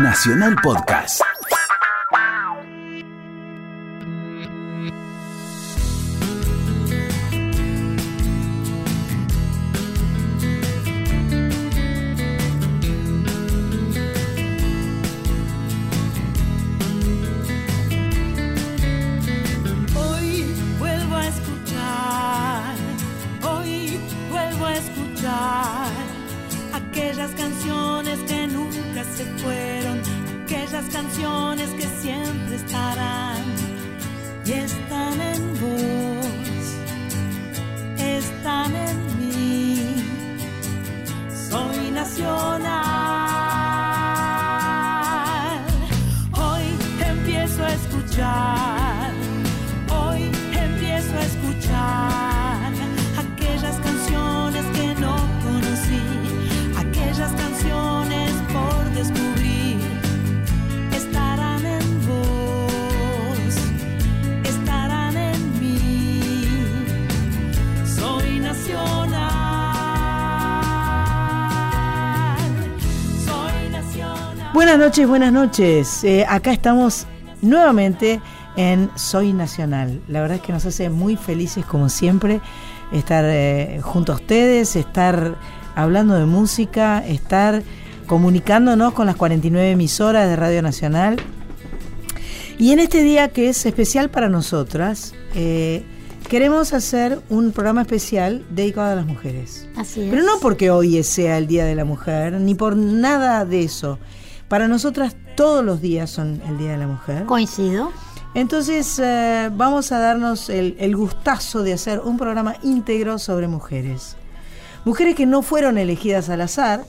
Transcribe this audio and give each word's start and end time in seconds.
Nacional 0.00 0.56
Podcast. 0.62 1.39
Noches, 75.00 75.08
buenas 75.08 75.32
noches. 75.32 76.04
Eh, 76.04 76.26
acá 76.28 76.52
estamos 76.52 77.06
nuevamente 77.40 78.20
en 78.56 78.90
Soy 78.96 79.32
Nacional. 79.32 80.02
La 80.08 80.20
verdad 80.20 80.36
es 80.36 80.42
que 80.42 80.52
nos 80.52 80.66
hace 80.66 80.90
muy 80.90 81.16
felices 81.16 81.64
como 81.64 81.88
siempre 81.88 82.42
estar 82.92 83.24
eh, 83.26 83.80
junto 83.82 84.12
a 84.12 84.16
ustedes, 84.16 84.76
estar 84.76 85.36
hablando 85.74 86.16
de 86.16 86.26
música, 86.26 87.02
estar 87.06 87.62
comunicándonos 88.06 88.92
con 88.92 89.06
las 89.06 89.16
49 89.16 89.70
emisoras 89.70 90.28
de 90.28 90.36
Radio 90.36 90.60
Nacional. 90.60 91.16
Y 92.58 92.72
en 92.72 92.80
este 92.80 93.02
día 93.02 93.28
que 93.28 93.48
es 93.48 93.64
especial 93.64 94.10
para 94.10 94.28
nosotras, 94.28 95.14
eh, 95.34 95.82
queremos 96.28 96.74
hacer 96.74 97.20
un 97.30 97.52
programa 97.52 97.82
especial 97.82 98.44
dedicado 98.50 98.90
a 98.90 98.96
las 98.96 99.06
mujeres. 99.06 99.66
Así 99.76 100.02
es. 100.02 100.10
Pero 100.10 100.24
no 100.24 100.40
porque 100.42 100.70
hoy 100.70 101.02
sea 101.04 101.38
el 101.38 101.46
Día 101.46 101.64
de 101.64 101.74
la 101.74 101.86
Mujer, 101.86 102.34
ni 102.34 102.54
por 102.54 102.76
nada 102.76 103.46
de 103.46 103.62
eso. 103.62 103.98
Para 104.50 104.66
nosotras 104.66 105.14
todos 105.36 105.64
los 105.64 105.80
días 105.80 106.10
son 106.10 106.42
el 106.48 106.58
Día 106.58 106.72
de 106.72 106.78
la 106.78 106.88
Mujer. 106.88 107.24
Coincido. 107.24 107.92
Entonces 108.34 108.98
eh, 108.98 109.48
vamos 109.54 109.92
a 109.92 110.00
darnos 110.00 110.50
el, 110.50 110.74
el 110.80 110.96
gustazo 110.96 111.62
de 111.62 111.72
hacer 111.72 112.00
un 112.00 112.18
programa 112.18 112.56
íntegro 112.64 113.20
sobre 113.20 113.46
mujeres. 113.46 114.16
Mujeres 114.84 115.14
que 115.14 115.24
no 115.24 115.42
fueron 115.42 115.78
elegidas 115.78 116.30
al 116.30 116.40
azar, 116.40 116.84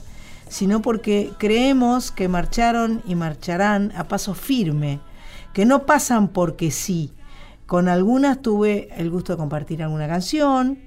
sino 0.48 0.82
porque 0.82 1.30
creemos 1.38 2.10
que 2.10 2.26
marcharon 2.26 3.00
y 3.06 3.14
marcharán 3.14 3.92
a 3.96 4.08
paso 4.08 4.34
firme, 4.34 4.98
que 5.52 5.64
no 5.64 5.86
pasan 5.86 6.26
porque 6.26 6.72
sí. 6.72 7.12
Con 7.66 7.88
algunas 7.88 8.42
tuve 8.42 8.88
el 8.96 9.08
gusto 9.08 9.34
de 9.34 9.36
compartir 9.36 9.84
alguna 9.84 10.08
canción 10.08 10.80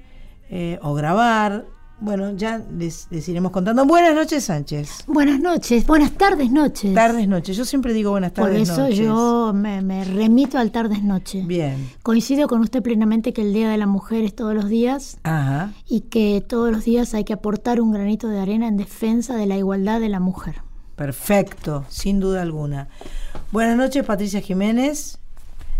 eh, 0.49 0.77
o 0.81 0.93
grabar. 0.93 1.63
Bueno, 2.01 2.33
ya 2.35 2.61
les, 2.77 3.07
les 3.09 3.27
iremos 3.29 3.51
contando. 3.53 3.85
Buenas 3.85 4.13
noches, 4.13 4.43
Sánchez. 4.43 5.05
Buenas 5.07 5.39
noches, 5.39 5.87
buenas 5.87 6.11
tardes, 6.11 6.51
noches. 6.51 6.93
Tardes, 6.93 7.25
noches. 7.27 7.55
Yo 7.55 7.63
siempre 7.63 7.93
digo 7.93 8.11
buenas 8.11 8.33
Por 8.33 8.45
tardes, 8.49 8.69
eso 8.69 8.81
noches. 8.81 8.97
yo 8.99 9.53
me, 9.55 9.81
me 9.81 10.03
remito 10.03 10.57
al 10.57 10.71
tardes 10.71 11.03
noche. 11.03 11.43
Bien. 11.45 11.89
Coincido 12.03 12.49
con 12.49 12.59
usted 12.61 12.83
plenamente 12.83 13.31
que 13.31 13.43
el 13.43 13.53
Día 13.53 13.69
de 13.69 13.77
la 13.77 13.87
Mujer 13.87 14.25
es 14.25 14.35
todos 14.35 14.53
los 14.53 14.67
días 14.67 15.17
Ajá. 15.23 15.71
y 15.87 16.01
que 16.01 16.43
todos 16.47 16.69
los 16.69 16.83
días 16.83 17.13
hay 17.13 17.23
que 17.23 17.33
aportar 17.33 17.79
un 17.79 17.91
granito 17.93 18.27
de 18.27 18.39
arena 18.39 18.67
en 18.67 18.75
defensa 18.75 19.35
de 19.35 19.45
la 19.45 19.57
igualdad 19.57 20.01
de 20.01 20.09
la 20.09 20.19
mujer. 20.19 20.61
Perfecto, 20.97 21.85
sin 21.87 22.19
duda 22.19 22.41
alguna. 22.41 22.89
Buenas 23.53 23.77
noches, 23.77 24.03
Patricia 24.05 24.41
Jiménez, 24.41 25.19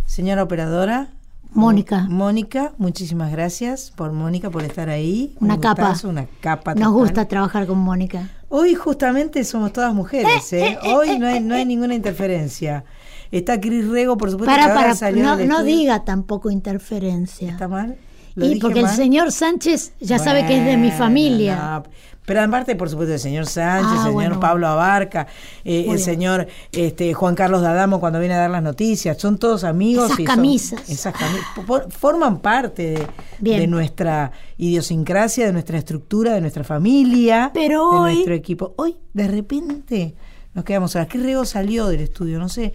señora 0.06 0.44
operadora. 0.44 1.10
Mónica. 1.56 2.06
Mónica, 2.10 2.74
muchísimas 2.78 3.32
gracias 3.32 3.92
por 3.96 4.12
Mónica 4.12 4.50
por 4.50 4.64
estar 4.64 4.90
ahí. 4.90 5.36
Una 5.40 5.56
Un 5.56 5.60
capa. 5.62 5.82
gustazo, 5.90 6.10
Una 6.10 6.28
capa. 6.42 6.76
Nos 6.76 6.84
total. 6.84 6.94
gusta 7.00 7.26
trabajar 7.28 7.66
con 7.66 7.78
Mónica. 7.80 8.30
Hoy 8.50 8.76
justamente 8.76 9.44
somos 9.44 9.74
todas 9.74 9.94
mujeres, 9.94 10.52
¿eh? 10.54 10.78
Hoy 10.96 11.18
no 11.18 11.28
hay, 11.28 11.40
no 11.40 11.56
hay 11.56 11.66
ninguna 11.66 11.96
interferencia. 11.96 12.84
Está 13.32 13.60
Cris 13.60 13.88
Rego, 13.88 14.18
por 14.18 14.30
supuesto, 14.32 14.54
que 14.54 14.60
Para, 14.60 14.72
ahora 14.72 14.82
para, 14.88 14.96
salió 14.96 15.24
no, 15.24 15.36
no 15.38 15.64
diga 15.64 16.04
tampoco 16.06 16.52
interferencia. 16.52 17.52
¿Está 17.52 17.68
mal? 17.68 17.98
¿Lo 18.36 18.46
Y 18.46 18.60
porque 18.60 18.82
el 18.82 18.90
señor 18.90 19.32
Sánchez 19.32 19.94
ya 20.00 20.20
sabe 20.20 20.46
que 20.46 20.58
es 20.60 20.66
de 20.66 20.78
mi 20.78 20.92
familia. 20.92 21.56
no, 21.56 21.84
pero 22.26 22.42
aparte, 22.42 22.76
por 22.76 22.90
supuesto, 22.90 23.14
el 23.14 23.20
señor 23.20 23.46
Sánchez, 23.46 23.88
Ah, 23.92 23.94
el 23.94 24.00
señor 24.00 24.14
bueno. 24.14 24.40
Pablo 24.40 24.68
Abarca, 24.68 25.28
eh, 25.64 25.86
el 25.90 26.00
señor 26.00 26.48
este, 26.72 27.14
Juan 27.14 27.36
Carlos 27.36 27.62
D'Adamo 27.62 28.00
cuando 28.00 28.20
viene 28.20 28.34
a 28.34 28.40
dar 28.40 28.50
las 28.50 28.64
noticias, 28.64 29.18
son 29.20 29.38
todos 29.38 29.64
amigos. 29.64 30.06
Esas 30.08 30.20
y 30.20 30.26
son- 30.26 30.36
camisas. 30.36 30.90
esas 30.90 31.14
camisas. 31.14 31.46
por- 31.68 31.92
forman 31.92 32.40
parte 32.40 33.08
de, 33.40 33.58
de 33.60 33.68
nuestra 33.68 34.32
idiosincrasia, 34.58 35.46
de 35.46 35.54
nuestra 35.54 35.78
estructura, 35.78 36.34
de 36.34 36.42
nuestra 36.42 36.64
familia, 36.64 37.52
Pero 37.54 37.92
de 37.92 37.98
hoy- 38.00 38.14
nuestro 38.16 38.34
equipo. 38.34 38.74
Hoy, 38.78 38.98
de 39.14 39.28
repente, 39.28 40.16
nos 40.56 40.66
quedamos 40.66 40.92
solas. 40.92 41.08
¿Qué 41.08 41.20
Rego 41.20 41.46
salió 41.46 41.88
del 41.88 42.02
estudio? 42.02 42.40
No 42.40 42.50
sé 42.50 42.74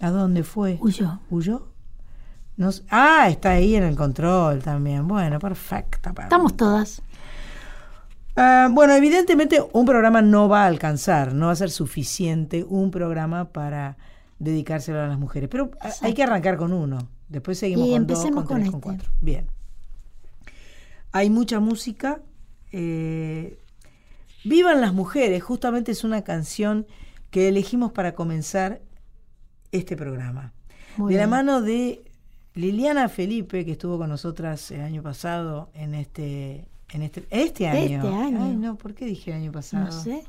a 0.00 0.10
dónde 0.10 0.42
fue. 0.42 0.76
Huyó. 0.80 1.20
¿Huyó? 1.30 1.68
Ah, 2.90 3.28
está 3.28 3.52
ahí 3.52 3.74
en 3.76 3.84
el 3.84 3.96
control 3.96 4.62
también. 4.62 5.06
Bueno, 5.08 5.38
perfecta. 5.38 6.12
Estamos 6.18 6.56
todas. 6.56 7.02
Ah, 8.36 8.68
bueno, 8.70 8.94
evidentemente 8.94 9.62
un 9.72 9.84
programa 9.84 10.22
no 10.22 10.48
va 10.48 10.64
a 10.64 10.66
alcanzar, 10.66 11.34
no 11.34 11.46
va 11.46 11.52
a 11.52 11.56
ser 11.56 11.70
suficiente 11.70 12.64
un 12.66 12.90
programa 12.90 13.52
para 13.52 13.96
dedicárselo 14.38 15.00
a 15.00 15.06
las 15.06 15.18
mujeres. 15.18 15.48
Pero 15.50 15.70
ah, 15.80 15.90
hay 16.00 16.14
que 16.14 16.22
arrancar 16.22 16.56
con 16.56 16.72
uno. 16.72 17.08
Después 17.28 17.58
seguimos 17.58 17.86
Y 17.88 17.92
con 17.92 18.06
dos, 18.06 18.18
empecemos 18.24 18.44
con 18.44 18.56
tres, 18.58 18.70
con 18.70 18.80
con 18.80 18.94
este. 18.94 19.04
cuatro. 19.04 19.18
Bien. 19.20 19.46
Hay 21.12 21.30
mucha 21.30 21.60
música. 21.60 22.20
eh, 22.72 23.58
Vivan 24.44 24.80
las 24.80 24.92
mujeres, 24.92 25.40
justamente 25.42 25.92
es 25.92 26.02
una 26.02 26.22
canción 26.22 26.86
que 27.30 27.46
elegimos 27.48 27.92
para 27.92 28.14
comenzar 28.14 28.80
este 29.70 29.96
programa. 29.96 30.52
Muy 30.96 31.14
de 31.14 31.20
la 31.20 31.26
mano 31.28 31.62
de 31.62 32.02
Liliana 32.54 33.08
Felipe, 33.08 33.64
que 33.64 33.72
estuvo 33.72 33.98
con 33.98 34.10
nosotras 34.10 34.70
el 34.70 34.82
año 34.82 35.02
pasado 35.02 35.70
en 35.74 35.94
este 35.94 36.66
en 36.92 37.02
este 37.02 37.24
este 37.30 37.68
año. 37.68 37.96
Este 37.96 38.08
año. 38.08 38.44
Ay, 38.44 38.56
no, 38.56 38.76
¿por 38.76 38.94
qué 38.94 39.06
dije 39.06 39.30
el 39.30 39.38
año 39.38 39.52
pasado? 39.52 39.86
No 39.86 39.92
sé. 39.92 40.24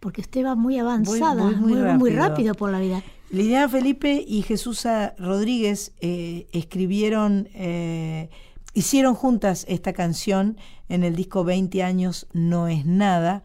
Porque 0.00 0.20
usted 0.20 0.44
va 0.44 0.54
muy 0.54 0.78
avanzada, 0.78 1.42
voy 1.42 1.54
muy 1.54 1.72
muy, 1.74 1.92
muy 1.94 2.10
rápido. 2.10 2.28
rápido 2.28 2.54
por 2.54 2.70
la 2.70 2.80
vida. 2.80 3.02
Liliana 3.30 3.68
Felipe 3.68 4.24
y 4.26 4.42
Jesús 4.42 4.86
Rodríguez 5.18 5.92
eh, 6.00 6.46
escribieron, 6.52 7.48
eh, 7.54 8.28
hicieron 8.74 9.14
juntas 9.14 9.64
esta 9.68 9.92
canción 9.92 10.56
en 10.88 11.04
el 11.04 11.16
disco 11.16 11.44
20 11.44 11.82
años 11.82 12.26
no 12.32 12.68
es 12.68 12.84
nada. 12.84 13.42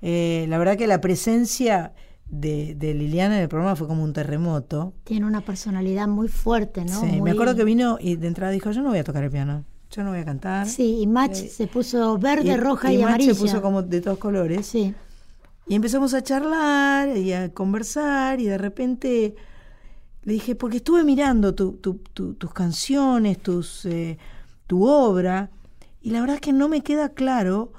Eh, 0.00 0.46
la 0.48 0.58
verdad 0.58 0.76
que 0.76 0.86
la 0.86 1.00
presencia 1.00 1.92
de, 2.30 2.74
de 2.74 2.94
Liliana 2.94 3.36
en 3.36 3.42
el 3.42 3.48
programa 3.48 3.74
fue 3.76 3.86
como 3.88 4.02
un 4.02 4.12
terremoto. 4.12 4.92
Tiene 5.04 5.26
una 5.26 5.40
personalidad 5.40 6.06
muy 6.08 6.28
fuerte, 6.28 6.84
¿no? 6.84 7.00
Sí, 7.00 7.06
Muy- 7.06 7.22
me 7.22 7.30
acuerdo 7.32 7.54
que 7.56 7.64
vino 7.64 7.96
y 8.00 8.16
de 8.16 8.26
entrada 8.28 8.52
dijo, 8.52 8.70
yo 8.70 8.82
no 8.82 8.90
voy 8.90 8.98
a 8.98 9.04
tocar 9.04 9.24
el 9.24 9.30
piano, 9.30 9.64
yo 9.90 10.04
no 10.04 10.10
voy 10.10 10.20
a 10.20 10.24
cantar. 10.24 10.66
Sí, 10.66 10.98
y 11.00 11.06
Match 11.06 11.38
Eh, 11.38 11.48
se 11.48 11.66
puso 11.66 12.18
verde, 12.18 12.56
roja 12.56 12.92
y, 12.92 12.98
Max 12.98 13.08
amarilla. 13.08 13.34
se 13.34 13.40
puso 13.40 13.62
como 13.62 13.82
de 13.82 14.00
todos 14.00 14.18
colores. 14.18 14.66
Sí. 14.66 14.94
Y 15.66 15.74
empezamos 15.74 16.14
a 16.14 16.22
charlar 16.22 17.16
y 17.16 17.32
a 17.32 17.52
conversar 17.52 18.40
y 18.40 18.44
de 18.46 18.58
repente 18.58 19.34
le 20.22 20.32
dije, 20.34 20.54
porque 20.54 20.78
estuve 20.78 21.04
mirando 21.04 21.54
tu- 21.54 21.72
tu- 21.76 22.00
tu- 22.12 22.34
tus 22.34 22.52
canciones, 22.52 23.38
tus, 23.38 23.86
eh, 23.86 24.18
tu 24.66 24.86
obra, 24.86 25.50
y 26.02 26.10
la 26.10 26.20
verdad 26.20 26.34
es 26.36 26.40
que 26.42 26.52
no 26.52 26.68
me 26.68 26.82
queda 26.82 27.08
claro 27.10 27.72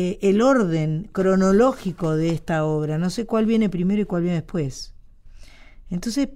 eh, 0.00 0.18
el 0.22 0.40
orden 0.42 1.08
cronológico 1.10 2.14
de 2.16 2.30
esta 2.30 2.64
obra. 2.64 2.98
No 2.98 3.10
sé 3.10 3.26
cuál 3.26 3.46
viene 3.46 3.68
primero 3.68 4.00
y 4.00 4.04
cuál 4.04 4.22
viene 4.22 4.36
después. 4.36 4.94
Entonces 5.90 6.28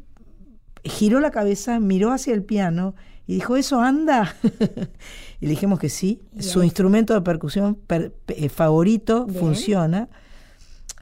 giró 0.82 1.20
la 1.20 1.30
cabeza, 1.30 1.78
miró 1.78 2.10
hacia 2.10 2.34
el 2.34 2.42
piano 2.42 2.94
y 3.26 3.34
dijo, 3.34 3.56
¿eso 3.56 3.80
anda? 3.80 4.34
y 5.40 5.46
le 5.46 5.50
dijimos 5.50 5.78
que 5.78 5.88
sí. 5.88 6.20
Su 6.40 6.62
instrumento 6.64 7.14
de 7.14 7.20
percusión 7.20 7.76
per- 7.76 8.12
eh, 8.28 8.48
favorito 8.48 9.26
Bien. 9.26 9.38
funciona. 9.38 10.08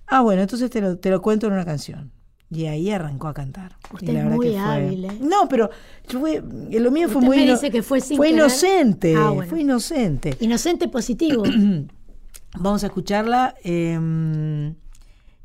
Ah, 0.07 0.21
bueno, 0.21 0.43
entonces 0.43 0.69
te 0.71 0.81
lo, 0.83 0.99
te 0.99 1.09
lo 1.11 1.23
cuento 1.23 1.47
en 1.47 1.55
una 1.55 1.65
canción. 1.65 2.11
Y 2.53 2.67
ahí 2.67 2.91
arrancó 2.91 3.29
a 3.29 3.33
cantar. 3.33 3.77
Usted 3.95 4.09
Y 4.09 4.13
la 4.13 4.19
es 4.19 4.25
verdad 4.25 4.37
muy 4.37 4.47
que 4.49 4.53
fue- 4.53 4.61
hábil, 4.61 5.05
¿eh? 5.05 5.19
No, 5.21 5.49
pero 5.49 5.71
yo 6.09 6.19
fue- 6.21 6.43
lo 6.73 6.91
mío 6.91 7.09
fue 7.09 7.23
muy 7.23 7.37
me 7.39 7.45
ino- 7.45 7.53
dice 7.55 7.71
que 7.71 7.83
fue 7.83 8.01
sin 8.01 8.17
fue 8.17 8.27
querer. 8.27 8.41
inocente, 8.41 9.15
Ah, 9.17 9.31
bueno. 9.31 9.49
fue 9.49 9.61
inocente. 9.61 10.37
Inocente 10.41 10.89
positivo. 10.89 11.45
Vamos 12.59 12.83
a 12.83 12.89
escucharla 12.89 13.55
eh, 13.65 14.73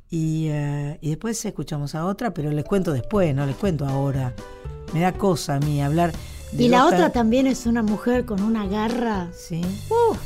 y, 0.09 0.47
eh, 0.49 0.97
y 1.01 1.09
después 1.09 1.43
escuchamos 1.45 1.95
a 1.95 2.05
otra, 2.05 2.33
pero 2.33 2.51
les 2.51 2.65
cuento 2.65 2.91
después, 2.93 3.33
no 3.35 3.45
les 3.45 3.55
cuento 3.55 3.85
ahora. 3.85 4.33
Me 4.93 5.01
da 5.01 5.11
cosa 5.13 5.55
a 5.55 5.59
mí 5.59 5.81
hablar 5.81 6.11
de 6.51 6.63
y 6.63 6.67
la 6.69 6.85
otra 6.85 7.09
también 7.11 7.47
es 7.47 7.65
una 7.65 7.83
mujer 7.83 8.25
con 8.25 8.41
una 8.41 8.65
garra. 8.67 9.27
¿Sí? 9.35 9.61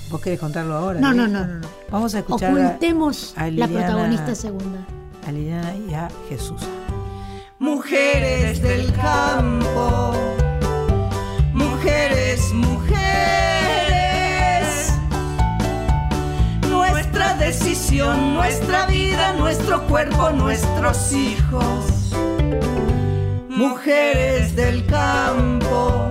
¿Vos 0.10 0.22
querés 0.22 0.40
contarlo 0.40 0.76
ahora? 0.76 1.00
No, 1.00 1.14
no, 1.14 1.28
no, 1.28 1.46
no, 1.46 1.56
no. 1.60 1.68
Vamos 1.92 2.14
a 2.16 2.20
escuchar 2.20 2.54
Ocultemos 2.54 3.34
a 3.36 3.46
la 3.46 3.50
Liliana- 3.68 3.74
protagonista 3.88 4.36
segunda. 4.36 4.86
a 5.28 5.31
Liliana 5.31 5.76
y 5.76 5.94
a 5.94 6.08
Jesús. 6.30 6.62
Mujeres 7.58 8.62
del 8.62 8.92
campo, 8.94 10.14
mujeres, 11.54 12.54
mujeres. 12.54 13.59
Nuestra 18.16 18.86
vida, 18.86 19.34
nuestro 19.34 19.81
cuerpo, 19.88 20.30
nuestros 20.30 21.12
hijos. 21.13 22.13
Mujeres 23.50 24.56
del 24.56 24.86
campo, 24.86 26.10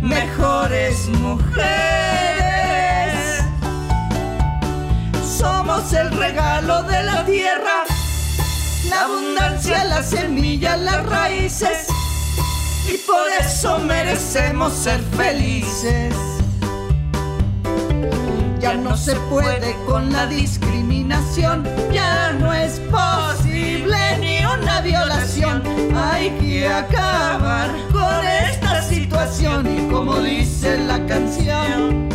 mejores 0.00 1.08
mujeres. 1.08 1.60
Somos 5.22 5.92
el 5.92 6.10
regalo 6.16 6.82
de 6.84 7.02
la 7.02 7.24
tierra 7.26 7.84
la 8.88 9.04
abundancia, 9.04 9.84
la 9.84 10.02
semilla, 10.02 10.76
las 10.76 11.04
raíces. 11.06 11.86
Y 12.88 12.96
por 13.06 13.28
eso 13.38 13.78
merecemos 13.78 14.72
ser 14.72 15.00
felices. 15.16 16.39
Ya 18.60 18.74
no 18.74 18.94
se 18.94 19.16
puede 19.30 19.74
con 19.86 20.12
la 20.12 20.26
discriminación, 20.26 21.66
ya 21.90 22.32
no 22.32 22.52
es 22.52 22.78
posible 22.80 23.96
ni 24.20 24.44
una 24.44 24.82
violación. 24.82 25.62
Hay 25.96 26.28
que 26.38 26.68
acabar 26.68 27.70
con 27.90 28.26
esta 28.26 28.82
situación 28.82 29.66
y 29.66 29.90
como 29.90 30.20
dice 30.20 30.76
la 30.76 31.04
canción, 31.06 32.08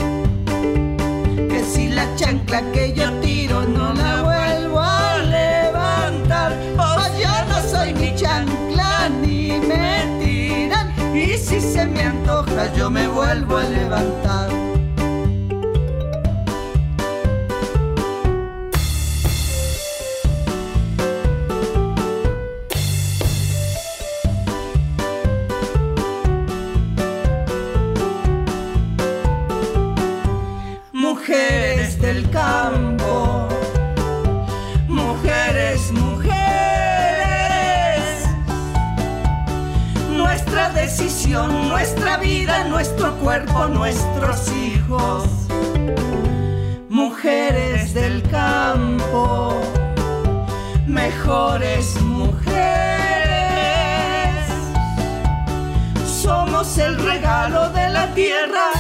que 1.50 1.64
si 1.68 1.90
la 1.90 2.16
chancla 2.16 2.62
que 2.72 2.94
yo 2.94 3.12
tiro 3.22 3.64
no 3.64 3.94
la 3.94 4.22
vuelvo 4.22 4.80
a 4.80 5.18
levantar, 5.18 6.54
pues 6.78 7.12
yo 7.20 7.34
no 7.50 7.70
soy 7.70 7.94
ni 7.94 8.16
chancla 8.16 9.10
ni 9.10 9.60
me 9.60 10.24
tiran, 10.24 10.94
y 11.16 11.38
si 11.38 11.60
se 11.60 11.88
me 11.88 12.04
antoja 12.04 12.72
yo 12.78 12.92
me 12.92 13.08
vuelvo 13.08 13.58
a 13.58 13.64
levantar. 13.64 14.75
Nuestro 42.76 43.16
cuerpo, 43.20 43.68
nuestros 43.70 44.52
hijos. 44.52 45.24
Mujeres 46.90 47.94
del 47.94 48.22
campo, 48.24 49.62
mejores 50.86 52.02
mujeres. 52.02 52.66
Somos 56.06 56.78
el 56.78 57.00
regalo 57.00 57.70
de 57.70 57.90
la 57.92 58.14
tierra 58.14 58.72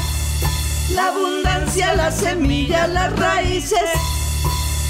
la 0.94 1.08
abundancia, 1.08 1.96
la 1.96 2.12
semilla, 2.12 2.88
las 2.88 3.18
raíces. 3.18 3.90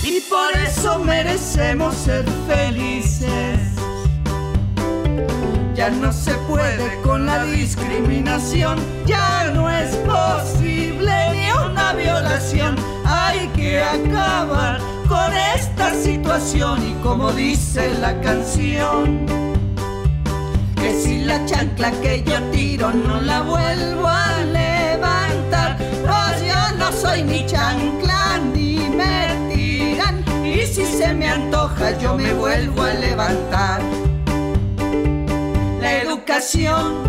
Y 0.03 0.19
por 0.21 0.51
eso 0.67 0.97
merecemos 0.97 1.93
ser 1.93 2.25
felices. 2.47 3.74
Ya 5.75 5.89
no 5.89 6.13
se 6.13 6.33
puede 6.47 7.01
con 7.01 7.25
la 7.25 7.43
discriminación, 7.43 8.79
ya 9.05 9.51
no 9.53 9.69
es 9.69 9.93
posible 9.97 11.11
ni 11.33 11.51
una 11.51 11.91
violación. 11.91 12.77
Hay 13.03 13.49
que 13.49 13.83
acabar 13.83 14.79
con 15.09 15.33
esta 15.53 15.93
situación 15.93 16.81
y 16.81 16.93
como 17.03 17.33
dice 17.33 17.93
la 17.99 18.19
canción 18.21 19.25
que 20.77 20.93
si 20.97 21.25
la 21.25 21.45
chancla 21.45 21.91
que 21.99 22.23
yo 22.23 22.41
tiro 22.51 22.91
no 22.93 23.19
la 23.19 23.41
vuelvo 23.41 24.07
a 24.07 24.37
levantar, 24.45 25.77
pues 25.77 26.41
yo 26.41 26.77
no 26.77 26.89
soy 26.93 27.21
ni 27.23 27.45
chancla 27.45 28.39
ni 28.53 28.79
me 28.79 29.53
tiran, 29.53 30.23
y 30.45 30.65
si 30.65 30.85
se 30.85 31.13
me 31.13 31.27
antoja 31.27 31.97
yo 31.99 32.15
me 32.15 32.33
vuelvo 32.33 32.83
a 32.83 32.93
levantar. 32.93 33.81
La 36.27 36.37
educación 36.37 37.03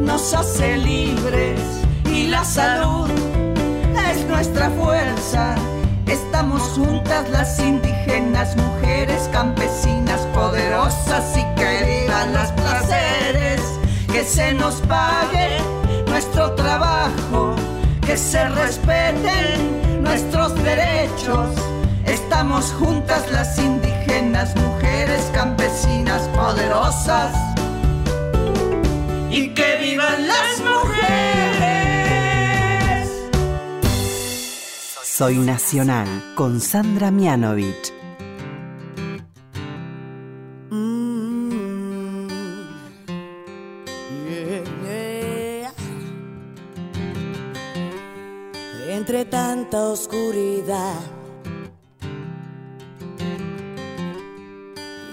nos 0.00 0.32
hace 0.32 0.76
libres 0.76 1.60
y 2.08 2.28
la 2.28 2.44
salud 2.44 3.10
es 4.12 4.24
nuestra 4.26 4.70
fuerza. 4.70 5.56
Estamos 6.06 6.62
juntas 6.62 7.28
las 7.30 7.58
indígenas, 7.58 8.56
mujeres 8.56 9.28
campesinas 9.32 10.20
poderosas 10.32 11.36
y 11.36 11.44
que 11.56 12.02
vivan 12.04 12.32
los 12.32 12.52
placeres, 12.52 13.60
que 14.12 14.22
se 14.22 14.54
nos 14.54 14.76
pague 14.82 15.58
nuestro 16.06 16.52
trabajo, 16.52 17.56
que 18.06 18.16
se 18.16 18.48
respeten 18.50 20.02
nuestros 20.02 20.54
derechos. 20.62 21.50
Estamos 22.04 22.72
juntas 22.78 23.28
las 23.32 23.58
indígenas, 23.58 24.54
mujeres 24.54 25.28
campesinas 25.34 26.22
poderosas 26.36 27.53
y 29.36 29.48
que 29.48 29.76
vivan 29.82 30.28
las 30.28 30.60
mujeres. 30.60 32.14
Soy 35.02 35.38
Nacional 35.38 36.06
con 36.36 36.60
Sandra 36.60 37.10
Mianovich. 37.10 37.92
Entre 48.88 49.24
tanta 49.24 49.88
oscuridad 49.88 51.00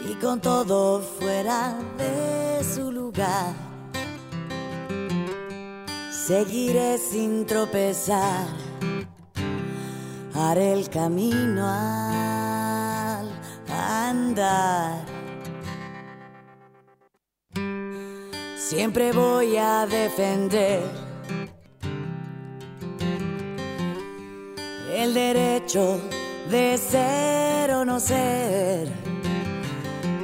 y 0.10 0.14
con 0.16 0.40
todo 0.40 1.02
fuera 1.02 1.76
de 1.98 2.64
su 2.64 2.92
lugar, 2.92 3.71
seguiré 6.28 6.98
sin 7.00 7.46
tropezar, 7.46 8.48
haré 10.36 10.74
el 10.74 10.90
camino 10.90 11.68
al 11.68 13.28
andar. 13.68 15.04
Siempre 18.56 19.12
voy 19.12 19.58
a 19.58 19.86
defender 19.88 20.84
el 24.94 25.14
derecho 25.14 26.00
de 26.50 26.78
ser 26.78 27.72
o 27.72 27.84
no 27.84 28.00
ser, 28.00 28.88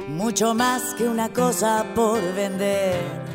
mucho 0.08 0.54
más 0.54 0.94
que 0.94 1.08
una 1.08 1.28
cosa 1.30 1.84
por 1.94 2.20
vender, 2.34 3.27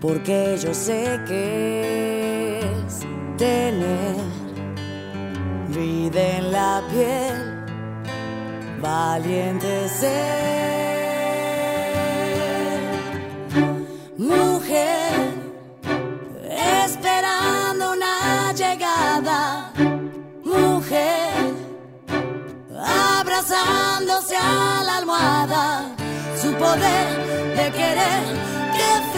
porque 0.00 0.56
yo 0.62 0.72
sé 0.72 1.20
que 1.26 2.60
es 2.60 3.00
tener 3.36 4.16
vida 5.68 6.36
en 6.38 6.52
la 6.52 6.82
piel, 6.88 7.66
valiente 8.80 9.88
ser. 9.88 10.38
Mujer, 14.16 15.34
esperando 16.84 17.92
una 17.92 18.52
llegada, 18.52 19.72
mujer, 20.44 21.54
abrazándose 22.84 24.36
a 24.36 24.82
la 24.84 24.96
almohada, 24.98 25.96
su 26.40 26.52
poder 26.54 27.56
de 27.56 27.72
querer, 27.72 28.22
qué 28.76 29.12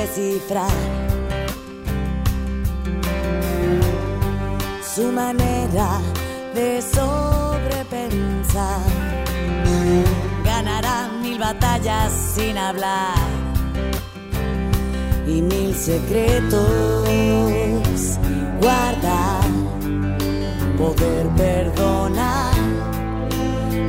descifrar 0.00 0.70
su 4.94 5.12
manera 5.12 6.00
de 6.54 6.80
sobrepensar. 6.80 8.80
Ganará 10.44 11.08
mil 11.22 11.38
batallas 11.38 12.12
sin 12.34 12.56
hablar 12.56 13.14
y 15.26 15.42
mil 15.42 15.74
secretos 15.74 17.08
guardar. 18.60 19.44
Poder 20.78 21.26
perdonar 21.36 22.54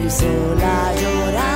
y 0.06 0.10
sola 0.10 0.94
llorar. 1.02 1.51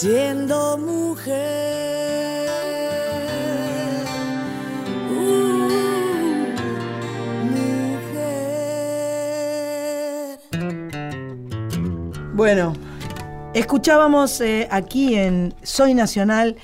Siendo 0.00 0.76
mujer. 0.76 2.46
Uh, 5.10 5.66
mujer. 9.86 10.38
Bueno, 12.34 12.74
escuchábamos 13.54 14.40
eh, 14.42 14.68
aquí 14.70 15.14
en 15.14 15.54
Soy 15.62 15.94
Nacional 15.94 16.56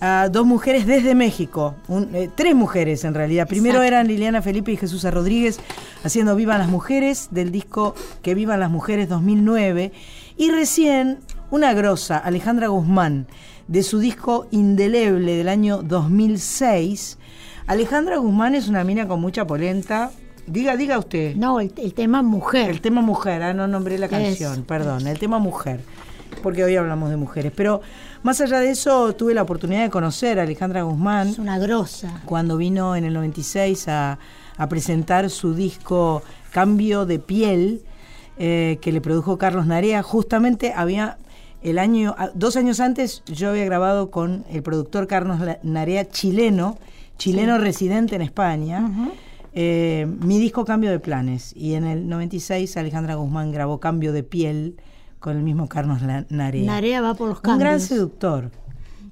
a 0.00 0.28
dos 0.30 0.46
mujeres 0.46 0.86
desde 0.86 1.14
México, 1.14 1.74
un- 1.88 2.14
eh, 2.14 2.30
tres 2.34 2.54
mujeres 2.54 3.04
en 3.04 3.12
realidad. 3.14 3.46
Primero 3.46 3.74
Exacto. 3.82 3.88
eran 3.94 4.08
Liliana 4.08 4.40
Felipe 4.40 4.72
y 4.72 4.76
Jesús 4.78 5.04
Rodríguez 5.04 5.60
haciendo 6.04 6.34
Vivan 6.34 6.58
las 6.58 6.68
Mujeres 6.68 7.28
del 7.30 7.52
disco 7.52 7.94
Que 8.22 8.34
Vivan 8.34 8.58
las 8.60 8.70
Mujeres 8.70 9.08
2009 9.10 9.92
y 10.38 10.50
recién 10.50 11.18
una 11.52 11.74
grosa, 11.74 12.16
Alejandra 12.16 12.68
Guzmán, 12.68 13.26
de 13.68 13.82
su 13.82 13.98
disco 13.98 14.46
Indeleble 14.52 15.36
del 15.36 15.50
año 15.50 15.82
2006. 15.82 17.18
Alejandra 17.66 18.16
Guzmán 18.16 18.54
es 18.54 18.68
una 18.68 18.84
mina 18.84 19.06
con 19.06 19.20
mucha 19.20 19.46
polenta. 19.46 20.12
Diga, 20.46 20.78
diga 20.78 20.98
usted. 20.98 21.36
No, 21.36 21.60
el, 21.60 21.70
el 21.76 21.92
tema 21.92 22.22
mujer. 22.22 22.70
El 22.70 22.80
tema 22.80 23.02
mujer, 23.02 23.42
ah, 23.42 23.52
no 23.52 23.68
nombré 23.68 23.98
la 23.98 24.08
canción, 24.08 24.54
Eso, 24.54 24.64
perdón, 24.64 25.06
el 25.06 25.18
tema 25.18 25.38
mujer, 25.38 25.80
porque 26.42 26.64
hoy 26.64 26.74
hablamos 26.74 27.10
de 27.10 27.18
mujeres. 27.18 27.52
Pero 27.54 27.82
más 28.22 28.40
allá 28.40 28.58
de 28.58 28.70
eso, 28.70 29.14
tuve 29.14 29.34
la 29.34 29.42
oportunidad 29.42 29.82
de 29.82 29.90
conocer 29.90 30.40
a 30.40 30.44
Alejandra 30.44 30.84
Guzmán 30.84 31.28
es 31.28 31.38
una 31.38 31.58
grosa. 31.58 32.22
cuando 32.24 32.56
vino 32.56 32.96
en 32.96 33.04
el 33.04 33.12
96 33.12 33.88
a, 33.88 34.18
a 34.56 34.68
presentar 34.70 35.28
su 35.28 35.54
disco 35.54 36.22
Cambio 36.50 37.04
de 37.04 37.18
Piel, 37.18 37.82
eh, 38.38 38.78
que 38.80 38.90
le 38.90 39.02
produjo 39.02 39.36
Carlos 39.36 39.66
Narea. 39.66 40.02
Justamente 40.02 40.72
había 40.74 41.18
el 41.62 41.78
año, 41.78 42.14
a- 42.18 42.30
dos 42.34 42.56
años 42.56 42.80
antes, 42.80 43.22
yo 43.26 43.50
había 43.50 43.64
grabado 43.64 44.10
con 44.10 44.44
el 44.50 44.62
productor 44.62 45.06
Carlos 45.06 45.38
Narea, 45.62 46.08
chileno, 46.08 46.78
chileno 47.18 47.58
residente 47.58 48.16
en 48.16 48.22
España. 48.22 48.90
eh, 49.54 50.06
mi 50.20 50.38
disco 50.38 50.64
Cambio 50.64 50.90
de 50.90 50.98
Planes 50.98 51.52
y 51.54 51.74
en 51.74 51.84
el 51.84 52.08
96 52.08 52.74
Alejandra 52.78 53.16
Guzmán 53.16 53.52
grabó 53.52 53.80
Cambio 53.80 54.12
de 54.14 54.22
Piel 54.22 54.76
con 55.20 55.36
el 55.36 55.42
mismo 55.42 55.68
Carlos 55.68 56.00
Narea. 56.30 56.64
Narea 56.64 57.00
va 57.02 57.14
por 57.14 57.28
los 57.28 57.36
Un 57.38 57.42
gran 57.42 57.58
cambios. 57.58 57.82
seductor, 57.82 58.50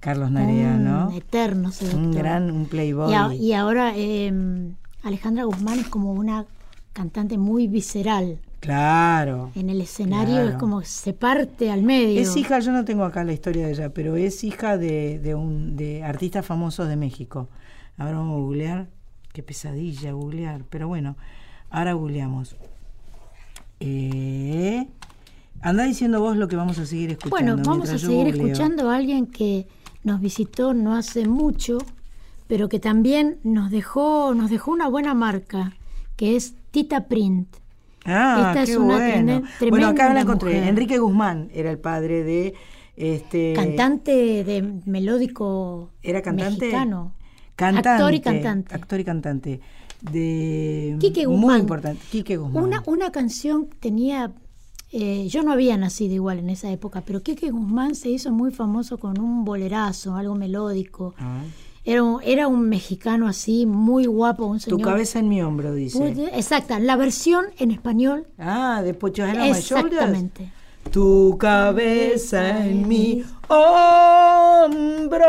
Carlos 0.00 0.30
Narea, 0.30 0.75
Un 0.76 0.85
¿no? 0.85 1.11
eterno 1.12 1.71
seductor. 1.73 2.00
Un 2.00 2.11
gran 2.12 2.50
un 2.50 2.64
playboy. 2.66 3.11
Y, 3.11 3.14
a- 3.14 3.35
y 3.35 3.52
ahora 3.52 3.92
eh, 3.95 4.33
Alejandra 5.02 5.45
Guzmán 5.45 5.78
es 5.78 5.88
como 5.88 6.12
una 6.12 6.47
cantante 6.95 7.37
muy 7.38 7.69
visceral. 7.69 8.38
Claro. 8.61 9.50
En 9.55 9.71
el 9.71 9.81
escenario 9.81 10.35
Claro. 10.35 10.50
es 10.50 10.57
como 10.57 10.83
se 10.83 11.12
parte 11.14 11.71
al 11.71 11.83
medio. 11.83 12.21
Es 12.21 12.37
hija, 12.37 12.59
yo 12.61 12.73
no 12.73 12.85
tengo 12.85 13.05
acá 13.05 13.25
la 13.25 13.33
historia 13.33 13.67
de 13.67 13.73
ella, 13.73 13.93
pero 13.95 14.17
es 14.17 14.45
hija 14.45 14.76
de, 14.76 15.19
de 15.19 15.35
un 15.35 15.76
de 15.76 16.05
artistas 16.05 16.45
famosos 16.45 16.87
de 16.88 16.97
México. 16.97 17.49
Ahora 17.97 18.19
vamos 18.19 18.37
a 18.37 18.40
googlear. 18.40 18.88
Qué 19.33 19.43
pesadilla 19.43 20.12
googlear, 20.12 20.64
pero 20.69 20.88
bueno, 20.88 21.17
ahora 21.71 21.93
googleamos. 21.95 22.57
Eh, 23.79 24.87
anda 25.62 25.85
diciendo 25.85 26.21
vos 26.21 26.37
lo 26.37 26.49
que 26.49 26.57
vamos 26.57 26.79
a 26.79 26.87
seguir 26.87 27.11
escuchando. 27.12 27.55
Bueno, 27.55 27.62
vamos 27.64 27.90
a 27.90 27.99
seguir 27.99 28.26
googleo. 28.26 28.47
escuchando 28.47 28.90
a 28.90 28.97
alguien 28.97 29.26
que 29.26 29.67
nos 30.05 30.21
visitó 30.21 30.75
no 30.75 30.95
hace 30.97 31.26
mucho, 31.29 31.79
pero 32.47 32.69
que 32.69 32.81
también 32.81 33.38
nos 33.45 33.71
dejó, 33.71 34.35
nos 34.35 34.50
dejó 34.50 34.73
una 34.73 34.88
buena 34.88 35.14
marca, 35.14 35.75
que 36.17 36.37
es 36.37 36.55
Tita 36.73 37.07
Print. 37.07 37.49
Ah, 38.04 38.49
Esta 38.54 38.64
qué 38.64 38.73
es 38.73 38.78
una 38.78 38.97
bueno. 38.97 39.42
tremenda 39.59 39.71
bueno, 39.71 39.88
acá 39.88 40.14
la 40.14 40.21
encontré. 40.23 40.50
mujer. 40.54 40.69
Enrique 40.69 40.99
Guzmán 40.99 41.50
era 41.52 41.71
el 41.71 41.78
padre 41.78 42.23
de 42.25 42.54
este 42.97 43.52
Cantante 43.54 44.42
de 44.45 44.62
melódico 44.87 45.90
Era 46.02 46.23
cantante. 46.23 46.61
mexicano. 46.66 47.14
Cantante. 47.57 47.88
Actor 47.88 48.14
y 48.14 48.21
cantante. 48.21 48.75
Actor 48.75 49.00
y 49.00 49.04
cantante. 49.04 49.61
De 50.00 50.97
Quique 50.99 51.26
Muy 51.26 51.37
Guzmán. 51.37 51.61
importante. 51.61 52.02
Quique 52.11 52.37
Guzmán. 52.38 52.64
Una, 52.64 52.83
una 52.87 53.11
canción 53.12 53.69
tenía. 53.80 54.33
eh, 54.92 55.28
yo 55.28 55.42
no 55.42 55.52
había 55.52 55.76
nacido 55.76 56.14
igual 56.14 56.38
en 56.38 56.49
esa 56.50 56.71
época, 56.71 57.02
pero 57.07 57.23
Quique 57.23 57.50
Guzmán 57.50 57.95
se 57.95 58.09
hizo 58.09 58.33
muy 58.33 58.50
famoso 58.50 58.99
con 58.99 59.21
un 59.21 59.45
bolerazo, 59.45 60.16
algo 60.16 60.35
melódico. 60.35 61.14
Ah. 61.19 61.42
Era 61.84 62.02
un, 62.02 62.20
era 62.22 62.46
un 62.46 62.68
mexicano 62.68 63.26
así, 63.26 63.64
muy 63.64 64.04
guapo, 64.06 64.44
un 64.44 64.58
Tu 64.58 64.70
señor. 64.70 64.82
cabeza 64.82 65.18
en 65.18 65.28
mi 65.28 65.42
hombro, 65.42 65.72
dice. 65.72 66.28
Exacta, 66.34 66.78
la 66.78 66.96
versión 66.96 67.46
en 67.58 67.70
español. 67.70 68.26
Ah, 68.38 68.82
de 68.84 68.92
My 68.92 69.52
Shoulders. 69.52 69.58
Exactamente. 69.58 70.52
Tu 70.90 71.37
cabeza 71.38 72.66
en 72.66 72.87
mi 72.87 73.25
hombro. 73.49 75.26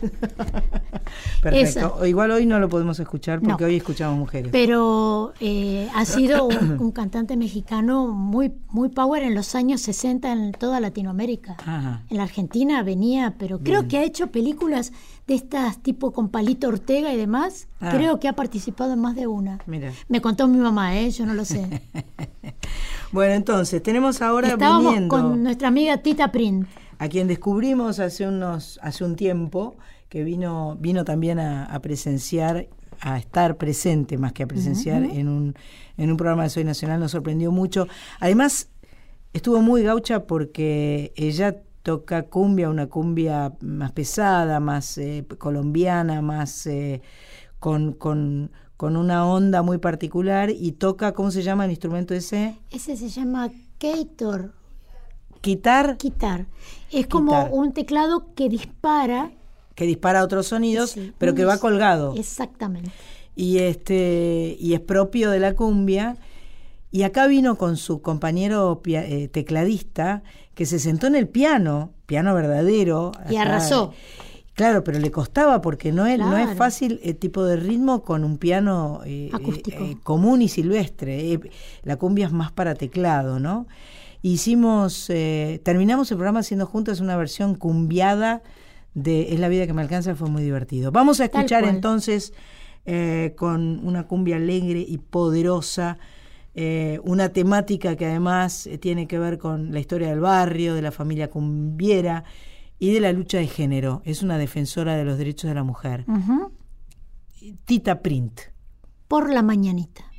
Perfecto. 1.40 2.04
Igual 2.06 2.30
hoy 2.30 2.46
no 2.46 2.58
lo 2.58 2.68
podemos 2.68 2.98
escuchar 3.00 3.40
porque 3.40 3.64
No. 3.64 3.68
hoy 3.68 3.76
escuchamos 3.76 4.18
mujeres. 4.18 4.50
Pero 4.52 5.32
eh, 5.40 5.88
ha 5.94 6.04
sido 6.04 6.44
un, 6.44 6.72
un 6.80 6.90
cantante 6.92 7.36
mexicano 7.36 8.08
muy, 8.08 8.52
muy 8.68 8.88
power 8.88 9.22
en 9.22 9.34
los 9.34 9.54
años 9.54 9.80
60 9.82 10.30
en 10.32 10.52
toda 10.52 10.80
Latinoamérica. 10.80 11.56
Ajá. 11.58 12.02
En 12.10 12.16
la 12.16 12.22
Argentina 12.24 12.82
venía, 12.82 13.34
pero 13.38 13.58
creo 13.60 13.88
que 13.88 13.98
ha 13.98 14.04
hecho 14.04 14.28
películas 14.28 14.92
de 15.26 15.34
estas 15.34 15.78
tipo 15.82 16.12
con 16.12 16.28
Palito 16.28 16.68
Ortega 16.68 17.12
y 17.12 17.16
demás. 17.16 17.68
Ah. 17.80 17.90
Creo 17.92 18.18
que 18.20 18.28
ha 18.28 18.32
participado 18.34 18.92
en 18.92 19.00
más 19.00 19.14
de 19.14 19.26
una. 19.26 19.58
Mira. 19.66 19.92
Me 20.08 20.20
contó 20.20 20.48
mi 20.48 20.58
mamá, 20.58 20.96
¿eh? 20.98 21.10
yo 21.10 21.26
no 21.26 21.34
lo 21.34 21.44
sé. 21.44 21.82
Bueno, 23.12 23.34
entonces, 23.34 23.82
tenemos 23.82 24.22
ahora 24.22 24.48
Estábamos 24.48 24.84
viniendo 24.84 25.14
con 25.14 25.42
nuestra 25.42 25.68
amiga 25.68 25.98
Tita 25.98 26.32
Print. 26.32 26.66
a 26.98 27.08
quien 27.08 27.28
descubrimos 27.28 27.98
hace 27.98 28.26
unos 28.26 28.80
hace 28.82 29.04
un 29.04 29.16
tiempo 29.16 29.76
que 30.12 30.24
vino 30.24 30.76
vino 30.78 31.06
también 31.06 31.38
a, 31.38 31.64
a 31.64 31.80
presenciar 31.80 32.68
a 33.00 33.16
estar 33.16 33.56
presente 33.56 34.18
más 34.18 34.34
que 34.34 34.42
a 34.42 34.46
presenciar 34.46 35.04
en 35.04 35.26
un 35.26 35.54
en 35.96 36.10
un 36.10 36.18
programa 36.18 36.42
de 36.42 36.50
Soy 36.50 36.64
Nacional 36.64 37.00
nos 37.00 37.12
sorprendió 37.12 37.50
mucho. 37.50 37.88
Además 38.20 38.68
estuvo 39.32 39.62
muy 39.62 39.82
gaucha 39.82 40.26
porque 40.26 41.14
ella 41.16 41.62
toca 41.82 42.24
cumbia 42.24 42.68
una 42.68 42.88
cumbia 42.88 43.54
más 43.62 43.92
pesada 43.92 44.60
más 44.60 44.98
eh, 44.98 45.24
colombiana 45.38 46.20
más 46.20 46.66
eh, 46.66 47.00
con, 47.58 47.94
con 47.94 48.50
con 48.76 48.98
una 48.98 49.24
onda 49.26 49.62
muy 49.62 49.78
particular 49.78 50.50
y 50.50 50.72
toca 50.72 51.14
cómo 51.14 51.30
se 51.30 51.42
llama 51.42 51.64
el 51.64 51.70
instrumento 51.70 52.12
ese 52.12 52.58
Ese 52.70 52.98
se 52.98 53.08
llama 53.08 53.50
Keitor. 53.78 54.52
Quitar 55.40 55.96
Guitar. 55.98 56.46
Es 56.92 57.06
como 57.08 57.46
un 57.46 57.72
teclado 57.72 58.32
que 58.36 58.48
dispara. 58.48 59.32
Que 59.74 59.86
dispara 59.86 60.22
otros 60.24 60.46
sonidos 60.48 60.90
Sí, 60.90 61.12
pero 61.18 61.34
que 61.34 61.44
va 61.44 61.58
colgado 61.58 62.14
Exactamente. 62.16 62.90
y 63.34 63.58
este 63.58 64.56
y 64.60 64.74
es 64.74 64.80
propio 64.80 65.30
de 65.30 65.40
la 65.40 65.54
cumbia 65.54 66.16
y 66.90 67.04
acá 67.04 67.26
vino 67.26 67.56
con 67.56 67.76
su 67.78 68.02
compañero 68.02 68.82
eh, 68.86 69.28
tecladista 69.32 70.22
que 70.54 70.66
se 70.66 70.78
sentó 70.78 71.06
en 71.06 71.14
el 71.16 71.28
piano 71.28 71.92
piano 72.06 72.34
verdadero 72.34 73.12
Y 73.30 73.36
acá. 73.36 73.42
arrasó. 73.48 73.94
claro 74.54 74.84
pero 74.84 74.98
le 74.98 75.10
costaba 75.10 75.62
porque 75.62 75.90
no 75.92 76.04
es 76.06 76.18
no 76.18 76.36
es 76.36 76.54
fácil 76.58 77.00
el 77.02 77.16
tipo 77.16 77.42
de 77.44 77.56
ritmo 77.56 78.02
con 78.02 78.24
un 78.24 78.36
piano 78.36 79.00
eh, 79.06 79.30
Acústico. 79.32 79.82
eh, 79.82 79.96
común 80.02 80.42
y 80.42 80.48
silvestre 80.48 81.32
Eh, 81.32 81.40
la 81.82 81.96
cumbia 81.96 82.26
es 82.26 82.32
más 82.32 82.52
para 82.52 82.74
teclado 82.74 83.40
no 83.40 83.66
hicimos 84.20 85.08
eh, 85.10 85.60
terminamos 85.64 86.10
el 86.10 86.16
programa 86.18 86.40
haciendo 86.40 86.66
juntas 86.66 87.00
una 87.00 87.16
versión 87.16 87.54
cumbiada 87.54 88.42
de 88.94 89.32
Es 89.32 89.40
la 89.40 89.48
vida 89.48 89.66
que 89.66 89.72
me 89.72 89.82
alcanza 89.82 90.14
fue 90.14 90.28
muy 90.28 90.42
divertido 90.42 90.92
vamos 90.92 91.20
a 91.20 91.24
escuchar 91.24 91.64
entonces 91.64 92.32
eh, 92.84 93.34
con 93.36 93.86
una 93.86 94.08
cumbia 94.08 94.36
alegre 94.36 94.84
y 94.86 94.98
poderosa, 94.98 95.98
eh, 96.56 96.98
una 97.04 97.28
temática 97.28 97.94
que 97.94 98.06
además 98.06 98.66
eh, 98.66 98.76
tiene 98.76 99.06
que 99.06 99.20
ver 99.20 99.38
con 99.38 99.70
la 99.72 99.78
historia 99.78 100.08
del 100.08 100.18
barrio, 100.18 100.74
de 100.74 100.82
la 100.82 100.90
familia 100.90 101.30
cumbiera 101.30 102.24
y 102.80 102.92
de 102.92 102.98
la 102.98 103.12
lucha 103.12 103.38
de 103.38 103.46
género. 103.46 104.02
Es 104.04 104.24
una 104.24 104.36
defensora 104.36 104.96
de 104.96 105.04
los 105.04 105.16
derechos 105.16 105.48
de 105.48 105.54
la 105.54 105.62
mujer. 105.62 106.06
Tita 107.64 108.02
Print. 108.02 108.40
Por 109.06 109.32
la 109.32 109.42
mañanita. 109.42 110.11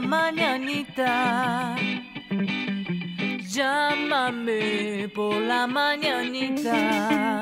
Mañanita. 0.00 1.76
Llámame 3.48 5.08
por 5.14 5.34
la 5.34 5.66
mañanita. 5.66 7.40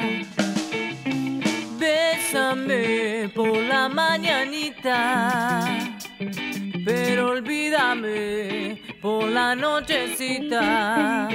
Bésame 1.78 3.28
por 3.34 3.56
la 3.56 3.88
mañanita. 3.88 5.64
Pero 6.84 7.30
olvídame 7.30 8.82
por 9.00 9.28
la 9.28 9.54
nochecita. 9.54 11.28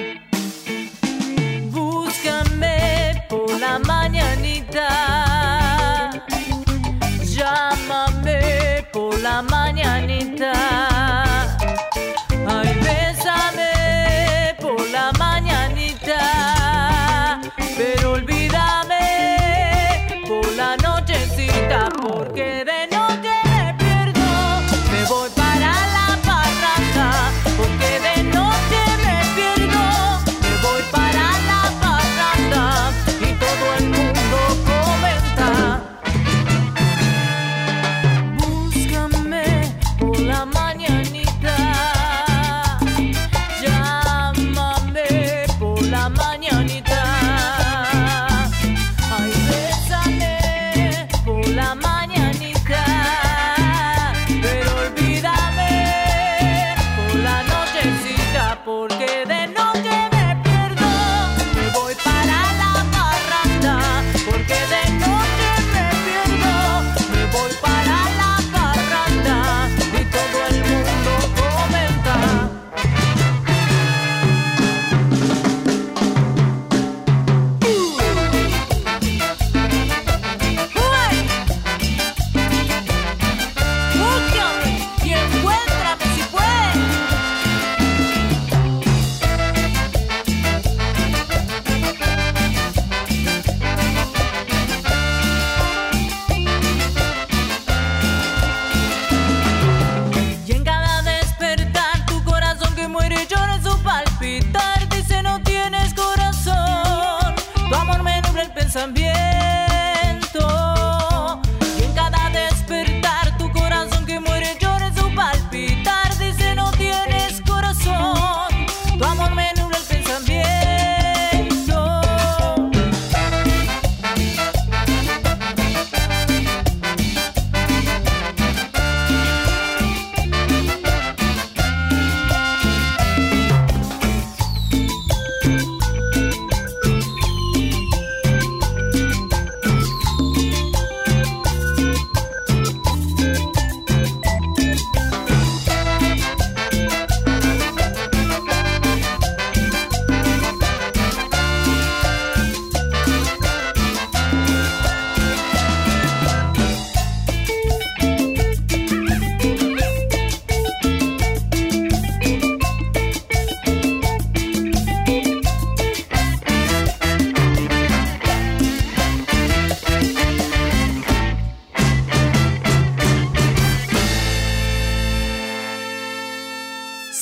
Búscame 1.71 3.25
por 3.29 3.59
la 3.59 3.79
mañanita. 3.79 4.87
Llámame 7.23 8.87
por 8.91 9.19
la 9.19 9.41
mañanita. 9.41 10.92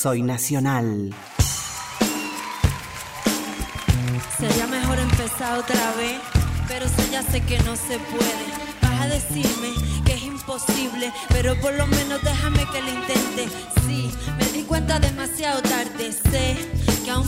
Soy 0.02 0.20
Nacional. 0.22 1.14
Sería 4.36 4.66
mejor 4.66 4.98
empezar 4.98 5.60
otra 5.60 5.94
vez, 5.94 6.20
pero 6.66 6.88
sé 6.88 7.08
ya 7.12 7.22
sé 7.22 7.40
que 7.42 7.56
no 7.60 7.76
se 7.76 8.00
puede. 8.10 8.44
Vas 8.82 9.00
a 9.00 9.06
decirme 9.06 9.68
que 10.04 10.14
es 10.14 10.24
imposible, 10.24 11.12
pero 11.28 11.54
por 11.60 11.72
lo 11.74 11.86
menos 11.86 12.20
déjame 12.20 12.66
que 12.72 12.82
lo 12.82 12.88
intente. 12.88 13.21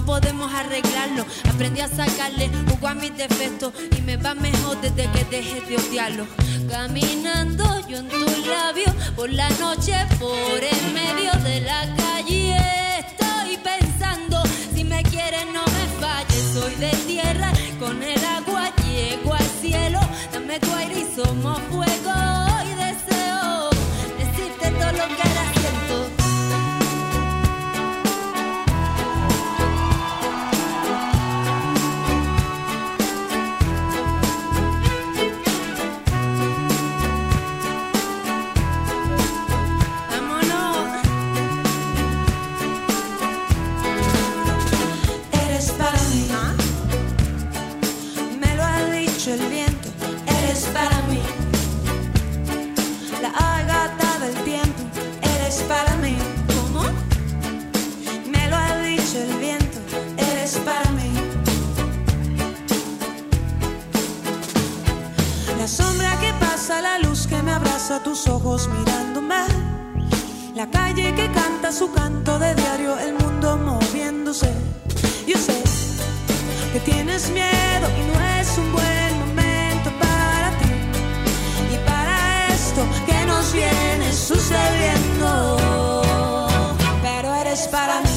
Podemos 0.05 0.53
arreglarlo. 0.53 1.25
Aprendí 1.53 1.81
a 1.81 1.89
sacarle 1.89 2.51
jugo 2.69 2.89
a 2.89 2.95
mis 2.95 3.17
defectos 3.17 3.73
y 3.97 4.03
me 4.03 4.17
va 4.17 4.35
mejor 4.35 4.81
desde 4.81 5.11
que 5.11 5.25
dejé 5.25 5.61
de 5.63 5.77
odiarlo. 5.77 6.27
Caminando 6.69 7.65
yo 7.89 7.99
en 7.99 8.09
tus 8.09 8.47
labios 8.47 8.95
por 9.17 9.31
la 9.33 9.49
noche, 9.51 9.95
por 10.19 10.61
en 10.63 10.95
medio 10.95 11.33
de 11.43 11.61
la 11.61 11.83
calle. 11.97 12.57
Estoy 12.99 13.57
pensando, 13.59 14.43
si 14.75 14.85
me 14.85 15.03
quieres 15.03 15.47
no 15.53 15.65
me 15.65 15.85
falles. 16.01 16.45
Soy 16.53 16.75
de 16.77 16.91
tierra, 17.07 17.53
con 17.79 18.03
el 18.03 18.25
agua 18.25 18.71
llego 18.87 19.35
al 19.35 19.51
cielo. 19.61 20.01
Dame 20.33 20.59
tu 20.61 20.73
aire 20.75 21.01
y 21.01 21.15
somos 21.15 21.59
fuego. 21.71 22.34
Abraza, 67.85 68.03
tus 68.03 68.27
ojos 68.29 68.69
mirándome. 68.69 69.45
La 70.55 70.67
calle 70.69 71.15
que 71.15 71.31
canta 71.33 71.73
su 71.73 71.91
canto 71.93 72.39
de 72.39 72.55
diario, 72.55 72.99
el 72.99 73.15
mundo 73.15 73.57
moviéndose. 73.57 74.53
Yo 75.27 75.37
sé 75.37 75.63
que 76.73 76.81
tienes 76.81 77.31
miedo 77.31 77.87
y 77.99 78.03
no 78.11 78.41
es 78.41 78.59
un 78.59 78.73
buen 78.73 79.19
momento 79.19 79.91
para 79.99 80.51
ti. 80.59 80.71
Y 81.75 81.77
para 81.87 82.55
esto 82.55 82.83
que 83.07 83.27
nos 83.27 83.53
viene 83.53 84.13
sucediendo. 84.13 85.57
Pero 87.03 87.35
eres 87.35 87.69
para 87.69 88.01
mí. 88.01 88.14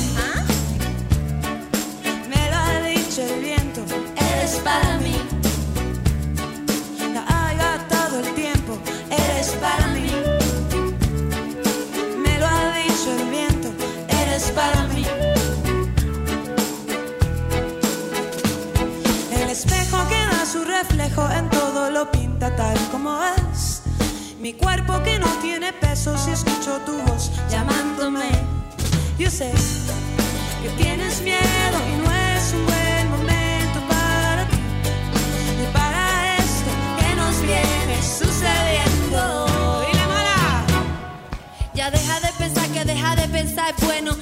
En 21.25 21.49
todo 21.49 21.89
lo 21.89 22.12
pinta 22.12 22.56
tal 22.56 22.77
como 22.91 23.17
es. 23.51 23.82
Mi 24.39 24.53
cuerpo 24.53 25.01
que 25.03 25.17
no 25.17 25.27
tiene 25.41 25.73
peso 25.73 26.15
si 26.17 26.32
escucho 26.32 26.77
tu 26.86 26.93
voz 27.01 27.32
llamándome. 27.49 28.30
Yo 29.17 29.30
sé 29.32 29.51
que 30.62 30.69
tienes 30.82 31.21
miedo 31.21 31.77
y 31.91 32.06
no 32.06 32.12
es 32.13 32.53
un 32.53 32.65
buen 32.65 33.10
momento 33.10 33.80
para 33.89 34.47
ti. 34.47 34.58
Y 35.63 35.65
para 35.73 36.38
esto 36.38 36.71
que 36.99 37.15
nos 37.15 37.41
viene 37.41 37.97
sucediendo. 38.01 39.47
Ya 41.73 41.91
deja 41.91 42.19
de 42.19 42.32
pensar 42.38 42.67
que 42.69 42.86
deja 42.86 43.15
de 43.15 43.27
pensar 43.27 43.73
es 43.75 43.86
bueno. 43.86 44.16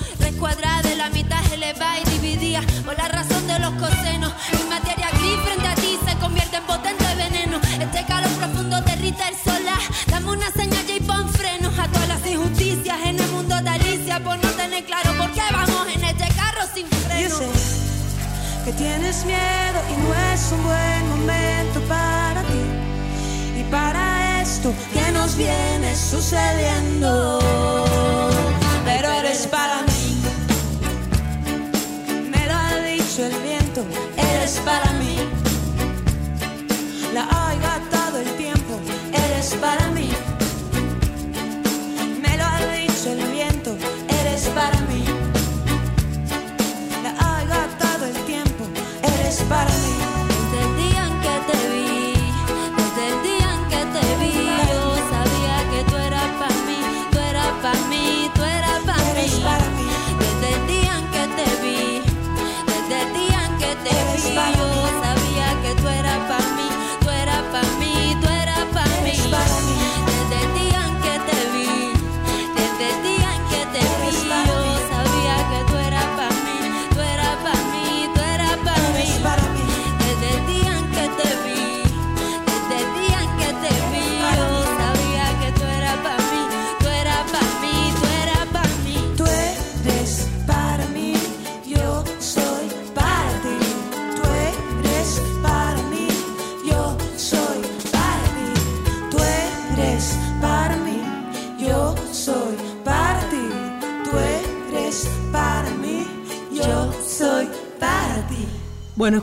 Tres 0.45 0.57
cuadradas 0.57 0.83
de 0.83 0.95
la 0.95 1.09
mitad 1.09 1.43
elevada 1.51 1.99
y 1.99 2.03
dividida 2.19 2.61
por 2.85 2.95
la 2.95 3.07
razón 3.07 3.47
de 3.47 3.57
los 3.57 3.73
cosenos. 3.81 4.31
Mi 4.53 4.69
materia 4.69 5.09
gris 5.17 5.39
frente 5.43 5.67
a 5.67 5.73
ti 5.73 5.97
se 6.07 6.15
convierte 6.17 6.57
en 6.57 6.63
potente 6.65 7.03
veneno. 7.15 7.59
Este 7.79 8.05
calor 8.05 8.29
profundo 8.33 8.79
derrita 8.81 9.27
el 9.29 9.35
solar. 9.37 9.79
Dame 10.05 10.29
una 10.29 10.51
señal 10.51 10.85
y 10.87 10.99
pon 10.99 11.27
frenos 11.29 11.73
a 11.79 11.87
todas 11.87 12.07
las 12.07 12.27
injusticias 12.27 12.97
en 13.05 13.19
el 13.19 13.27
mundo 13.31 13.59
de 13.59 13.69
Alicia. 13.69 14.23
Por 14.23 14.37
no 14.37 14.49
tener 14.51 14.85
claro 14.85 15.17
por 15.17 15.31
qué 15.31 15.41
vamos 15.51 15.87
en 15.95 16.03
este 16.03 16.27
carro 16.35 16.61
sin 16.75 16.87
Yo 16.91 16.97
freno. 16.97 17.37
sé 17.37 17.47
que 18.65 18.73
tienes 18.73 19.25
miedo 19.25 19.79
y 19.89 19.95
no 20.03 20.13
es 20.31 20.51
un 20.51 20.63
buen 20.63 21.09
momento 21.09 21.79
para 21.89 22.43
ti. 22.43 23.61
Y 23.61 23.63
para 23.71 24.41
esto 24.43 24.71
que 24.93 25.11
nos 25.11 25.35
viene 25.35 25.95
sucediendo. 25.95 27.39
Pero 28.85 29.11
eres 29.11 29.47
para 29.47 29.81
mí. 29.81 29.94
Dicho 33.15 33.27
el 33.27 33.41
viento. 33.43 33.85
Eres 34.17 34.59
para 34.65 34.91
mí. 34.93 35.15
La 37.13 37.23
ha 37.23 37.55
gastado 37.55 38.19
el 38.19 38.29
tiempo. 38.35 38.79
Eres 39.13 39.55
para 39.55 39.87
mí. 39.91 40.09
Me 42.21 42.37
lo 42.37 42.43
ha 42.43 42.59
dicho 42.75 43.11
el 43.11 43.25
viento. 43.31 43.77
Eres 44.21 44.47
para 44.49 44.79
mí. 44.81 45.05
La 47.03 47.11
ha 47.11 47.45
gastado 47.45 48.05
el 48.05 48.25
tiempo, 48.25 48.65
eres 49.01 49.41
para 49.47 49.71
mí. 49.71 50.04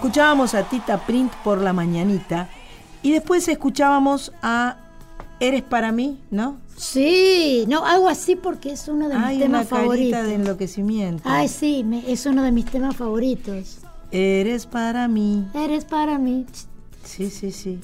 Escuchábamos 0.06 0.54
a 0.56 0.64
Tita 0.64 1.06
Print 1.06 1.32
por 1.44 1.60
la 1.60 1.72
mañanita 1.72 2.48
y 3.04 3.12
después 3.12 3.46
escuchábamos 3.46 4.32
a 4.42 4.78
Eres 5.38 5.62
para 5.62 5.92
mí, 5.92 6.18
¿no? 6.32 6.56
Sí, 6.76 7.64
no, 7.68 7.84
algo 7.86 8.08
así 8.08 8.34
porque 8.34 8.72
es 8.72 8.88
uno 8.88 9.08
de 9.08 9.14
mis 9.16 9.24
Hay 9.24 9.36
una 9.36 9.44
temas 9.46 9.68
favoritos. 9.68 10.10
carita 10.18 10.22
de 10.24 10.34
enloquecimiento. 10.34 11.22
Ay, 11.24 11.46
sí, 11.46 11.84
me- 11.84 12.10
es 12.10 12.26
uno 12.26 12.42
de 12.42 12.50
mis 12.50 12.64
temas 12.64 12.96
favoritos. 12.96 13.78
Eres 14.10 14.66
para 14.66 15.06
mí. 15.06 15.46
Eres 15.54 15.84
para 15.84 16.18
mí. 16.18 16.46
Sí, 17.04 17.30
sí, 17.30 17.52
sí. 17.52 17.78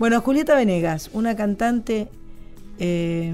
Bueno, 0.00 0.20
Julieta 0.22 0.56
Venegas, 0.56 1.08
una 1.12 1.36
cantante, 1.36 2.08
eh, 2.80 3.32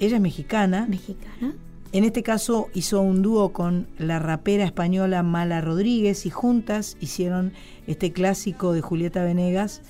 ella 0.00 0.16
es 0.16 0.20
mexicana. 0.22 0.86
Mexicana. 0.88 1.54
En 1.96 2.04
este 2.04 2.22
caso 2.22 2.68
hizo 2.74 3.00
un 3.00 3.22
dúo 3.22 3.54
con 3.54 3.86
la 3.96 4.18
rapera 4.18 4.66
española 4.66 5.22
Mala 5.22 5.62
Rodríguez 5.62 6.26
y 6.26 6.30
juntas 6.30 6.98
hicieron 7.00 7.54
este 7.86 8.12
clásico 8.12 8.74
de 8.74 8.82
Julieta 8.82 9.24
Venegas 9.24 9.80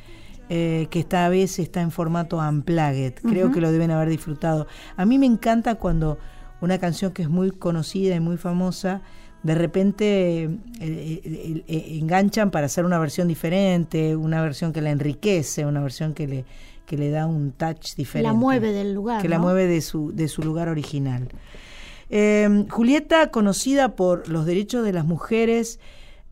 eh, 0.48 0.86
que 0.90 1.00
esta 1.00 1.28
vez 1.28 1.58
está 1.58 1.80
en 1.80 1.90
formato 1.90 2.38
unplugged. 2.38 3.14
Creo 3.14 3.50
que 3.50 3.60
lo 3.60 3.72
deben 3.72 3.90
haber 3.90 4.08
disfrutado. 4.08 4.68
A 4.96 5.04
mí 5.04 5.18
me 5.18 5.26
encanta 5.26 5.74
cuando 5.74 6.16
una 6.60 6.78
canción 6.78 7.10
que 7.10 7.22
es 7.22 7.28
muy 7.28 7.50
conocida 7.50 8.14
y 8.14 8.20
muy 8.20 8.36
famosa, 8.36 9.02
de 9.42 9.56
repente 9.56 10.44
eh, 10.44 10.50
eh, 10.80 11.64
eh, 11.66 11.98
enganchan 12.00 12.52
para 12.52 12.66
hacer 12.66 12.84
una 12.84 13.00
versión 13.00 13.26
diferente, 13.26 14.14
una 14.14 14.42
versión 14.42 14.72
que 14.72 14.80
la 14.80 14.90
enriquece, 14.90 15.66
una 15.66 15.80
versión 15.80 16.14
que 16.14 16.28
le, 16.28 16.44
que 16.86 16.96
le 16.96 17.10
da 17.10 17.26
un 17.26 17.50
touch 17.50 17.96
diferente. 17.96 18.32
La 18.32 18.32
mueve 18.32 18.70
del 18.70 18.94
lugar. 18.94 19.22
Que 19.22 19.28
la 19.28 19.40
mueve 19.40 19.66
de 19.66 19.80
su, 19.80 20.12
de 20.12 20.28
su 20.28 20.42
lugar 20.42 20.68
original. 20.68 21.26
Eh, 22.10 22.66
Julieta, 22.70 23.30
conocida 23.30 23.96
por 23.96 24.28
los 24.28 24.46
derechos 24.46 24.84
de 24.84 24.92
las 24.92 25.04
mujeres, 25.04 25.80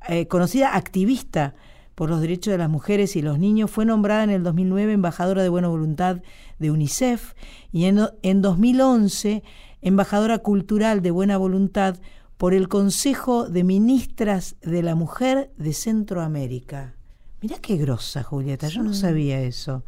eh, 0.08 0.26
conocida 0.28 0.76
activista 0.76 1.54
por 1.94 2.10
los 2.10 2.20
derechos 2.20 2.52
de 2.52 2.58
las 2.58 2.70
mujeres 2.70 3.16
y 3.16 3.22
los 3.22 3.38
niños, 3.38 3.70
fue 3.70 3.84
nombrada 3.84 4.24
en 4.24 4.30
el 4.30 4.42
2009 4.42 4.92
embajadora 4.92 5.42
de 5.42 5.48
buena 5.48 5.68
voluntad 5.68 6.22
de 6.58 6.70
UNICEF 6.70 7.34
y 7.72 7.84
en, 7.84 8.00
en 8.22 8.42
2011 8.42 9.42
embajadora 9.80 10.38
cultural 10.38 11.02
de 11.02 11.10
buena 11.10 11.36
voluntad 11.36 11.96
por 12.36 12.54
el 12.54 12.68
Consejo 12.68 13.48
de 13.48 13.64
Ministras 13.64 14.56
de 14.62 14.82
la 14.82 14.94
Mujer 14.94 15.52
de 15.56 15.72
Centroamérica. 15.72 16.94
Mirá 17.40 17.58
qué 17.60 17.76
grosa, 17.76 18.22
Julieta, 18.22 18.68
yo 18.68 18.82
no 18.82 18.94
sabía 18.94 19.40
eso. 19.40 19.84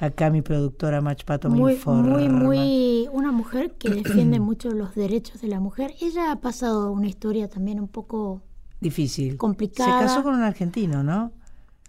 Acá 0.00 0.30
mi 0.30 0.40
productora 0.40 1.02
Mach 1.02 1.24
Pato 1.24 1.50
me 1.50 1.58
muy, 1.58 1.72
informa. 1.74 2.02
muy, 2.02 2.28
muy, 2.30 3.08
una 3.12 3.32
mujer 3.32 3.74
que 3.78 3.90
defiende 4.02 4.40
mucho 4.40 4.70
los 4.70 4.94
derechos 4.94 5.40
de 5.42 5.48
la 5.48 5.60
mujer. 5.60 5.92
Ella 6.00 6.32
ha 6.32 6.40
pasado 6.40 6.90
una 6.90 7.06
historia 7.06 7.48
también 7.48 7.78
un 7.80 7.88
poco, 7.88 8.40
Difícil. 8.80 9.36
complicada. 9.36 10.00
Se 10.00 10.06
casó 10.06 10.22
con 10.22 10.34
un 10.34 10.42
argentino, 10.42 11.02
¿no? 11.02 11.32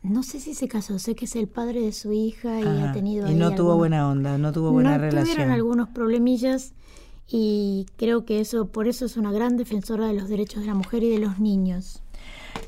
no 0.04 0.24
sé 0.24 0.40
si 0.40 0.56
se 0.56 0.68
casó, 0.68 0.98
sé 0.98 1.14
que 1.14 1.26
es 1.26 1.36
el 1.36 1.48
padre 1.48 1.80
de 1.82 1.92
su 1.94 2.12
hija 2.12 2.60
y 2.60 2.64
ha 2.64 2.92
tenido 2.92 3.30
y 3.30 3.36
no 3.36 3.50
tuvo 3.52 3.74
algunos- 3.74 3.78
buena 3.78 4.10
onda, 4.10 4.38
no 4.40 4.52
tuvo 4.52 4.72
buena 4.72 4.94
no, 4.98 5.04
relación. 5.04 5.26
Tuvieron 5.36 5.54
algunos 5.54 5.90
problemillas 5.90 6.74
y 7.28 7.86
creo 7.98 8.26
que 8.26 8.40
eso, 8.40 8.66
por 8.70 8.88
eso 8.88 9.06
es 9.06 9.16
una 9.16 9.32
gran 9.32 9.58
defensora 9.58 10.08
de 10.08 10.14
los 10.14 10.28
derechos 10.28 10.62
de 10.62 10.68
la 10.68 10.74
mujer 10.74 11.04
y 11.04 11.10
de 11.12 11.20
los 11.20 11.38
niños. 11.40 12.02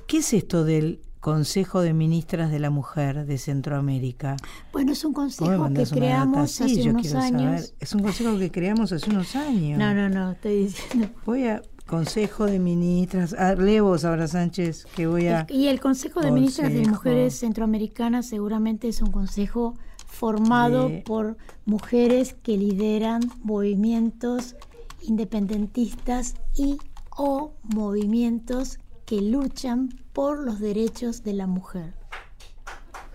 ¿Qué 0.06 0.18
es 0.18 0.32
esto 0.32 0.64
del 0.64 1.00
Consejo 1.24 1.80
de 1.80 1.94
Ministras 1.94 2.52
de 2.52 2.60
la 2.60 2.70
Mujer 2.70 3.26
de 3.26 3.38
Centroamérica? 3.38 4.36
Bueno, 4.74 4.92
es 4.92 5.06
un 5.06 5.14
¿Vos 5.14 5.40
me 5.40 5.48
consejo 5.48 5.74
que 5.74 5.86
creamos 5.98 6.60
hace 6.62 6.90
unos 6.90 7.14
años. 7.16 7.62
saber. 7.62 7.76
Es 7.80 7.96
un 7.96 8.02
consejo 8.04 8.38
que 8.38 8.52
creamos 8.52 8.92
hace 8.92 9.10
unos 9.10 9.34
años. 9.38 9.80
No, 9.80 9.94
no, 9.94 10.10
no, 10.10 10.32
estoy 10.32 10.66
diciendo. 10.66 11.08
Voy 11.26 11.48
a 11.48 11.62
Consejo 11.88 12.46
de 12.46 12.60
Ministras. 12.60 13.34
Ah, 13.40 13.56
lee 13.56 13.80
vos 13.80 14.04
ahora, 14.04 14.28
Sánchez, 14.28 14.86
que 14.98 15.08
voy 15.08 15.28
a. 15.28 15.46
Y 15.50 15.68
el 15.68 15.80
Consejo 15.80 16.20
de 16.20 16.32
Ministras 16.32 16.74
de. 16.74 16.86
Mujeres 16.88 17.36
Centroamericanas 17.40 18.26
seguramente 18.26 18.90
es 18.90 19.02
un 19.02 19.12
consejo 19.12 19.76
formado 20.06 20.90
De- 20.90 21.04
por 21.06 21.38
mujeres 21.66 22.36
que 22.44 22.58
lideran 22.58 23.22
movimientos 23.44 24.56
independentistas 25.02 26.36
y 26.58 26.78
o 27.16 27.54
movimientos 27.64 28.80
que 29.06 29.22
luchan 29.22 29.90
por 30.14 30.40
los 30.40 30.60
derechos 30.60 31.24
de 31.24 31.34
la 31.34 31.48
mujer. 31.48 31.94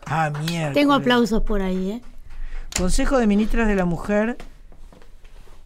Ah, 0.07 0.31
mierda. 0.47 0.73
Tengo 0.73 0.93
aplausos 0.95 1.43
por 1.43 1.63
ahí, 1.63 1.91
¿eh? 1.93 2.03
Consejo 2.77 3.19
de 3.19 3.27
Ministras 3.27 3.69
de 3.69 3.75
la 3.77 3.85
Mujer 3.85 4.37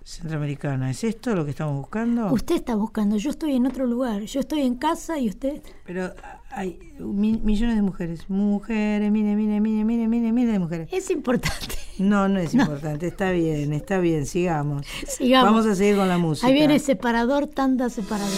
Centroamericana. 0.04 0.90
¿Es 0.90 1.04
esto 1.04 1.34
lo 1.34 1.44
que 1.44 1.52
estamos 1.52 1.76
buscando? 1.76 2.32
Usted 2.32 2.56
está 2.56 2.74
buscando, 2.74 3.16
yo 3.16 3.30
estoy 3.30 3.54
en 3.54 3.66
otro 3.66 3.86
lugar, 3.86 4.22
yo 4.22 4.40
estoy 4.40 4.62
en 4.62 4.74
casa 4.74 5.18
y 5.18 5.28
usted... 5.28 5.62
Pero 5.86 6.12
hay 6.50 6.78
mi- 6.98 7.38
millones 7.38 7.76
de 7.76 7.82
mujeres. 7.82 8.28
Mujeres, 8.28 9.10
mire, 9.12 9.36
mire, 9.36 9.60
mire, 9.60 9.84
mire, 9.84 10.08
mire, 10.08 10.32
mire 10.32 10.52
de 10.52 10.58
mujeres. 10.58 10.88
Es 10.92 11.10
importante. 11.10 11.76
No, 11.98 12.28
no 12.28 12.40
es 12.40 12.52
importante. 12.54 13.06
Está 13.06 13.30
bien, 13.30 13.72
está 13.72 13.98
bien. 13.98 14.26
Sigamos. 14.26 14.84
Sigamos. 15.06 15.50
Vamos 15.50 15.66
a 15.66 15.74
seguir 15.76 15.96
con 15.96 16.08
la 16.08 16.18
música. 16.18 16.48
Ahí 16.48 16.52
viene 16.54 16.78
separador, 16.80 17.46
tanda 17.46 17.88
separador. 17.88 18.28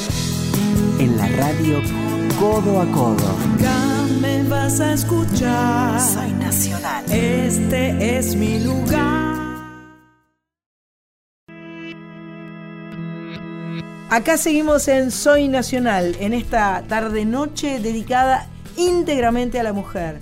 En 0.99 1.17
la 1.17 1.27
radio, 1.29 1.81
codo 2.39 2.81
a 2.81 2.87
codo. 2.91 3.29
Acá 3.55 4.07
me 4.21 4.43
vas 4.45 4.81
a 4.81 4.93
escuchar. 4.93 6.01
Soy 6.01 6.33
nacional. 6.33 7.05
Este 7.11 8.19
es 8.19 8.35
mi 8.37 8.61
lugar. 8.61 9.35
Acá 14.11 14.37
seguimos 14.37 14.87
en 14.87 15.11
Soy 15.11 15.49
Nacional, 15.49 16.15
en 16.21 16.35
esta 16.35 16.85
tarde-noche 16.87 17.81
dedicada 17.81 18.47
íntegramente 18.77 19.59
a 19.59 19.65
la 19.65 19.73
mujer. 19.73 20.21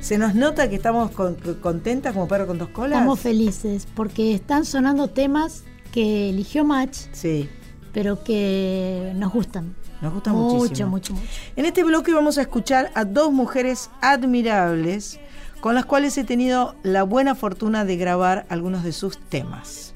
Se 0.00 0.18
nos 0.18 0.34
nota 0.34 0.68
que 0.68 0.76
estamos 0.76 1.10
con- 1.12 1.36
contentas 1.62 2.12
como 2.12 2.28
perro 2.28 2.46
con 2.46 2.58
dos 2.58 2.68
colas. 2.68 2.98
Estamos 2.98 3.20
felices 3.20 3.86
porque 3.94 4.34
están 4.34 4.64
sonando 4.66 5.08
temas 5.08 5.64
que 5.92 6.30
eligió 6.30 6.64
Match, 6.64 6.96
Sí, 7.12 7.48
pero 7.94 8.22
que 8.24 9.12
nos 9.16 9.32
gustan. 9.32 9.74
Nos 10.00 10.12
gusta 10.14 10.32
mucho, 10.32 10.56
muchísimo. 10.56 10.90
mucho, 10.90 11.14
mucho. 11.14 11.26
En 11.56 11.64
este 11.66 11.84
bloque 11.84 12.12
vamos 12.12 12.38
a 12.38 12.42
escuchar 12.42 12.90
a 12.94 13.04
dos 13.04 13.32
mujeres 13.32 13.90
admirables 14.00 15.20
con 15.60 15.74
las 15.74 15.84
cuales 15.84 16.16
he 16.16 16.24
tenido 16.24 16.74
la 16.82 17.02
buena 17.02 17.34
fortuna 17.34 17.84
de 17.84 17.96
grabar 17.96 18.46
algunos 18.48 18.82
de 18.82 18.92
sus 18.92 19.18
temas. 19.18 19.94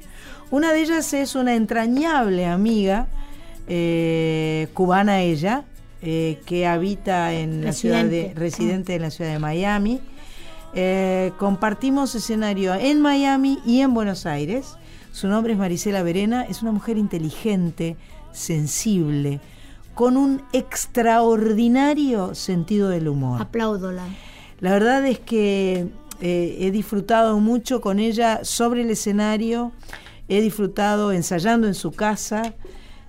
Una 0.50 0.72
de 0.72 0.82
ellas 0.82 1.12
es 1.14 1.34
una 1.34 1.54
entrañable 1.54 2.46
amiga, 2.46 3.08
eh, 3.66 4.68
cubana 4.74 5.22
ella, 5.22 5.64
eh, 6.02 6.38
que 6.44 6.66
habita 6.66 7.32
en 7.32 7.64
la 7.64 7.72
ciudad 7.72 8.04
de, 8.04 8.34
Residente. 8.34 8.40
residente 8.40 8.94
en 8.94 9.02
la 9.02 9.10
ciudad 9.10 9.32
de 9.32 9.38
Miami. 9.38 10.00
Eh, 10.74 11.32
compartimos 11.38 12.14
escenario 12.14 12.74
en 12.74 13.00
Miami 13.00 13.58
y 13.64 13.80
en 13.80 13.94
Buenos 13.94 14.26
Aires. 14.26 14.76
Su 15.12 15.28
nombre 15.28 15.54
es 15.54 15.58
Marisela 15.58 16.02
Verena, 16.02 16.42
es 16.42 16.60
una 16.60 16.72
mujer 16.72 16.98
inteligente, 16.98 17.96
sensible, 18.32 19.40
con 19.94 20.16
un 20.16 20.42
extraordinario 20.52 22.34
sentido 22.34 22.88
del 22.88 23.08
humor. 23.08 23.40
Aplaudola. 23.40 24.04
La 24.60 24.72
verdad 24.72 25.06
es 25.06 25.18
que 25.18 25.88
eh, 26.20 26.56
he 26.60 26.70
disfrutado 26.70 27.38
mucho 27.40 27.80
con 27.80 27.98
ella 27.98 28.40
sobre 28.44 28.82
el 28.82 28.90
escenario, 28.90 29.72
he 30.28 30.40
disfrutado 30.40 31.12
ensayando 31.12 31.66
en 31.66 31.74
su 31.74 31.92
casa, 31.92 32.54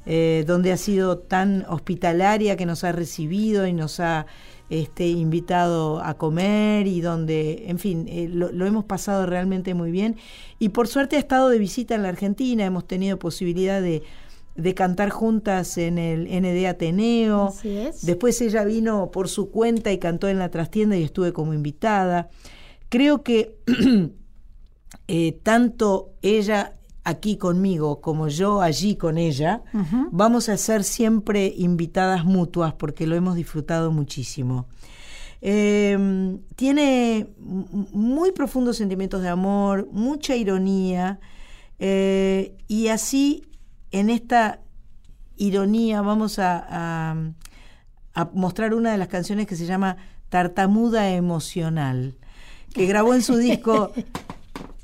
eh, 0.06 0.44
donde 0.46 0.72
ha 0.72 0.78
sido 0.78 1.18
tan 1.18 1.66
hospitalaria 1.68 2.58
que 2.58 2.66
nos 2.66 2.84
ha 2.84 2.92
recibido 2.92 3.66
y 3.66 3.74
nos 3.74 4.00
ha 4.00 4.28
este, 4.70 5.08
invitado 5.08 6.04
a 6.04 6.16
comer 6.16 6.88
y 6.88 7.02
donde, 7.02 7.66
en 7.68 7.80
fin, 7.80 8.06
eh, 8.08 8.28
lo, 8.30 8.52
lo 8.52 8.66
hemos 8.66 8.86
pasado 8.86 9.26
realmente 9.26 9.74
muy 9.74 9.92
bien. 9.92 10.18
Y 10.60 10.70
por 10.70 10.88
suerte 10.88 11.16
ha 11.16 11.20
estado 11.20 11.50
de 11.50 11.58
visita 11.58 11.96
en 11.96 12.04
la 12.04 12.10
Argentina, 12.10 12.66
hemos 12.66 12.86
tenido 12.86 13.18
posibilidad 13.18 13.82
de, 13.82 14.04
de 14.56 14.74
cantar 14.74 15.10
juntas 15.10 15.78
en 15.78 15.98
el 15.98 16.26
ND 16.26 16.66
Ateneo. 16.66 17.48
Así 17.48 17.78
es. 17.78 18.06
Después 18.06 18.40
ella 18.42 18.64
vino 18.64 19.12
por 19.12 19.28
su 19.30 19.52
cuenta 19.52 19.92
y 19.92 19.98
cantó 20.00 20.30
en 20.30 20.40
la 20.40 20.50
trastienda 20.50 20.96
y 20.98 21.04
estuve 21.04 21.34
como 21.34 21.54
invitada. 21.54 22.30
Creo 22.90 23.22
que 23.24 23.58
eh, 25.08 25.40
tanto 25.44 26.14
ella 26.22 26.74
aquí 27.04 27.38
conmigo 27.38 28.02
como 28.02 28.30
yo 28.30 28.62
allí 28.62 28.96
con 28.96 29.20
ella, 29.20 29.62
vamos 30.12 30.50
a 30.50 30.58
ser 30.58 30.84
siempre 30.84 31.54
invitadas 31.56 32.26
mutuas 32.26 32.74
porque 32.74 33.06
lo 33.06 33.16
hemos 33.16 33.36
disfrutado 33.36 33.92
muchísimo. 33.92 34.66
Eh, 35.42 36.40
tiene 36.56 37.28
muy 37.38 38.32
profundos 38.32 38.78
sentimientos 38.78 39.22
de 39.22 39.30
amor, 39.30 39.88
mucha 39.92 40.36
ironía, 40.36 41.20
eh, 41.78 42.56
y 42.68 42.88
así 42.88 43.44
en 44.00 44.10
esta 44.10 44.60
ironía 45.38 46.02
vamos 46.02 46.40
a, 46.40 46.66
a- 46.70 47.16
a 48.14 48.30
mostrar 48.34 48.74
una 48.74 48.92
de 48.92 48.98
las 48.98 49.08
canciones 49.10 49.46
que 49.48 49.56
se 49.56 49.66
llama 49.66 49.98
Tartamuda 50.30 51.10
Emocional, 51.10 52.16
que 52.74 52.86
grabó 52.86 53.14
en 53.14 53.22
su 53.22 53.36
disco 53.48 53.92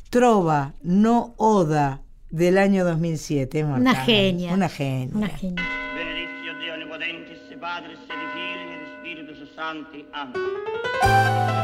Trova, 0.09 0.73
no 0.83 1.33
Oda, 1.37 2.01
del 2.29 2.57
año 2.57 2.83
2007. 2.85 3.63
Una 3.63 3.95
genia. 3.95 4.53
Una 4.53 4.69
genia. 4.69 5.15
Una 5.17 5.27
genia. 5.29 5.63
Benedictio 5.95 6.57
Dio 6.59 6.73
Onnipotentis, 6.73 7.37
Padre, 7.59 7.89
di 7.89 7.97
Filii 8.33 8.79
di 8.79 8.85
Spiritus 9.23 9.55
Santi. 9.55 10.05
Amen. 10.13 11.60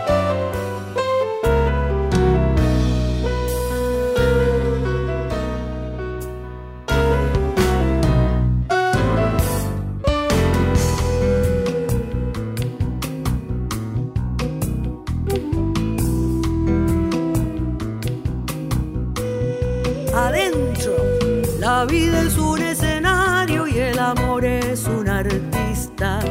La 21.77 21.85
vida 21.85 22.21
es 22.23 22.35
un 22.39 22.59
escenario 22.59 23.67
y 23.67 23.77
el 23.77 23.99
amor 23.99 24.43
es 24.43 24.87
un 24.87 25.07
artista. 25.07 26.21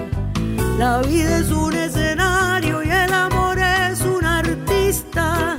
La 0.77 1.01
vida 1.03 1.39
es 1.39 1.51
un 1.53 1.73
escenario 1.73 2.83
y 2.83 2.91
el 2.91 3.13
amor 3.13 3.57
es 3.57 4.01
un 4.01 4.25
artista. 4.25 5.57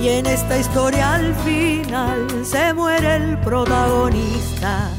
Y 0.00 0.08
en 0.08 0.26
esta 0.26 0.58
historia 0.58 1.14
al 1.14 1.36
final 1.36 2.44
se 2.44 2.74
muere 2.74 3.14
el 3.14 3.38
protagonista. 3.42 4.90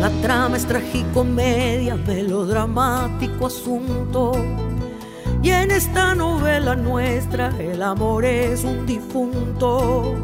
La 0.00 0.10
trama 0.22 0.56
es 0.56 0.66
tragicomedia, 0.66 1.96
melodramático 1.96 3.46
asunto 3.46 4.69
y 5.42 5.50
en 5.50 5.70
esta 5.70 6.14
novela 6.14 6.76
nuestra 6.76 7.48
el 7.58 7.82
amor 7.82 8.26
es 8.26 8.62
un 8.62 8.84
difunto. 8.84 10.14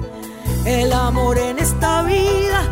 El 0.66 0.92
amor 0.92 1.38
en 1.38 1.58
esta 1.58 2.02
vida 2.02 2.62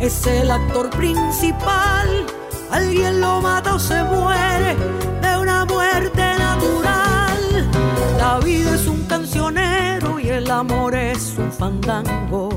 es 0.00 0.26
el 0.26 0.50
actor 0.50 0.88
principal. 0.90 2.26
Alguien 2.70 3.20
lo 3.20 3.42
mata 3.42 3.74
o 3.74 3.78
se 3.78 4.02
muere 4.04 4.74
de 5.20 5.38
una 5.38 5.66
muerte 5.66 6.22
natural. 6.38 7.70
La 8.16 8.38
vida 8.38 8.74
es 8.74 8.86
un 8.86 9.04
cancionero 9.04 10.18
y 10.18 10.28
el 10.28 10.50
amor 10.50 10.94
es 10.94 11.36
un 11.36 11.52
fandango. 11.52 12.48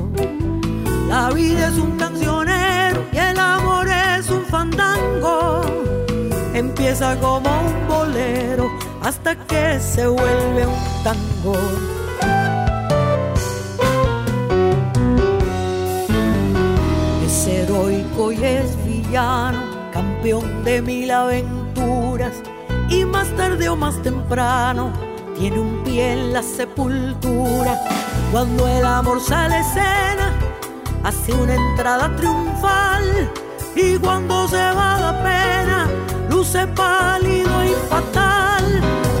La 1.08 1.30
vida 1.30 1.68
es 1.68 1.76
un 1.76 1.98
cancionero 1.98 3.04
y 3.12 3.18
el 3.18 3.38
amor 3.38 3.86
es 3.88 4.30
un 4.30 4.44
fandango. 4.46 5.60
Empieza 6.54 7.16
como 7.20 7.50
un 7.50 7.88
bolero 7.88 8.79
hasta 9.02 9.34
que 9.34 9.80
se 9.80 10.06
vuelve 10.06 10.66
un 10.66 11.04
tango. 11.04 11.56
Es 17.24 17.46
heroico 17.46 18.32
y 18.32 18.44
es 18.44 18.84
villano, 18.84 19.60
campeón 19.92 20.64
de 20.64 20.82
mil 20.82 21.10
aventuras 21.10 22.42
y 22.88 23.04
más 23.04 23.28
tarde 23.36 23.68
o 23.68 23.76
más 23.76 24.00
temprano 24.02 24.92
tiene 25.38 25.58
un 25.58 25.82
pie 25.84 26.12
en 26.12 26.32
la 26.32 26.42
sepultura. 26.42 27.80
Cuando 28.32 28.68
el 28.68 28.84
amor 28.84 29.20
sale 29.20 29.58
escena, 29.60 30.32
hace 31.02 31.32
una 31.32 31.54
entrada 31.54 32.14
triunfal 32.16 33.30
y 33.74 33.96
cuando 33.96 34.46
se 34.48 34.56
va 34.56 35.00
la 35.00 35.22
pena, 35.22 35.88
luce 36.40 36.66
pálido 36.68 37.64
y 37.64 37.72
fatal. 37.90 38.64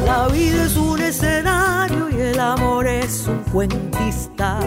La 0.06 0.26
vida 0.28 0.64
es 0.64 0.74
un 0.78 0.98
escenario 1.02 2.08
y 2.08 2.18
el 2.18 2.40
amor 2.40 2.86
es 2.86 3.26
un 3.26 3.40
cuentista. 3.52 4.58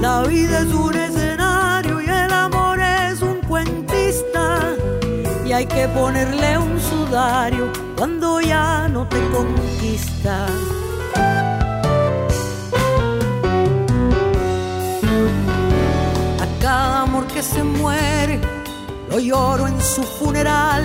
La 0.00 0.22
vida 0.22 0.62
es 0.62 0.72
un 0.74 0.96
escenario 0.96 2.00
y 2.00 2.06
el 2.06 2.32
amor 2.32 2.80
es 2.80 3.22
un 3.22 3.36
cuentista. 3.50 4.74
Y 5.46 5.52
hay 5.52 5.66
que 5.66 5.86
ponerle 6.00 6.58
un 6.58 6.80
sudario 6.80 7.70
cuando 7.96 8.40
ya 8.40 8.88
no 8.88 9.06
te 9.06 9.20
conquista. 9.30 10.46
A 16.44 16.46
cada 16.60 17.02
amor 17.02 17.28
que 17.28 17.42
se 17.44 17.62
muere, 17.62 18.40
lo 19.08 19.20
lloro 19.20 19.68
en 19.68 19.80
su 19.80 20.02
funeral, 20.02 20.84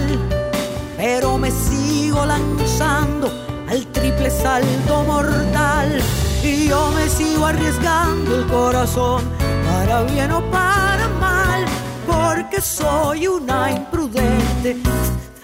pero 1.06 1.38
me 1.38 1.52
sigo 1.52 2.26
lanzando 2.26 3.28
al 3.70 3.86
triple 3.92 4.32
salto 4.32 5.04
mortal. 5.04 6.02
Y 6.44 6.68
yo 6.68 6.90
me 6.96 7.08
sigo 7.08 7.46
arriesgando 7.46 8.38
el 8.38 8.48
corazón, 8.48 9.22
para 9.68 10.02
bien 10.02 10.32
o 10.32 10.42
para 10.50 11.08
mal, 11.20 11.64
porque 12.08 12.60
soy 12.60 13.28
una 13.28 13.72
imprudente, 13.72 14.78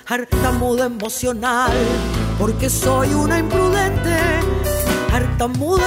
hartamuda 0.08 0.86
emocional, 0.88 1.78
porque 2.40 2.68
soy 2.68 3.14
una 3.14 3.38
imprudente, 3.38 4.18
hartamuda 5.14 5.84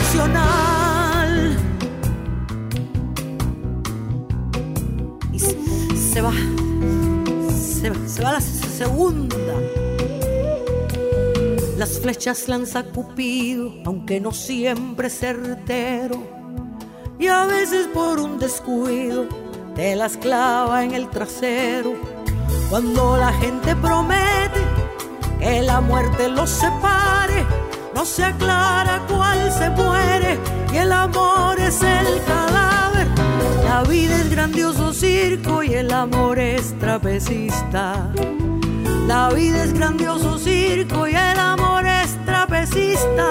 emocional. 0.00 1.56
Y 5.32 5.38
se, 5.38 6.20
va, 6.20 6.32
se, 7.84 8.08
se 8.08 8.22
va 8.22 8.32
la 8.32 8.40
segunda. 8.40 9.36
Las 11.76 11.98
flechas 12.00 12.48
lanza 12.48 12.84
Cupido, 12.84 13.74
aunque 13.84 14.20
no 14.20 14.32
siempre 14.32 15.10
certero. 15.10 16.22
Y 17.18 17.26
a 17.26 17.44
veces 17.44 17.86
por 17.92 18.20
un 18.20 18.38
descuido 18.38 19.26
te 19.74 19.96
las 19.96 20.16
clava 20.16 20.84
en 20.84 20.94
el 20.94 21.10
trasero. 21.10 21.94
Cuando 22.70 23.18
la 23.18 23.32
gente 23.34 23.76
promete 23.76 24.60
que 25.38 25.62
la 25.62 25.80
muerte 25.80 26.28
los 26.28 26.48
separe, 26.48 27.44
no 27.94 28.04
se 28.04 28.24
aclara 28.24 29.04
cuál 29.08 29.52
se 29.52 29.68
muere 29.70 30.38
y 30.72 30.76
el 30.78 30.90
amor 30.90 31.58
es 31.58 31.82
el 31.82 32.22
cadáver. 32.24 32.73
La 33.74 33.82
vida 33.82 34.20
es 34.20 34.30
grandioso 34.30 34.92
circo 34.92 35.64
y 35.64 35.74
el 35.74 35.92
amor 35.92 36.38
es 36.38 36.78
trapecista. 36.78 38.08
La 39.08 39.30
vida 39.30 39.64
es 39.64 39.72
grandioso 39.72 40.38
circo 40.38 41.08
y 41.08 41.16
el 41.16 41.38
amor 41.40 41.84
es 41.84 42.16
trapecista. 42.24 43.26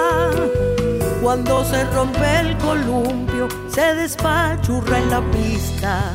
Cuando 1.22 1.64
se 1.64 1.82
rompe 1.84 2.40
el 2.40 2.58
columpio, 2.58 3.48
se 3.68 3.94
despachurra 3.94 4.98
en 4.98 5.08
la 5.08 5.22
pista. 5.30 6.12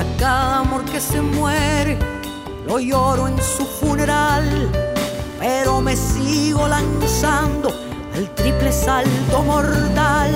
A 0.00 0.18
cada 0.18 0.58
amor 0.62 0.84
que 0.86 1.00
se 1.00 1.20
muere, 1.20 1.96
lo 2.66 2.80
lloro 2.80 3.28
en 3.28 3.40
su 3.40 3.64
funeral, 3.64 4.68
pero 5.38 5.80
me 5.80 5.94
sigo 5.94 6.66
lanzando 6.66 7.85
al 8.16 8.34
triple 8.34 8.72
salto 8.72 9.42
mortal. 9.42 10.32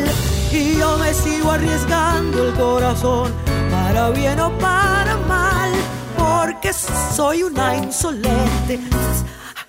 Y 0.53 0.77
yo 0.79 0.99
me 0.99 1.14
sigo 1.14 1.53
arriesgando 1.53 2.49
el 2.49 2.55
corazón, 2.55 3.33
para 3.71 4.11
bien 4.11 4.38
o 4.40 4.51
para 4.59 5.16
mal, 5.29 5.71
porque 6.19 6.73
soy 6.73 7.43
una 7.45 7.77
insolente, 7.77 8.81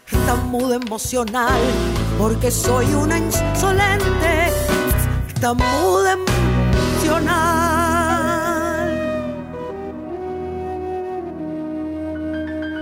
tartamuda 0.09 0.75
emocional, 0.75 1.61
porque 2.17 2.49
soy 2.51 2.85
una 2.93 3.17
insolente, 3.19 4.51
tartamuda 5.33 6.13
emocional. 6.13 7.51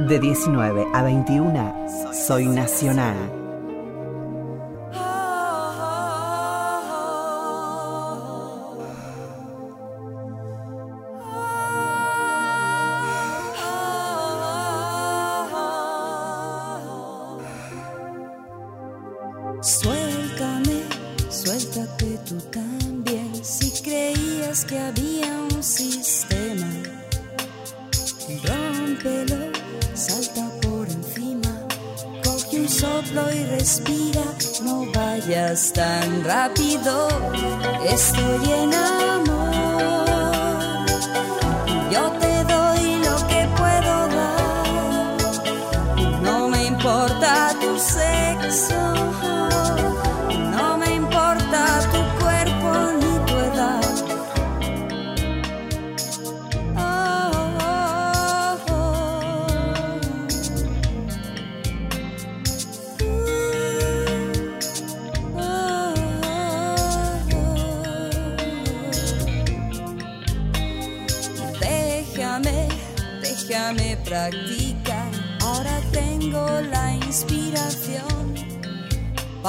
De 0.07 0.19
19 0.19 0.87
a 0.93 1.03
21, 1.03 1.87
Soy 2.13 2.47
Nacional. 2.47 3.48
Suéltate 21.43 22.19
tú 22.27 22.35
también. 22.51 23.31
Si 23.43 23.71
creías 23.81 24.65
que 24.65 24.77
había 24.77 25.31
un 25.53 25.63
sistema, 25.63 26.67
rómpelo, 28.43 29.51
salta 29.93 30.49
por 30.61 30.87
encima. 30.87 31.53
Coge 32.23 32.59
un 32.59 32.69
soplo 32.69 33.23
y 33.33 33.43
respira, 33.57 34.25
no 34.63 34.85
vayas 34.91 35.71
tan 35.73 36.23
rápido. 36.23 37.07
Estoy 37.85 38.51
en 38.61 38.73
amor. 38.73 40.05
Yo 41.91 42.11
te 42.19 42.28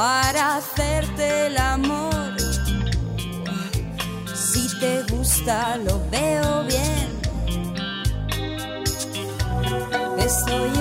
para 0.01 0.57
hacerte 0.57 1.49
el 1.49 1.59
amor. 1.59 2.35
Si 4.35 4.67
te 4.81 5.03
gusta, 5.13 5.77
lo 5.77 6.01
veo 6.11 6.65
bien. 6.65 7.09
Estoy 10.19 10.80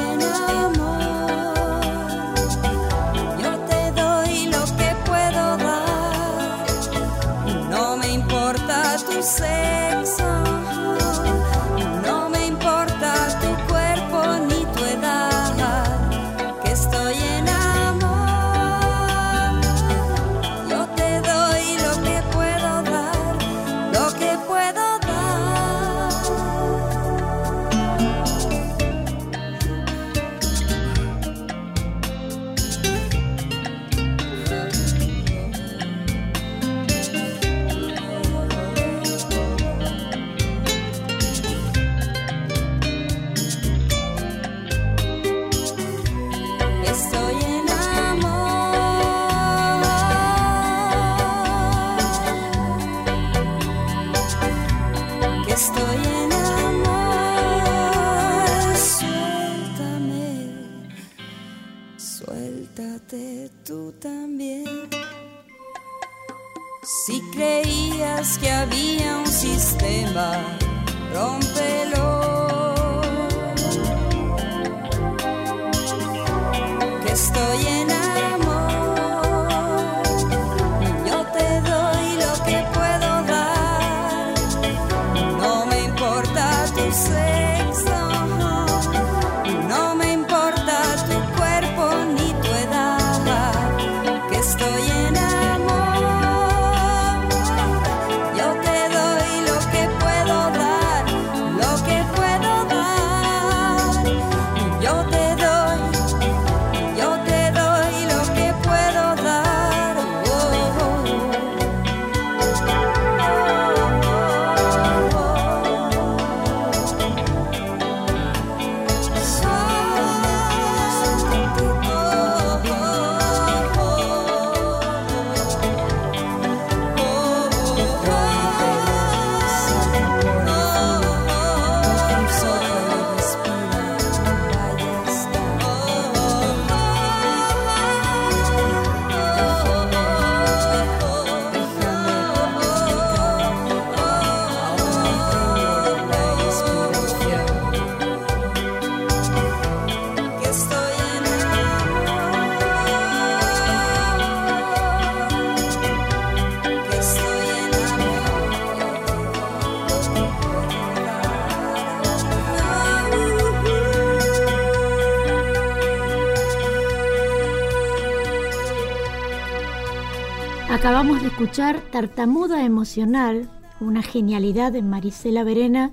escuchar 171.40 171.80
Tartamuda 171.90 172.66
Emocional, 172.66 173.50
una 173.80 174.04
genialidad 174.04 174.74
de 174.74 174.82
Marisela 174.82 175.46
Verena 175.46 175.92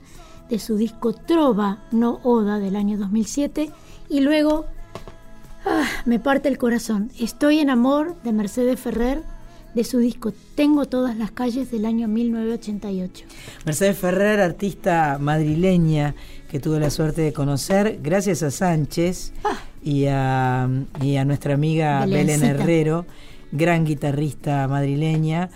de 0.50 0.58
su 0.58 0.76
disco 0.76 1.12
Trova, 1.12 1.84
no 1.92 2.18
Oda 2.24 2.58
del 2.58 2.74
año 2.74 2.98
2007, 2.98 3.70
y 4.08 4.20
luego 4.22 4.66
ah, 5.64 5.84
Me 6.04 6.18
parte 6.18 6.48
el 6.48 6.58
corazón, 6.58 7.12
Estoy 7.20 7.60
en 7.60 7.70
amor 7.70 8.16
de 8.24 8.32
Mercedes 8.32 8.80
Ferrer 8.80 9.22
de 9.72 9.84
su 9.84 10.00
disco 10.00 10.32
Tengo 10.56 10.86
todas 10.86 11.16
las 11.16 11.30
calles 11.30 11.70
del 11.70 11.86
año 11.86 12.08
1988. 12.08 13.26
Mercedes 13.64 13.96
Ferrer, 13.96 14.40
artista 14.40 15.16
madrileña 15.20 16.16
que 16.50 16.58
tuve 16.58 16.80
la 16.80 16.90
suerte 16.90 17.22
de 17.22 17.32
conocer, 17.32 18.00
gracias 18.02 18.42
a 18.42 18.50
Sánchez 18.50 19.32
y, 19.84 20.06
a, 20.06 20.68
y 21.00 21.14
a 21.14 21.24
nuestra 21.24 21.54
amiga 21.54 22.04
Belén. 22.04 22.42
Herrero, 22.42 23.06
gran 23.52 23.84
guitarrista 23.84 24.66
madrileña. 24.68 25.50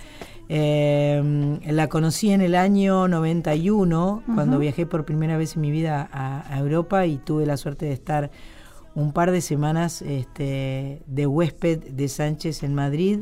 Eh, 0.49 1.61
la 1.67 1.89
conocí 1.89 2.33
en 2.33 2.41
el 2.41 2.57
año 2.57 3.07
91, 3.07 4.25
cuando 4.35 4.59
viajé 4.59 4.85
por 4.85 5.05
primera 5.05 5.37
vez 5.37 5.55
en 5.55 5.63
mi 5.63 5.71
vida 5.71 6.09
a, 6.13 6.53
a 6.53 6.59
Europa 6.59 7.07
y 7.07 7.19
tuve 7.19 7.47
la 7.47 7.57
suerte 7.57 7.87
de 7.87 7.93
estar 7.93 8.31
un 8.95 9.13
par 9.13 9.31
de 9.31 9.41
semanas 9.41 10.03
este, 10.03 11.03
de 11.07 11.27
huésped 11.27 11.79
de 11.79 12.09
Sánchez 12.09 12.63
en 12.63 12.75
Madrid, 12.75 13.21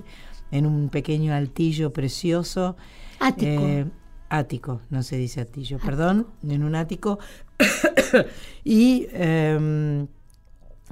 en 0.50 0.66
un 0.66 0.88
pequeño 0.88 1.34
altillo 1.34 1.92
precioso. 1.92 2.76
Ático. 3.20 3.46
Eh, 3.46 3.86
ático, 4.30 4.80
no 4.90 5.02
se 5.02 5.16
dice 5.16 5.40
altillo, 5.40 5.78
perdón, 5.78 6.26
en 6.48 6.62
un 6.62 6.74
ático. 6.74 7.18
y 8.64 9.06
em, 9.12 10.06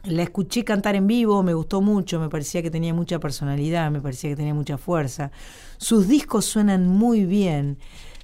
la 0.07 0.23
escuché 0.23 0.65
cantar 0.65 0.95
en 0.97 1.07
vivo, 1.07 1.43
me 1.43 1.55
gustó 1.55 1.81
mucho, 1.81 2.19
me 2.21 2.29
parecía 2.29 2.63
que 2.63 2.71
tenía 2.71 2.95
mucha 2.95 3.19
personalidad, 3.19 3.91
me 3.91 4.01
parecía 4.01 4.31
que 4.31 4.37
tenía 4.37 4.55
mucha 4.55 4.79
fuerza. 4.79 5.31
Sus 5.79 6.09
discos 6.09 6.45
suenan 6.45 6.87
muy 6.89 7.25
bien. 7.25 7.79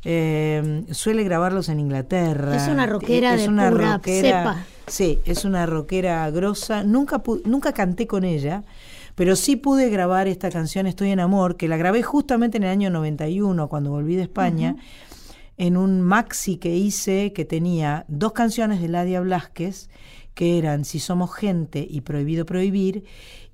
eh, 0.05 0.85
suele 0.91 1.23
grabarlos 1.23 1.69
en 1.69 1.79
Inglaterra. 1.79 2.57
Es 2.57 2.69
una 2.69 2.87
rockera 2.87 3.37
de 3.37 3.47
pura 3.47 4.01
cepa. 4.03 4.67
Sí, 4.87 5.21
es 5.25 5.45
una 5.45 5.65
rockera 5.67 6.29
grosa. 6.31 6.83
Nunca, 6.83 7.23
nunca 7.45 7.73
canté 7.73 8.07
con 8.09 8.25
ella, 8.25 8.65
pero 9.15 9.37
sí 9.37 9.57
pude 9.57 9.91
grabar 9.91 10.27
esta 10.27 10.51
canción 10.51 10.87
Estoy 10.87 11.11
en 11.11 11.21
Amor, 11.21 11.57
que 11.57 11.69
la 11.69 11.77
grabé 11.77 12.03
justamente 12.03 12.57
en 12.57 12.65
el 12.65 12.71
año 12.71 12.91
91, 12.91 13.69
cuando 13.69 13.91
volví 13.91 14.17
de 14.17 14.23
España, 14.23 14.77
en 15.57 15.77
un 15.77 16.01
maxi 16.01 16.57
que 16.57 16.75
hice 16.75 17.33
que 17.33 17.45
tenía 17.45 18.05
dos 18.09 18.33
canciones 18.33 18.81
de 18.81 18.89
Ladia 18.89 19.21
Blasquez, 19.21 19.89
que 20.35 20.59
eran 20.59 20.85
Si 20.85 20.99
somos 20.99 21.35
gente 21.35 21.87
y 21.89 22.03
Prohibido 22.03 22.47
Prohibir, 22.47 23.05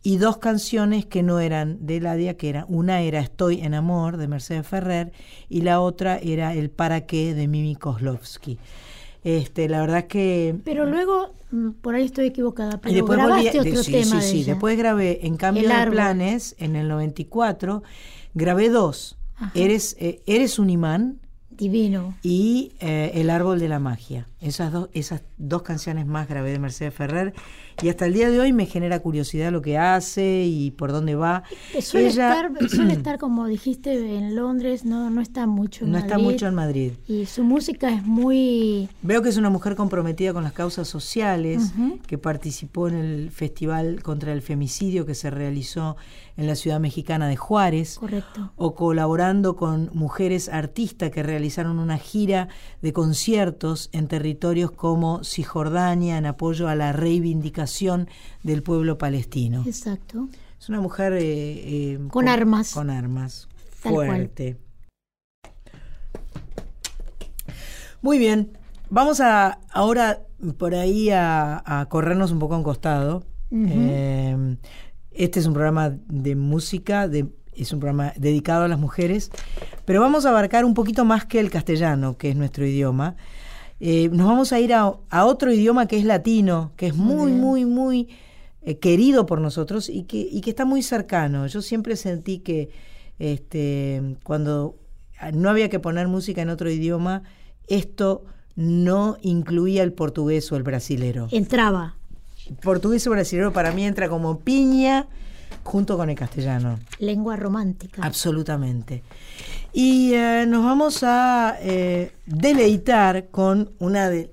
y 0.02 0.18
dos 0.18 0.38
canciones 0.38 1.06
que 1.06 1.22
no 1.22 1.40
eran 1.40 1.84
de 1.84 2.00
Ladia, 2.00 2.36
que 2.36 2.48
era 2.48 2.64
una 2.68 3.00
era 3.00 3.20
Estoy 3.20 3.60
en 3.60 3.74
Amor 3.74 4.16
de 4.16 4.28
Mercedes 4.28 4.66
Ferrer 4.66 5.12
y 5.48 5.62
la 5.62 5.80
otra 5.80 6.18
era 6.18 6.54
El 6.54 6.70
Para 6.70 7.02
qué 7.06 7.34
de 7.34 7.48
Mimi 7.48 7.74
Kozlovsky. 7.74 8.58
Este, 9.24 9.68
la 9.68 9.80
verdad 9.80 10.06
que 10.06 10.56
Pero 10.64 10.86
luego, 10.86 11.34
mm, 11.50 11.70
por 11.82 11.96
ahí 11.96 12.04
estoy 12.04 12.26
equivocada, 12.26 12.76
y 12.76 12.78
pero 12.78 12.94
después 12.94 13.18
grabaste 13.18 13.58
volví 13.58 13.70
otro 13.70 13.82
sí, 13.82 13.92
tema 13.92 14.04
sí, 14.04 14.16
de 14.16 14.22
sí. 14.22 14.38
ella. 14.38 14.52
Después 14.52 14.78
grabé 14.78 15.26
En 15.26 15.36
Cambio 15.36 15.68
de. 15.68 15.90
Planes 15.90 16.54
en 16.58 16.76
el 16.76 16.88
94. 16.88 17.82
Grabé 18.34 18.68
dos. 18.70 19.18
Ajá. 19.36 19.50
Eres, 19.54 19.96
eh, 19.98 20.20
Eres 20.26 20.58
un 20.58 20.70
imán 20.70 21.18
Divino. 21.58 22.14
y 22.22 22.72
eh, 22.80 23.10
El 23.14 23.28
Árbol 23.30 23.58
de 23.58 23.68
la 23.68 23.78
Magia. 23.78 24.26
Esas 24.40 24.72
dos, 24.72 24.88
esas 24.92 25.22
dos 25.36 25.62
canciones 25.62 26.06
más 26.06 26.28
grabé 26.28 26.52
de 26.52 26.58
Mercedes 26.58 26.94
Ferrer 26.94 27.34
y 27.82 27.88
hasta 27.88 28.06
el 28.06 28.12
día 28.14 28.30
de 28.30 28.40
hoy 28.40 28.52
me 28.52 28.66
genera 28.66 28.98
curiosidad 29.00 29.52
lo 29.52 29.62
que 29.62 29.78
hace 29.78 30.44
y 30.44 30.70
por 30.72 30.90
dónde 30.92 31.14
va. 31.14 31.44
Eh, 31.74 31.82
Suele, 31.82 32.08
Ella 32.08 32.44
estar, 32.50 32.68
suele 32.70 32.92
estar, 32.94 33.18
como 33.18 33.46
dijiste, 33.46 34.16
en 34.16 34.34
Londres, 34.34 34.84
no, 34.84 35.10
no 35.10 35.20
está 35.20 35.46
mucho 35.46 35.84
en 35.84 35.92
no 35.92 35.98
Madrid. 35.98 36.10
está 36.12 36.22
mucho 36.22 36.46
en 36.46 36.54
Madrid. 36.54 36.92
Y 37.06 37.26
su 37.26 37.44
música 37.44 37.90
es 37.92 38.04
muy... 38.04 38.88
Veo 39.02 39.22
que 39.22 39.28
es 39.28 39.36
una 39.36 39.50
mujer 39.50 39.76
comprometida 39.76 40.32
con 40.32 40.42
las 40.42 40.52
causas 40.52 40.88
sociales, 40.88 41.72
que 42.06 42.18
participó 42.18 42.88
en 42.88 42.94
el 42.94 43.30
Festival 43.30 44.02
contra 44.02 44.32
el 44.32 44.42
Femicidio 44.42 45.06
que 45.06 45.14
se 45.14 45.30
realizó 45.30 45.96
en 46.36 46.46
la 46.46 46.54
ciudad 46.54 46.80
mexicana 46.80 47.28
de 47.28 47.36
Juárez. 47.36 47.98
Correcto. 47.98 48.52
o 48.56 48.74
colaborando 48.74 49.56
con 49.56 49.90
mujeres 49.92 50.48
artistas 50.48 51.10
que 51.10 51.22
realizaron 51.22 51.78
una 51.78 51.98
gira 51.98 52.48
de 52.80 52.92
conciertos 52.92 53.88
en 53.92 54.08
territorios 54.08 54.70
como 54.70 55.22
Cisjordania 55.24 56.16
en 56.18 56.26
apoyo 56.26 56.68
a 56.68 56.74
la 56.74 56.92
reivindicación 56.92 57.67
del 58.42 58.62
pueblo 58.62 58.98
palestino. 58.98 59.62
Exacto. 59.66 60.28
Es 60.58 60.68
una 60.68 60.80
mujer 60.80 61.12
eh, 61.12 61.22
eh, 61.22 61.98
Con 62.10 62.28
armas. 62.28 62.72
Con 62.72 62.90
armas. 62.90 63.48
Tal 63.82 63.92
cual. 63.92 64.06
fuerte. 64.08 64.56
Muy 68.02 68.18
bien. 68.18 68.56
Vamos 68.90 69.20
a 69.20 69.60
ahora 69.70 70.22
por 70.56 70.74
ahí 70.74 71.10
a, 71.10 71.62
a 71.64 71.86
corrernos 71.86 72.32
un 72.32 72.38
poco 72.38 72.54
a 72.54 72.58
un 72.58 72.64
costado. 72.64 73.24
Eh, 73.50 74.56
este 75.10 75.40
es 75.40 75.46
un 75.46 75.54
programa 75.54 75.90
de 76.06 76.36
música, 76.36 77.08
de, 77.08 77.28
es 77.54 77.72
un 77.72 77.80
programa 77.80 78.12
dedicado 78.16 78.64
a 78.64 78.68
las 78.68 78.78
mujeres, 78.78 79.30
pero 79.84 80.00
vamos 80.00 80.26
a 80.26 80.30
abarcar 80.30 80.64
un 80.64 80.74
poquito 80.74 81.04
más 81.04 81.24
que 81.24 81.40
el 81.40 81.50
castellano, 81.50 82.16
que 82.16 82.30
es 82.30 82.36
nuestro 82.36 82.64
idioma. 82.66 83.16
Eh, 83.80 84.08
nos 84.12 84.26
vamos 84.26 84.52
a 84.52 84.60
ir 84.60 84.74
a, 84.74 84.92
a 85.08 85.24
otro 85.24 85.52
idioma 85.52 85.86
que 85.86 85.98
es 85.98 86.04
latino, 86.04 86.72
que 86.76 86.88
es 86.88 86.94
muy, 86.96 87.32
muy, 87.32 87.64
muy 87.64 88.08
eh, 88.62 88.78
querido 88.78 89.24
por 89.26 89.40
nosotros 89.40 89.88
y 89.88 90.02
que, 90.04 90.18
y 90.18 90.40
que 90.40 90.50
está 90.50 90.64
muy 90.64 90.82
cercano. 90.82 91.46
Yo 91.46 91.62
siempre 91.62 91.96
sentí 91.96 92.40
que 92.40 92.70
este, 93.18 94.16
cuando 94.24 94.76
no 95.32 95.50
había 95.50 95.68
que 95.68 95.78
poner 95.78 96.08
música 96.08 96.42
en 96.42 96.48
otro 96.48 96.70
idioma, 96.70 97.22
esto 97.66 98.24
no 98.56 99.16
incluía 99.22 99.82
el 99.84 99.92
portugués 99.92 100.50
o 100.50 100.56
el 100.56 100.64
brasilero. 100.64 101.28
Entraba. 101.30 101.96
Portugués 102.62 103.06
o 103.06 103.10
brasilero 103.10 103.52
para 103.52 103.72
mí 103.72 103.84
entra 103.84 104.08
como 104.08 104.40
piña 104.40 105.06
junto 105.62 105.96
con 105.96 106.10
el 106.10 106.16
castellano. 106.16 106.78
Lengua 106.98 107.36
romántica. 107.36 108.02
Absolutamente. 108.02 109.02
Y 109.72 110.14
eh, 110.14 110.46
nos 110.48 110.64
vamos 110.64 111.02
a 111.02 111.56
eh, 111.60 112.12
deleitar 112.26 113.28
con 113.28 113.70
una 113.78 114.08
de 114.08 114.30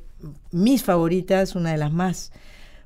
mis 0.52 0.84
favoritas, 0.84 1.56
una 1.56 1.72
de 1.72 1.78
las 1.78 1.92
más 1.92 2.32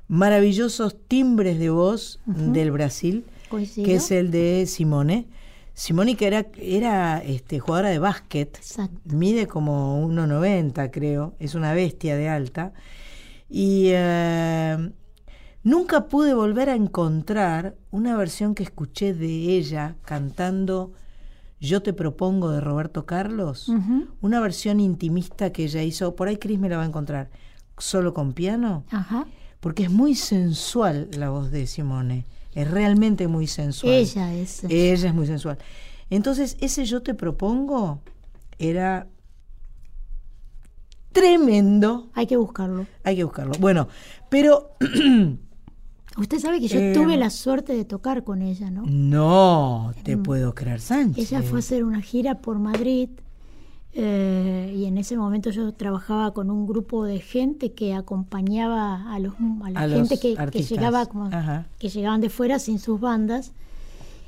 maravillosos 0.08 0.96
timbres 1.06 1.58
de 1.58 1.70
voz 1.70 2.20
del 2.26 2.72
Brasil, 2.72 3.24
Coincido. 3.48 3.86
que 3.86 3.94
es 3.94 4.10
el 4.10 4.30
de 4.32 4.66
Simone. 4.66 5.28
Simone 5.72 6.16
que 6.16 6.26
era, 6.26 6.46
era 6.60 7.18
este, 7.18 7.60
jugadora 7.60 7.90
de 7.90 8.00
básquet, 8.00 8.60
mide 9.04 9.46
como 9.46 10.04
1,90 10.06 10.90
creo, 10.90 11.34
es 11.38 11.54
una 11.54 11.72
bestia 11.72 12.16
de 12.16 12.28
alta. 12.28 12.72
Y 13.48 13.90
eh, 13.92 14.90
nunca 15.62 16.08
pude 16.08 16.34
volver 16.34 16.68
a 16.70 16.74
encontrar 16.74 17.76
una 17.92 18.16
versión 18.16 18.54
que 18.54 18.64
escuché 18.64 19.14
de 19.14 19.56
ella 19.56 19.94
cantando 20.04 20.92
Yo 21.60 21.82
te 21.82 21.92
propongo 21.92 22.50
de 22.50 22.60
Roberto 22.60 23.04
Carlos, 23.04 23.70
una 24.22 24.40
versión 24.40 24.80
intimista 24.80 25.52
que 25.52 25.64
ella 25.64 25.82
hizo, 25.82 26.16
por 26.16 26.28
ahí 26.28 26.38
Cris 26.38 26.58
me 26.58 26.70
la 26.70 26.78
va 26.78 26.84
a 26.84 26.86
encontrar, 26.86 27.30
solo 27.76 28.14
con 28.14 28.32
piano, 28.32 28.84
Ajá. 28.90 29.26
porque 29.60 29.84
es 29.84 29.90
muy 29.90 30.14
sensual 30.14 31.08
la 31.12 31.28
voz 31.28 31.50
de 31.50 31.66
Simone, 31.66 32.24
es 32.54 32.70
realmente 32.70 33.28
muy 33.28 33.46
sensual. 33.46 33.92
Ella 33.92 34.32
es. 34.34 34.64
Ella 34.64 35.08
es 35.08 35.14
muy 35.14 35.26
sensual. 35.26 35.58
Entonces, 36.08 36.56
ese 36.60 36.84
yo 36.86 37.02
te 37.02 37.14
propongo 37.14 38.00
era 38.58 39.06
tremendo. 41.12 42.10
Hay 42.14 42.26
que 42.26 42.36
buscarlo. 42.36 42.86
Hay 43.04 43.16
que 43.16 43.24
buscarlo. 43.24 43.52
Bueno, 43.60 43.88
pero 44.30 44.76
Usted 46.18 46.38
sabe 46.40 46.60
que 46.60 46.68
yo 46.68 46.78
Eh, 46.80 46.92
tuve 46.92 47.16
la 47.16 47.30
suerte 47.30 47.72
de 47.72 47.84
tocar 47.84 48.24
con 48.24 48.42
ella, 48.42 48.70
¿no? 48.70 48.82
no 48.86 49.92
te 50.02 50.16
Mm. 50.16 50.22
puedo 50.22 50.54
creer, 50.54 50.80
Sánchez. 50.80 51.30
Ella 51.32 51.42
fue 51.42 51.58
a 51.58 51.60
hacer 51.60 51.84
una 51.84 52.00
gira 52.02 52.40
por 52.40 52.58
Madrid 52.58 53.10
eh, 53.92 54.72
y 54.76 54.84
en 54.84 54.98
ese 54.98 55.16
momento 55.16 55.50
yo 55.50 55.72
trabajaba 55.72 56.32
con 56.32 56.50
un 56.50 56.66
grupo 56.66 57.04
de 57.04 57.18
gente 57.20 57.72
que 57.72 57.92
acompañaba 57.94 59.12
a, 59.12 59.18
los, 59.18 59.34
a 59.64 59.70
la 59.70 59.80
A 59.82 59.88
gente 59.88 60.18
que, 60.20 60.36
que 60.52 60.62
llegaba 60.62 61.06
como- 61.06 61.26
Ajá. 61.26 61.66
que 61.78 61.88
llegaban 61.88 62.20
de 62.20 62.28
fuera 62.30 62.58
sin 62.60 62.78
sus 62.78 63.00
bandas. 63.00 63.52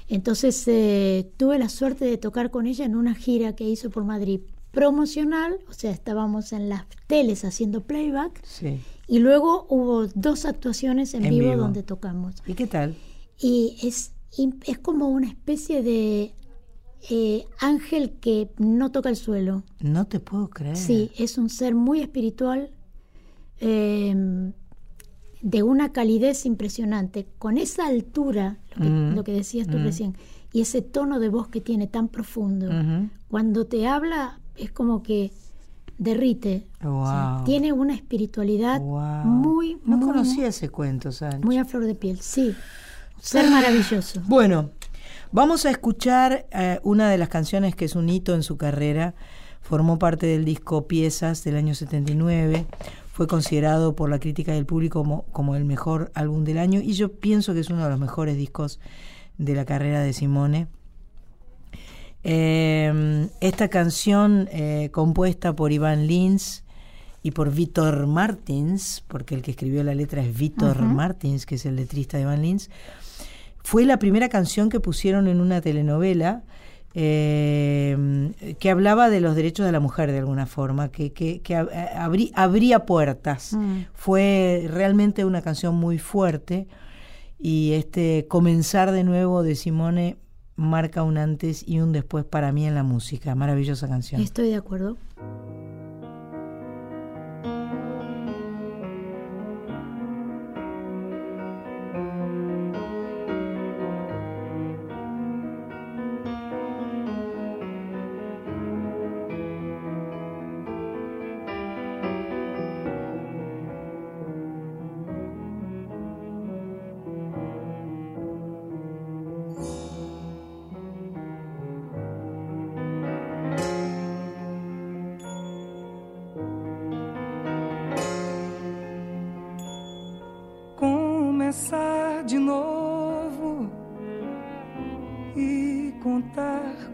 Entonces 0.08 0.64
eh, 0.66 1.30
tuve 1.36 1.58
la 1.58 1.68
suerte 1.68 2.04
de 2.04 2.18
tocar 2.18 2.50
con 2.50 2.66
ella 2.66 2.84
en 2.84 2.96
una 2.96 3.14
gira 3.14 3.54
que 3.54 3.64
hizo 3.64 3.88
por 3.90 4.04
Madrid 4.04 4.40
promocional, 4.72 5.58
o 5.68 5.72
sea, 5.72 5.90
estábamos 5.90 6.52
en 6.52 6.68
las 6.68 6.84
teles 7.06 7.44
haciendo 7.44 7.82
playback 7.82 8.40
Sí. 8.44 8.80
Y 9.08 9.18
luego 9.18 9.66
hubo 9.68 10.06
dos 10.14 10.44
actuaciones 10.44 11.14
en, 11.14 11.24
En 11.24 11.30
vivo, 11.30 11.50
vivo. 11.50 11.62
donde 11.62 11.82
tocamos. 11.82 12.36
¿Y 12.46 12.54
qué 12.54 12.66
tal? 12.66 12.94
Y 13.38 13.76
es, 13.82 14.12
es 14.66 14.78
como 14.78 15.08
una 15.08 15.28
especie 15.28 15.82
de 15.82 16.34
eh, 17.10 17.44
ángel 17.58 18.12
que 18.20 18.48
no 18.58 18.92
toca 18.92 19.08
el 19.08 19.16
suelo. 19.16 19.64
No 19.80 20.06
te 20.06 20.20
puedo 20.20 20.48
creer. 20.50 20.76
Sí, 20.76 21.10
es 21.18 21.36
un 21.38 21.48
ser 21.50 21.74
muy 21.74 22.00
espiritual, 22.00 22.70
eh, 23.60 24.14
de 25.40 25.62
una 25.64 25.92
calidez 25.92 26.46
impresionante, 26.46 27.26
con 27.38 27.58
esa 27.58 27.86
altura, 27.88 28.58
lo 28.76 28.82
que, 28.82 28.88
Mm. 28.90 29.14
lo 29.16 29.24
que 29.24 29.32
decías 29.32 29.66
tú 29.66 29.78
Mm. 29.78 29.82
recién, 29.84 30.16
y 30.52 30.60
ese 30.60 30.82
tono 30.82 31.18
de 31.18 31.28
voz 31.28 31.48
que 31.48 31.60
tiene 31.60 31.88
tan 31.88 32.06
profundo. 32.08 32.66
Ujú. 32.68 33.08
Cuando 33.28 33.66
te 33.66 33.86
habla 33.88 34.38
es 34.56 34.70
como 34.70 35.02
que 35.02 35.32
derrite. 36.02 36.66
O 36.84 37.06
sea, 37.06 37.34
Wow. 37.36 37.44
tiene 37.44 37.72
una 37.72 37.94
espiritualidad 37.94 38.80
Wow. 38.80 39.24
muy, 39.24 39.78
No 39.84 39.96
muy, 39.96 40.06
conocía 40.06 40.48
ese 40.48 40.68
cuento, 40.68 41.12
Sánchez. 41.12 41.40
muy 41.44 41.58
a 41.58 41.64
flor 41.64 41.84
de 41.84 41.94
piel. 41.94 42.20
Sí, 42.20 42.54
ser 43.20 43.50
maravilloso. 43.50 44.20
Bueno, 44.26 44.70
vamos 45.30 45.64
a 45.66 45.70
escuchar 45.70 46.46
eh, 46.50 46.80
una 46.82 47.08
de 47.10 47.18
las 47.18 47.28
canciones 47.28 47.74
que 47.76 47.84
es 47.84 47.94
un 47.96 48.08
hito 48.08 48.34
en 48.34 48.42
su 48.42 48.56
carrera. 48.56 49.14
Formó 49.60 49.98
parte 49.98 50.26
del 50.26 50.44
disco 50.44 50.86
Piezas 50.88 51.44
del 51.44 51.56
año 51.56 51.74
79. 51.74 52.66
Fue 53.12 53.26
considerado 53.28 53.94
por 53.94 54.10
la 54.10 54.18
crítica 54.18 54.52
del 54.52 54.66
público 54.66 55.00
como, 55.02 55.22
como 55.32 55.54
el 55.54 55.64
mejor 55.64 56.10
álbum 56.14 56.44
del 56.44 56.58
año 56.58 56.80
y 56.80 56.94
yo 56.94 57.12
pienso 57.12 57.52
que 57.54 57.60
es 57.60 57.70
uno 57.70 57.84
de 57.84 57.90
los 57.90 58.00
mejores 58.00 58.36
discos 58.36 58.80
de 59.38 59.54
la 59.54 59.64
carrera 59.64 60.00
de 60.00 60.12
Simone. 60.14 60.66
Eh, 62.24 63.28
esta 63.40 63.68
canción 63.68 64.48
eh, 64.52 64.90
compuesta 64.92 65.54
por 65.54 65.72
Iván 65.72 66.06
Lins 66.06 66.64
y 67.22 67.30
por 67.32 67.52
Víctor 67.52 68.06
Martins, 68.06 69.04
porque 69.08 69.34
el 69.34 69.42
que 69.42 69.52
escribió 69.52 69.82
la 69.84 69.94
letra 69.94 70.22
es 70.22 70.36
Víctor. 70.36 70.80
Martins, 70.82 71.46
que 71.46 71.54
es 71.56 71.66
el 71.66 71.76
letrista 71.76 72.16
de 72.16 72.24
Iván 72.24 72.42
Lins, 72.42 72.70
fue 73.64 73.84
la 73.86 73.98
primera 73.98 74.28
canción 74.28 74.68
que 74.68 74.80
pusieron 74.80 75.28
en 75.28 75.40
una 75.40 75.60
telenovela 75.60 76.42
eh, 76.94 78.32
que 78.58 78.70
hablaba 78.70 79.08
de 79.08 79.20
los 79.20 79.34
derechos 79.34 79.64
de 79.64 79.72
la 79.72 79.80
mujer 79.80 80.10
de 80.12 80.18
alguna 80.18 80.46
forma, 80.46 80.90
que, 80.90 81.12
que, 81.12 81.40
abrí- 81.42 82.32
abría 82.34 82.84
puertas. 82.86 83.52
Mm. 83.54 83.82
Fue 83.94 84.66
realmente 84.68 85.24
una 85.24 85.42
canción 85.42 85.74
muy 85.76 85.98
fuerte 85.98 86.66
y 87.38 87.72
este 87.72 88.26
comenzar 88.28 88.90
de 88.92 89.04
nuevo 89.04 89.42
de 89.42 89.54
Simone 89.54 90.16
marca 90.56 91.02
un 91.02 91.18
antes 91.18 91.66
y 91.66 91.80
un 91.80 91.92
después 91.92 92.24
para 92.24 92.52
mí 92.52 92.66
en 92.66 92.74
la 92.74 92.82
música. 92.82 93.34
Maravillosa 93.34 93.88
canción. 93.88 94.20
Estoy 94.20 94.48
de 94.48 94.56
acuerdo. 94.56 94.96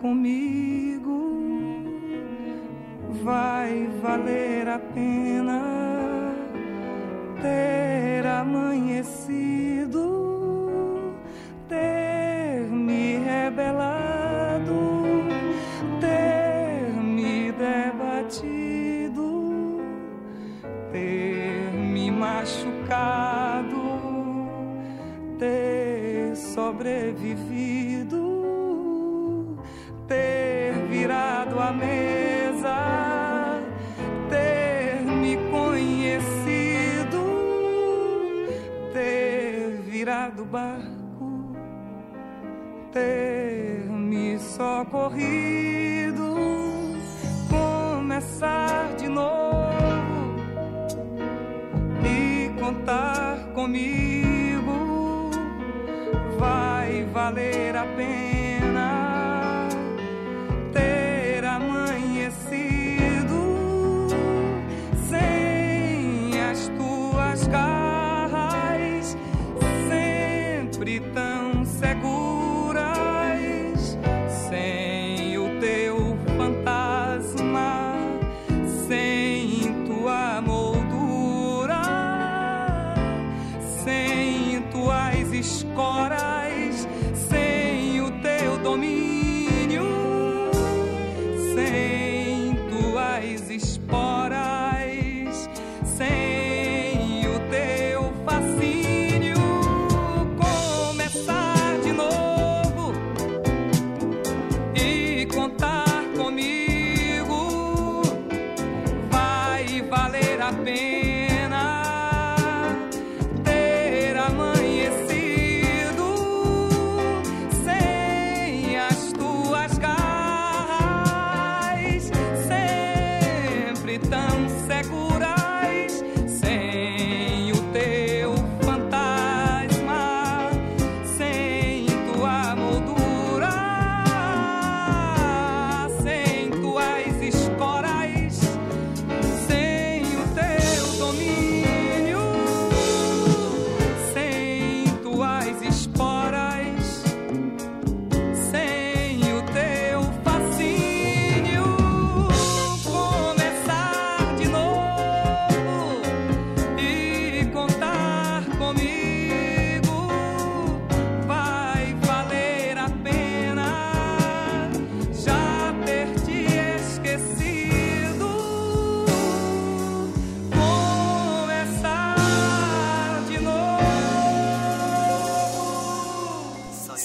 Comigo. 0.00 0.98
vai 3.22 3.86
valer 4.00 4.68
a 4.68 4.78
pena 4.78 5.77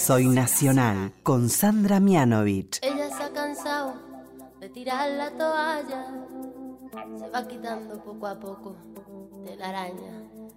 Soy 0.04 0.26
Nacional 0.26 1.14
con 1.22 1.48
Sandra 1.48 1.98
Mianovich. 1.98 2.78
Ella 2.82 3.08
se 3.08 3.22
ha 3.22 3.32
cansado 3.32 3.94
de 4.60 4.68
tirar 4.68 5.10
la 5.12 5.30
toalla, 5.30 6.04
se 7.18 7.30
va 7.30 7.48
quitando 7.48 8.04
poco 8.04 8.26
a 8.26 8.38
poco 8.38 8.76
de 9.46 9.56
la 9.56 9.70
araña. 9.70 10.12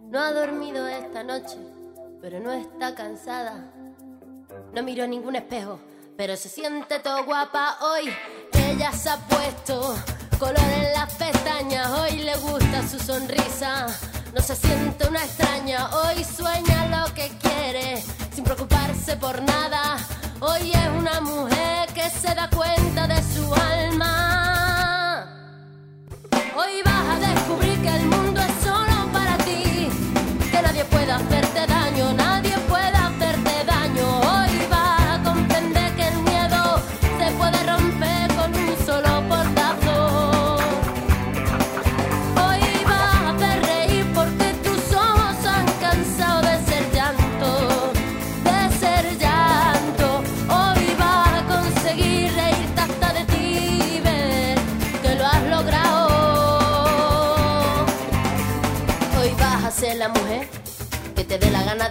No 0.10 0.20
ha 0.20 0.34
dormido 0.34 0.86
esta 0.86 1.24
noche, 1.24 1.58
pero 2.20 2.42
no 2.42 2.52
está 2.52 2.94
cansada. 2.94 3.72
No 4.74 4.84
miró 4.84 5.08
ningún 5.08 5.38
espejo, 5.38 5.80
pero 6.18 6.36
se 6.36 6.50
siente 6.50 7.00
todo 7.00 7.24
guapa 7.24 7.78
hoy. 7.80 8.10
Ella 8.52 8.92
se 8.92 9.12
ha 9.12 9.16
puesto 9.16 9.96
color 10.38 10.60
en 10.60 10.92
las 10.92 11.14
pestañas, 11.14 11.90
hoy 11.92 12.20
le 12.20 12.36
gusta 12.36 12.86
su 12.86 13.00
sonrisa. 13.00 13.88
No 14.38 14.44
se 14.44 14.56
siente 14.56 15.08
una 15.08 15.24
extraña, 15.26 15.90
hoy 15.90 16.24
sueña 16.24 16.86
lo 16.96 17.12
que 17.16 17.28
quiere, 17.42 18.04
sin 18.36 18.44
preocuparse 18.44 19.18
por 19.18 19.42
nada. 19.42 19.98
Hoy 20.40 20.72
es 20.72 20.90
una 20.96 21.20
mujer 21.22 21.92
que 21.92 22.08
se 22.08 22.36
da 22.36 22.48
cuenta 22.48 23.08
de 23.08 23.16
su 23.34 23.52
alma. 23.52 25.26
Hoy 26.56 26.84
vas 26.86 27.10
a 27.16 27.20
descubrir 27.34 27.82
que 27.82 27.90
el 27.90 28.06
mundo 28.06 28.37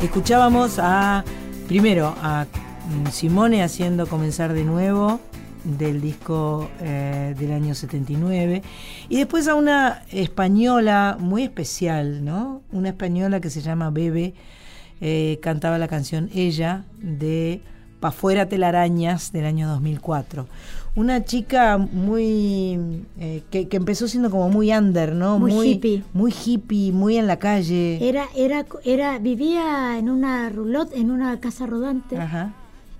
Escuchábamos 0.00 0.78
a, 0.78 1.24
primero, 1.66 2.14
a 2.22 2.46
mm, 2.88 3.08
Simone 3.08 3.64
haciendo 3.64 4.06
Comenzar 4.06 4.52
de 4.52 4.62
nuevo 4.62 5.18
del 5.64 6.00
disco 6.00 6.70
eh, 6.80 7.34
del 7.36 7.50
año 7.50 7.74
79 7.74 8.62
y 9.08 9.16
después 9.16 9.48
a 9.48 9.56
una 9.56 10.04
española 10.12 11.16
muy 11.18 11.42
especial, 11.42 12.24
¿no? 12.24 12.62
Una 12.70 12.90
española 12.90 13.40
que 13.40 13.50
se 13.50 13.60
llama 13.60 13.90
Bebe, 13.90 14.34
eh, 15.00 15.40
cantaba 15.42 15.78
la 15.78 15.88
canción 15.88 16.30
Ella 16.32 16.84
de 17.00 17.60
Pa' 18.00 18.12
fuera 18.12 18.46
telarañas 18.46 19.32
del 19.32 19.44
año 19.44 19.66
2004. 19.66 20.46
Una 20.98 21.24
chica 21.24 21.78
muy. 21.78 23.04
eh, 23.20 23.42
que, 23.50 23.68
que 23.68 23.76
empezó 23.76 24.08
siendo 24.08 24.30
como 24.30 24.48
muy 24.48 24.72
under, 24.72 25.14
¿no? 25.14 25.38
Muy 25.38 25.52
hippie. 25.70 26.02
Muy 26.12 26.34
hippie, 26.44 26.90
muy 26.90 27.16
en 27.16 27.28
la 27.28 27.38
calle. 27.38 27.98
Era, 28.08 28.26
era, 28.34 28.66
era, 28.84 29.18
vivía 29.20 29.96
en 29.96 30.10
una 30.10 30.48
roulotte, 30.50 30.94
en 30.96 31.12
una 31.12 31.38
casa 31.38 31.66
rodante 31.66 32.16
Ajá. 32.16 32.52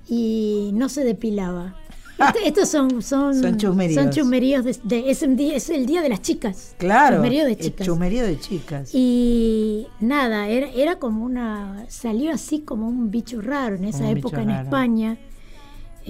y 0.09 0.71
no 0.75 0.89
se 0.89 1.03
depilaba. 1.03 1.75
Este- 2.19 2.49
estos 2.49 2.69
son, 2.69 3.01
son, 3.03 3.41
Son 3.41 3.57
chusmeríos. 3.57 4.03
son 4.03 4.11
chusmeríos 4.13 4.65
de, 4.65 4.77
de- 4.85 5.11
es, 5.11 5.25
día- 5.37 5.55
es 5.57 5.71
el 5.71 5.87
día 5.87 6.01
de 6.03 6.09
las 6.09 6.21
chicas. 6.21 6.75
Claro. 6.79 7.17
Chusmerío 7.17 7.45
de 7.47 7.57
chicas. 7.57 7.87
chusmerío 7.87 8.25
de 8.25 8.39
chicas. 8.41 8.91
Y 8.93 9.87
nada, 10.01 10.49
era, 10.49 10.69
era 10.71 10.99
como 11.01 11.25
una. 11.25 11.85
salió 11.89 12.33
así 12.33 12.61
como 12.61 12.89
un 12.89 13.11
bicho 13.11 13.41
raro 13.41 13.75
en 13.77 13.85
esa 13.85 14.05
un 14.05 14.17
época 14.17 14.43
en 14.43 14.49
raro. 14.49 14.71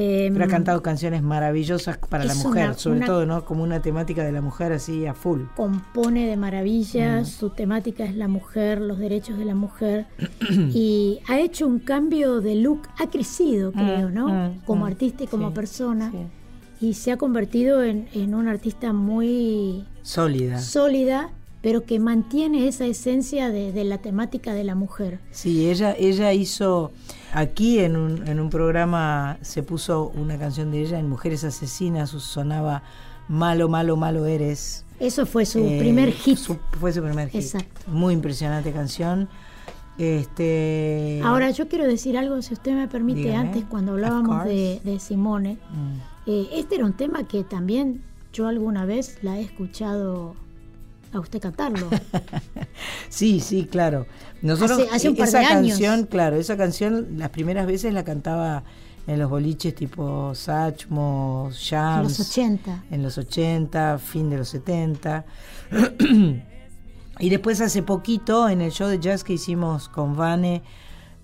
Em, 0.01 0.33
Pero 0.33 0.45
ha 0.45 0.49
cantado 0.49 0.81
canciones 0.81 1.23
maravillosas 1.25 1.99
para 1.99 2.23
la 2.25 2.35
mujer, 2.37 2.67
una- 2.67 2.75
sobre 2.75 2.97
una- 2.99 3.07
todo, 3.07 3.27
¿no? 3.27 3.45
Como 3.45 3.65
una 3.65 3.83
temática 3.83 4.23
de 4.23 4.31
la 4.31 4.41
mujer 4.41 4.71
así 4.73 5.07
a 5.07 5.13
full. 5.15 5.41
compone 5.57 6.27
de 6.29 6.37
maravillas, 6.37 7.23
Mm. 7.27 7.31
su 7.31 7.51
temática 7.51 8.05
es 8.05 8.15
la 8.15 8.29
mujer, 8.29 8.81
los 8.81 8.99
derechos 9.01 9.37
de 9.39 9.45
la 9.45 9.57
mujer 9.57 10.07
y 10.73 11.19
ha 11.29 11.41
hecho 11.41 11.67
un 11.67 11.81
cambio 11.81 12.41
de 12.41 12.55
look, 12.55 12.83
ha 12.99 13.09
crecido 13.11 13.73
creo, 13.73 14.09
¿no? 14.11 14.29
mm, 14.29 14.61
como 14.67 14.85
mm, 14.85 14.89
artista 14.89 15.25
y 15.25 15.27
como 15.27 15.49
sí, 15.49 15.55
persona 15.55 16.13
y 16.81 16.95
se 16.95 17.11
ha 17.11 17.17
convertido 17.17 17.83
en, 17.83 18.07
en 18.15 18.37
una 18.37 18.53
artista 18.53 18.93
muy 18.93 19.85
Sólida. 20.03 20.61
sólida, 20.61 21.31
pero 21.61 21.83
que 21.83 21.99
mantiene 21.99 22.69
esa 22.69 22.87
esencia 22.87 23.51
de, 23.51 23.73
de 23.73 23.83
la 23.83 23.99
temática 23.99 24.55
de 24.55 24.63
la 24.63 24.77
mujer. 24.77 25.19
Sí, 25.33 25.69
ella, 25.69 25.93
ella 25.99 26.33
hizo 26.33 26.93
aquí 27.33 27.79
en 27.81 27.97
un, 27.97 28.27
en 28.29 28.41
un 28.41 28.51
programa 28.51 29.39
se 29.43 29.63
puso 29.63 30.11
una 30.15 30.39
canción 30.39 30.71
de 30.71 30.81
ella 30.83 30.99
en 30.99 31.09
Mujeres 31.09 31.45
Asesinas, 31.45 32.11
sonaba 32.11 32.83
Malo, 33.29 33.69
malo, 33.69 33.97
malo 33.99 34.25
eres. 34.25 34.87
Eso 34.99 35.27
fue 35.27 35.45
su 35.45 35.59
Eh, 35.59 35.77
primer 35.79 36.13
hit. 36.13 36.39
su- 36.39 36.57
fue 36.81 36.93
su 36.95 37.03
primer 37.03 37.29
hit. 37.29 37.43
Exacto. 37.43 37.83
Muy 37.91 38.15
impresionante 38.15 38.73
canción. 38.73 39.29
Este 39.99 41.21
Ahora 41.25 41.51
yo 41.51 41.69
quiero 41.69 41.85
decir 41.87 42.17
algo, 42.17 42.41
si 42.41 42.55
usted 42.55 42.73
me 42.73 42.89
permite, 42.89 43.21
Dígame. 43.21 43.37
antes 43.49 43.65
cuando 43.69 43.93
hablábamos 43.93 44.45
de, 44.45 44.81
de 44.85 44.99
Simone, 44.99 45.59
Mm. 45.71 46.31
eh, 46.31 46.49
este 46.55 46.77
era 46.77 46.85
un 46.87 46.95
tema 46.95 47.25
que 47.25 47.45
también 47.45 48.03
yo 48.33 48.47
alguna 48.49 48.85
vez 48.87 49.19
la 49.23 49.39
he 49.39 49.43
escuchado 49.43 50.35
a 51.13 51.21
usted 51.21 51.41
cantarlo. 51.41 51.89
Sí, 53.09 53.41
sí, 53.41 53.65
claro. 53.65 54.07
Nosotros 54.43 54.81
Hace- 54.83 54.91
hace 54.95 55.09
un 55.09 55.17
par 55.17 55.29
esa 55.29 55.39
de 55.41 55.45
años. 55.47 55.69
canción, 55.79 56.07
claro, 56.07 56.37
esa 56.37 56.57
canción 56.57 57.09
las 57.17 57.31
primeras 57.31 57.67
veces 57.67 57.93
la 57.93 58.05
cantaba 58.05 58.63
en 59.07 59.19
los 59.19 59.29
boliches 59.31 59.75
tipo 59.75 60.33
Sachmo, 60.35 61.47
en 61.51 61.55
Shams, 61.57 62.19
los 62.19 62.29
80. 62.31 62.85
en 62.91 63.03
los 63.03 63.19
80, 63.19 63.99
fin 63.99 64.31
de 64.31 64.37
los 64.39 64.49
70. 64.51 65.25
y 67.19 67.29
después 67.31 67.61
hace 67.61 67.83
poquito 67.83 68.49
en 68.49 68.61
el 68.61 68.71
show 68.71 68.89
de 68.89 68.99
jazz 69.01 69.25
que 69.25 69.33
hicimos 69.35 69.89
con 69.89 70.17
Vane 70.17 70.63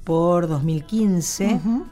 por 0.03 0.49
2015 0.49 1.55
Ujú. 1.55 1.87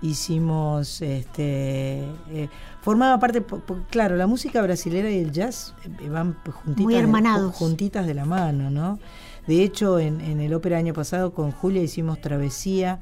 Hicimos 0.00 1.02
este 1.02 2.04
eh, 2.30 2.48
formaba 2.82 3.18
parte 3.18 3.44
claro 3.90 4.16
la 4.16 4.26
música 4.26 4.62
brasilera 4.62 5.10
y 5.10 5.18
el 5.18 5.32
jazz 5.32 5.74
eh, 6.00 6.08
van 6.08 6.36
juntitas 6.44 6.84
Muy 6.84 6.94
hermanados. 6.94 7.54
juntitas 7.56 8.06
de 8.06 8.14
la 8.14 8.24
mano 8.24 8.70
no 8.70 8.98
de 9.46 9.62
hecho 9.64 9.98
en, 9.98 10.20
en 10.20 10.40
el 10.40 10.54
ópera 10.54 10.78
año 10.78 10.94
pasado 10.94 11.32
con 11.32 11.50
Julia 11.50 11.82
hicimos 11.82 12.20
Travesía 12.20 13.00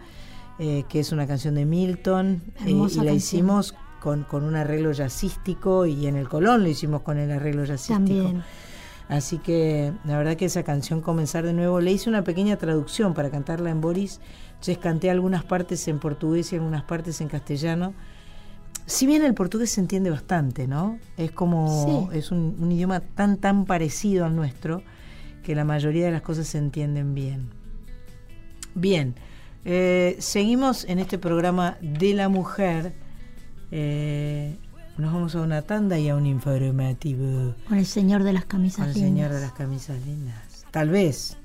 eh, 0.58 0.84
que 0.88 1.00
es 1.00 1.12
una 1.12 1.26
canción 1.26 1.54
de 1.54 1.66
Milton 1.66 2.42
eh, 2.64 2.70
y 2.70 2.72
la 2.74 2.86
canción. 2.86 3.14
hicimos 3.14 3.74
con, 4.00 4.22
con 4.24 4.44
un 4.44 4.56
arreglo 4.56 4.90
jazzístico 4.92 5.84
y 5.84 6.06
en 6.06 6.16
el 6.16 6.30
Colón 6.30 6.62
lo 6.62 6.68
hicimos 6.70 7.02
con 7.02 7.18
el 7.18 7.30
arreglo 7.30 7.64
jazzístico 7.66 7.98
También. 7.98 8.42
Así 9.08 9.38
que 9.38 9.92
la 10.04 10.16
verdad 10.18 10.36
que 10.36 10.46
esa 10.46 10.62
canción 10.64 11.00
Comenzar 11.00 11.44
de 11.44 11.52
nuevo, 11.52 11.80
le 11.80 11.92
hice 11.92 12.08
una 12.08 12.24
pequeña 12.24 12.56
traducción 12.56 13.14
para 13.14 13.30
cantarla 13.30 13.70
en 13.70 13.80
Boris. 13.80 14.20
Entonces 14.56 14.78
canté 14.78 15.10
algunas 15.10 15.44
partes 15.44 15.86
en 15.88 15.98
portugués 15.98 16.52
y 16.52 16.56
algunas 16.56 16.82
partes 16.82 17.20
en 17.20 17.28
castellano. 17.28 17.94
Si 18.86 19.06
bien 19.06 19.24
el 19.24 19.34
portugués 19.34 19.70
se 19.70 19.80
entiende 19.80 20.10
bastante, 20.10 20.66
¿no? 20.68 20.98
Es 21.16 21.30
como, 21.32 22.08
Sí. 22.10 22.18
es 22.18 22.30
un, 22.30 22.56
un 22.58 22.70
idioma 22.72 23.00
tan, 23.00 23.36
tan 23.38 23.64
parecido 23.64 24.24
al 24.24 24.34
nuestro 24.36 24.82
que 25.42 25.54
la 25.54 25.64
mayoría 25.64 26.06
de 26.06 26.12
las 26.12 26.22
cosas 26.22 26.46
se 26.46 26.58
entienden 26.58 27.14
bien. 27.14 27.48
Bien, 28.74 29.14
eh, 29.64 30.16
seguimos 30.20 30.84
en 30.84 30.98
este 30.98 31.18
programa 31.18 31.76
de 31.80 32.14
la 32.14 32.28
mujer. 32.28 32.94
Eh, 33.70 34.56
nos 34.98 35.12
vamos 35.12 35.34
a 35.34 35.40
una 35.42 35.62
tanda 35.62 35.98
y 35.98 36.08
a 36.08 36.16
un 36.16 36.26
informativo 36.26 37.54
Con 37.68 37.78
el 37.78 37.86
señor 37.86 38.22
de 38.22 38.32
las 38.32 38.44
camisas 38.46 38.78
con 38.78 38.88
el 38.88 38.94
lindas. 38.94 39.10
señor 39.10 39.32
de 39.32 39.40
las 39.40 39.52
camisas 39.52 40.04
lindas. 40.06 40.64
Tal 40.70 40.88
vez. 40.90 41.36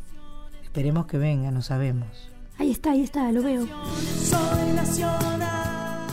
Esperemos 0.63 1.05
que 1.05 1.17
venga, 1.17 1.51
no 1.51 1.61
sabemos. 1.61 2.30
Ahí 2.61 2.69
está, 2.69 2.91
ahí 2.91 3.01
está, 3.01 3.31
lo 3.31 3.41
veo. 3.41 3.65
Soy 4.23 4.73
nacional. 4.75 6.07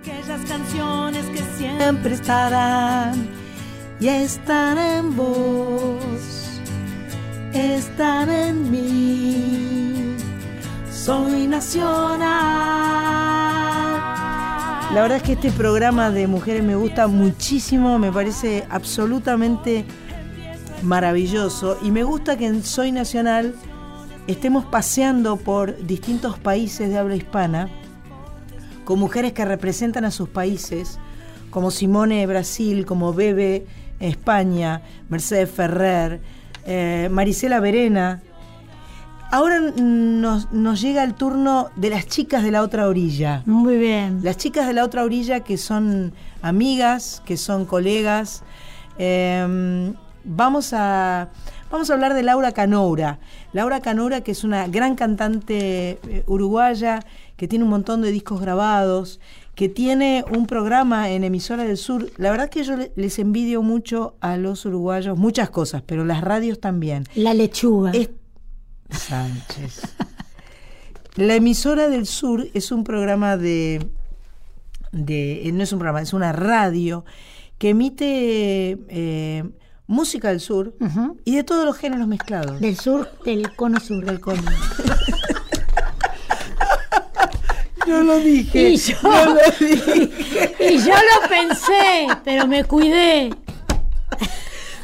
Aquellas 0.00 0.40
canciones 0.48 1.26
que 1.30 1.40
siempre 1.58 2.14
estarán 2.14 3.28
y 3.98 4.06
están 4.06 4.78
en 4.78 5.16
vos, 5.16 6.60
están 7.52 8.30
en 8.30 8.70
mí. 8.70 10.14
Soy 10.92 11.48
nacional. 11.48 12.20
La 14.94 15.02
verdad 15.02 15.16
es 15.16 15.22
que 15.24 15.32
este 15.32 15.50
programa 15.50 16.12
de 16.12 16.28
mujeres 16.28 16.62
me 16.62 16.76
gusta 16.76 17.08
muchísimo, 17.08 17.98
me 17.98 18.12
parece 18.12 18.64
absolutamente 18.70 19.84
maravilloso 20.84 21.78
y 21.82 21.90
me 21.90 22.04
gusta 22.04 22.36
que 22.36 22.46
en 22.46 22.62
Soy 22.62 22.92
Nacional 22.92 23.56
estemos 24.26 24.64
paseando 24.64 25.36
por 25.36 25.86
distintos 25.86 26.38
países 26.38 26.88
de 26.88 26.98
habla 26.98 27.16
hispana 27.16 27.68
con 28.84 28.98
mujeres 28.98 29.32
que 29.32 29.44
representan 29.44 30.04
a 30.04 30.10
sus 30.10 30.28
países, 30.28 30.98
como 31.50 31.70
Simone 31.70 32.20
de 32.20 32.26
Brasil, 32.26 32.84
como 32.84 33.14
Bebe 33.14 33.66
España, 34.00 34.82
Mercedes 35.08 35.50
Ferrer, 35.50 36.20
eh, 36.66 37.08
Marisela 37.10 37.60
Verena. 37.60 38.22
Ahora 39.30 39.60
nos, 39.60 40.52
nos 40.52 40.80
llega 40.80 41.02
el 41.02 41.14
turno 41.14 41.70
de 41.76 41.90
las 41.90 42.06
chicas 42.06 42.42
de 42.42 42.50
la 42.50 42.62
otra 42.62 42.88
orilla. 42.88 43.42
Muy 43.46 43.78
bien. 43.78 44.20
Las 44.22 44.36
chicas 44.36 44.66
de 44.66 44.74
la 44.74 44.84
otra 44.84 45.02
orilla 45.02 45.40
que 45.40 45.56
son 45.56 46.12
amigas, 46.42 47.22
que 47.24 47.36
son 47.36 47.64
colegas. 47.64 48.42
Eh, 48.98 49.92
vamos, 50.24 50.72
a, 50.72 51.28
vamos 51.70 51.90
a 51.90 51.94
hablar 51.94 52.14
de 52.14 52.22
Laura 52.22 52.52
Canoura. 52.52 53.18
Laura 53.52 53.80
Canoura, 53.80 54.20
que 54.22 54.32
es 54.32 54.44
una 54.44 54.66
gran 54.68 54.94
cantante 54.94 55.98
eh, 56.08 56.22
uruguaya, 56.26 57.00
que 57.36 57.48
tiene 57.48 57.64
un 57.64 57.70
montón 57.70 58.00
de 58.02 58.10
discos 58.10 58.40
grabados, 58.40 59.20
que 59.54 59.68
tiene 59.68 60.24
un 60.36 60.46
programa 60.46 61.10
en 61.10 61.24
Emisora 61.24 61.64
del 61.64 61.76
Sur. 61.76 62.10
La 62.16 62.30
verdad 62.30 62.48
que 62.50 62.64
yo 62.64 62.76
le- 62.76 62.92
les 62.96 63.18
envidio 63.18 63.62
mucho 63.62 64.16
a 64.20 64.36
los 64.36 64.64
uruguayos, 64.66 65.16
muchas 65.18 65.50
cosas, 65.50 65.82
pero 65.86 66.04
las 66.04 66.20
radios 66.22 66.60
también. 66.60 67.04
La 67.14 67.34
lechuga. 67.34 67.90
Es- 67.92 68.10
Sánchez. 68.90 69.80
La 71.16 71.34
emisora 71.36 71.88
del 71.88 72.06
sur 72.06 72.46
es 72.54 72.70
un 72.72 72.82
programa 72.84 73.36
de, 73.36 73.86
de 74.92 75.48
eh, 75.48 75.52
no 75.52 75.62
es 75.62 75.72
un 75.72 75.78
programa, 75.78 76.02
es 76.02 76.12
una 76.12 76.32
radio 76.32 77.04
que 77.58 77.70
emite 77.70 78.76
eh, 78.88 79.44
música 79.86 80.28
del 80.28 80.40
sur 80.40 80.74
y 81.24 81.36
de 81.36 81.44
todos 81.44 81.64
los 81.64 81.76
géneros 81.76 82.06
mezclados. 82.08 82.60
Del 82.60 82.78
sur, 82.78 83.10
del 83.24 83.54
cono 83.54 83.80
sur. 83.80 84.04
Del 84.04 84.20
cono. 84.20 84.42
No 87.86 88.02
lo 88.02 88.18
dije. 88.18 88.70
Y 88.70 88.76
yo, 88.78 88.96
lo 89.02 89.34
dije. 89.60 90.54
y 90.58 90.78
yo 90.78 90.94
lo 90.94 91.28
pensé, 91.28 92.06
pero 92.24 92.46
me 92.46 92.64
cuidé. 92.64 93.30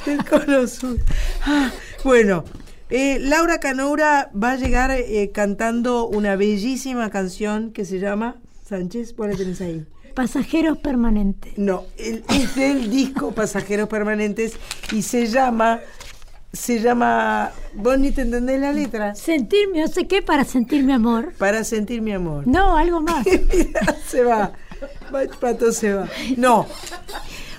Del 0.04 0.24
cono 0.24 0.66
sur. 0.66 0.98
Ah, 1.46 1.70
bueno, 2.04 2.44
eh, 2.90 3.18
Laura 3.18 3.58
Canoura 3.58 4.30
va 4.40 4.52
a 4.52 4.56
llegar 4.56 4.90
eh, 4.90 5.30
cantando 5.32 6.06
una 6.08 6.36
bellísima 6.36 7.08
canción 7.10 7.72
que 7.72 7.84
se 7.84 7.98
llama 8.00 8.36
Sánchez, 8.68 9.14
¿cuál 9.14 9.30
la 9.30 9.36
tenés 9.36 9.60
ahí? 9.62 9.86
Pasajeros 10.20 10.76
permanentes. 10.76 11.56
No, 11.56 11.84
el- 11.96 12.22
es 12.28 12.54
del 12.54 12.90
disco 12.90 13.32
Pasajeros 13.32 13.88
Permanentes 13.88 14.52
y 14.92 15.00
se 15.00 15.26
llama 15.26 15.80
se 16.52 16.80
llama. 16.80 17.52
¿Vos 17.74 17.98
ni 17.98 18.10
te 18.10 18.20
entendés 18.22 18.60
la 18.60 18.70
letra? 18.72 19.14
Sentirme, 19.14 19.80
no 19.80 19.86
sé 19.88 20.06
qué, 20.06 20.20
para 20.20 20.44
sentir 20.44 20.82
mi 20.82 20.92
amor. 20.92 21.32
Para 21.38 21.64
sentir 21.64 22.02
mi 22.02 22.12
amor. 22.12 22.46
No, 22.46 22.76
algo 22.76 23.00
más. 23.00 23.24
Se 24.08 24.22
va. 24.24 24.52
Pato 25.40 25.72
se 25.72 25.94
va. 25.94 26.06
No. 26.36 26.66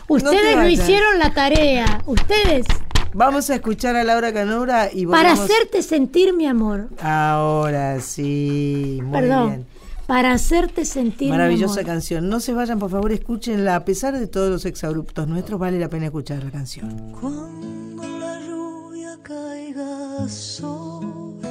Ustedes 0.07 0.55
no, 0.55 0.68
hicieron 0.68 1.18
la 1.20 1.34
tarea. 1.34 2.03
Ustedes. 2.05 2.66
Vamos 3.14 3.49
a 3.49 3.55
escuchar 3.55 3.95
a 3.95 4.03
Laura 4.03 4.32
Canora 4.34 4.89
y 4.93 5.05
Para 5.07 5.30
volvemos- 5.34 5.45
hacerte 5.45 5.82
sentir 5.82 6.34
mi 6.36 6.45
amor. 6.45 6.89
Ahora 7.01 7.99
sí. 8.01 8.99
Muy 9.03 9.20
Perdón. 9.22 9.47
bien. 9.49 9.70
Para 10.12 10.34
hacerte 10.34 10.84
sentir 10.84 11.30
Maravillosa 11.30 11.76
mi 11.76 11.80
amor. 11.80 11.93
canción. 11.93 12.28
No 12.28 12.41
se 12.41 12.53
vayan, 12.53 12.80
por 12.80 12.91
favor, 12.91 13.14
escúchenla. 13.14 13.78
A 13.78 13.86
pesar 13.86 14.20
de 14.20 14.28
todos 14.28 14.49
los 14.49 14.66
exabruptos 14.66 15.26
nuestros, 15.26 15.57
vale 15.57 15.80
la 15.80 15.88
pena 15.88 16.07
escuchar 16.07 16.43
la 16.43 16.51
canción. 16.51 17.14
Cuando 17.14 18.20
la 18.20 18.41
lluvia 18.41 19.18
caiga 19.24 20.28
sobre 20.28 21.47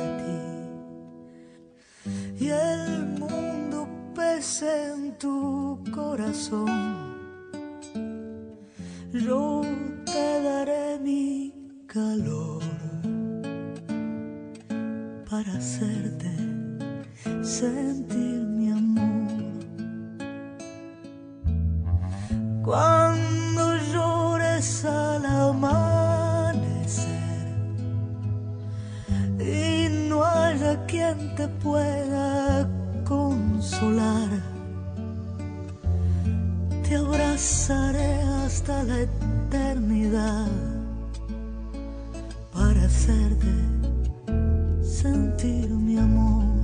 ti 2.36 2.44
y 2.44 2.48
el 2.48 3.06
mundo 3.18 3.88
pese 4.14 4.88
en 4.92 5.16
tu 5.16 5.82
corazón, 5.90 7.16
yo 9.11 9.62
te 10.04 10.42
daré 10.42 10.98
mi 10.98 11.54
calor 11.86 12.62
para 15.30 15.50
hacerte 15.54 16.39
sentir 17.42 18.40
mi 18.56 18.70
amor. 18.70 19.10
Cuando 22.62 23.76
llores 23.92 24.84
al 24.84 25.26
amanecer 25.26 27.08
y 29.38 29.88
no 30.08 30.24
haya 30.24 30.84
quien 30.86 31.34
te 31.34 31.48
pueda 31.48 32.68
consolar, 33.04 34.28
te 36.86 36.96
abrazaré 36.96 38.22
hasta 38.44 38.82
la 38.84 39.00
eternidad 39.00 40.48
para 42.52 42.84
hacerte 42.84 43.46
sentir 44.82 45.70
mi 45.70 45.98
amor. 45.98 46.59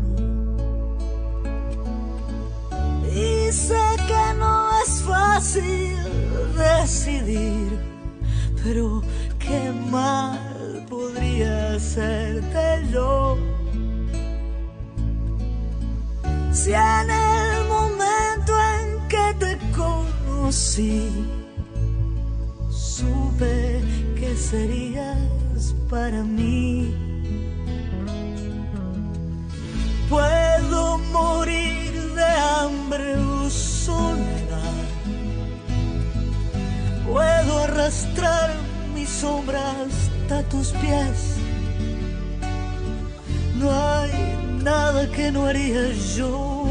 Y 3.17 3.51
sé 3.51 3.81
que 4.07 4.39
no 4.39 4.69
es 4.83 5.01
fácil 5.01 5.97
decidir, 6.55 7.79
pero 8.63 9.03
qué 9.39 9.73
mal 9.91 10.85
podría 10.87 11.77
hacerte 11.77 12.87
yo. 12.93 13.39
Si 16.53 16.75
en 16.75 17.09
el 17.11 17.69
momento 17.69 18.53
en 18.75 19.09
que 19.09 19.27
te 19.39 19.59
conocí, 19.75 21.09
supe 22.69 23.81
que 24.21 24.37
serías 24.37 25.75
para 25.89 26.23
mí. 26.23 26.95
Puedo 30.11 30.46
arrastrar 37.87 38.51
mi 38.95 39.07
sombra 39.07 39.63
hasta 39.83 40.43
tus 40.49 40.73
pies. 40.73 41.37
No 43.61 43.71
hay 43.71 44.11
nada 44.65 45.09
que 45.13 45.31
no 45.31 45.47
haría 45.47 45.93
yo 46.17 46.67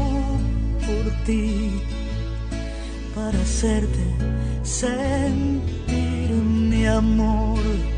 por 0.86 1.24
ti 1.24 1.80
para 3.14 3.40
hacerte 3.40 4.04
sentir 4.62 6.30
mi 6.32 6.86
amor. 6.86 7.95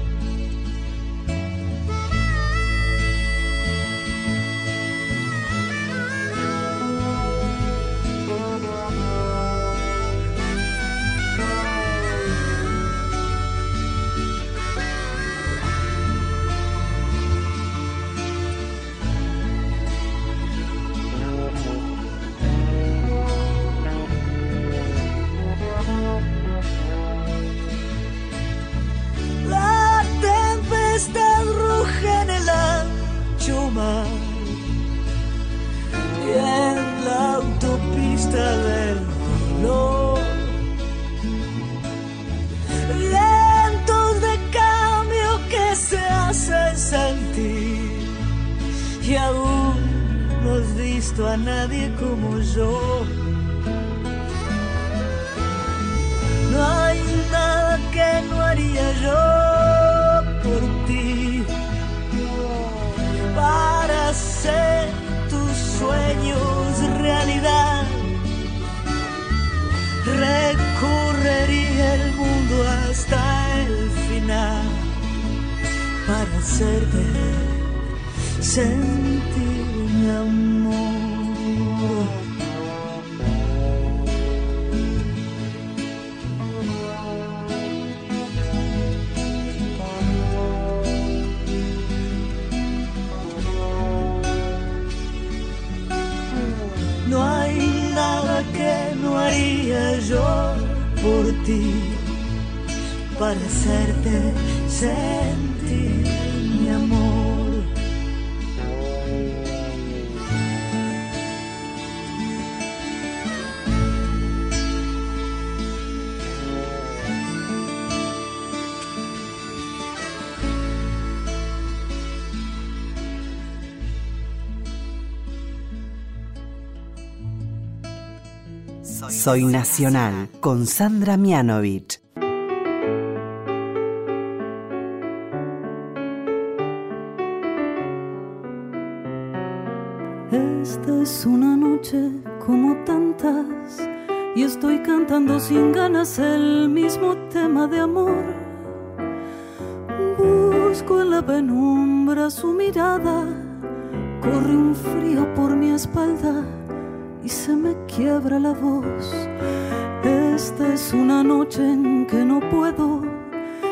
Soy 129.28 129.44
Nacional 129.44 130.30
con 130.40 130.66
Sandra 130.66 131.18
Mianovich. 131.18 132.00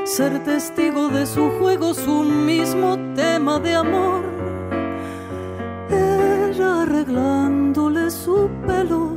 Ser 0.07 0.38
testigo 0.44 1.09
de 1.09 1.26
su 1.26 1.50
juego, 1.59 1.92
su 1.92 2.22
mismo 2.22 2.96
tema 3.14 3.59
de 3.59 3.74
amor. 3.74 4.22
Ella 5.90 6.82
arreglándole 6.82 8.11
su 8.11 8.48
pelo, 8.66 9.16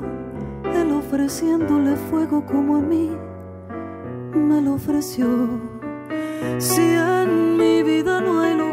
él 0.74 0.92
ofreciéndole 0.92 1.96
fuego 1.96 2.44
como 2.44 2.78
a 2.78 2.82
mí 2.82 3.12
me 4.34 4.62
lo 4.62 4.74
ofreció. 4.74 5.28
Si 6.58 6.82
en 6.82 7.58
mi 7.58 7.84
vida 7.84 8.20
no 8.20 8.42
hay 8.42 8.56
lugar 8.56 8.69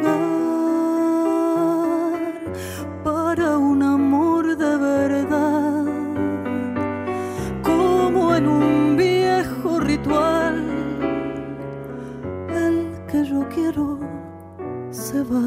Voy 15.28 15.42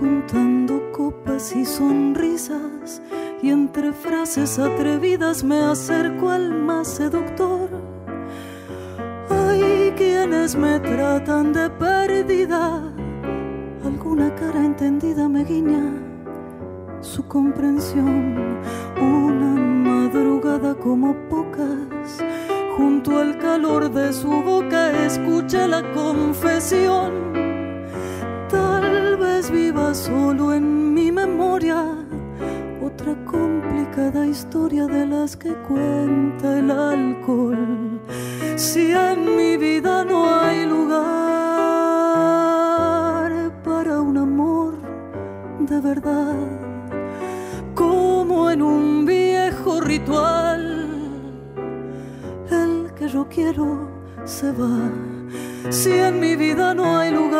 juntando 0.00 0.90
copas 0.90 1.54
y 1.54 1.64
sonrisas 1.64 3.00
y 3.40 3.50
entre 3.50 3.92
frases 3.92 4.58
atrevidas 4.58 5.44
me 5.44 5.60
acerco 5.60 6.30
al 6.30 6.52
más 6.52 6.88
seductor. 6.88 7.68
Hay 9.30 9.92
quienes 9.96 10.56
me 10.56 10.80
tratan 10.80 11.52
de 11.52 11.70
perdida, 11.70 12.92
alguna 13.84 14.34
cara 14.34 14.64
entendida 14.64 15.28
me 15.28 15.44
guiña 15.44 16.03
su 17.04 17.26
comprensión. 17.28 18.58
Una 19.00 19.54
madrugada 19.90 20.74
como 20.74 21.14
pocas, 21.28 22.24
junto 22.76 23.18
al 23.18 23.38
calor 23.38 23.90
de 23.92 24.12
su 24.12 24.30
boca 24.42 24.90
escuché 25.04 25.68
la 25.68 25.82
confesión 25.92 27.34
Tal 28.48 29.16
vez 29.16 29.50
viva 29.50 29.92
solo 29.94 30.52
en 30.52 30.94
mi 30.94 31.10
memoria 31.10 31.84
otra 32.80 33.14
complicada 33.24 34.26
historia 34.26 34.86
de 34.86 35.06
las 35.06 35.36
que 35.36 35.52
cuenta 35.68 36.58
el 36.58 36.70
alcohol. 36.70 38.00
Si 38.54 38.92
en 38.92 39.36
mi 39.36 39.56
vida 39.56 40.04
no 40.04 40.30
hay 40.30 40.66
lugar 40.66 40.94
para 43.64 44.00
un 44.00 44.18
amor 44.18 44.74
de 45.60 45.80
verdad, 45.80 46.63
como 47.74 48.50
en 48.50 48.62
un 48.62 49.04
viejo 49.04 49.80
ritual, 49.80 50.62
el 52.50 52.92
que 52.94 53.08
yo 53.08 53.28
quiero 53.28 53.88
se 54.24 54.52
va. 54.52 54.90
Si 55.70 55.92
en 55.92 56.20
mi 56.20 56.36
vida 56.36 56.74
no 56.74 56.98
hay 56.98 57.10
lugar 57.10 57.34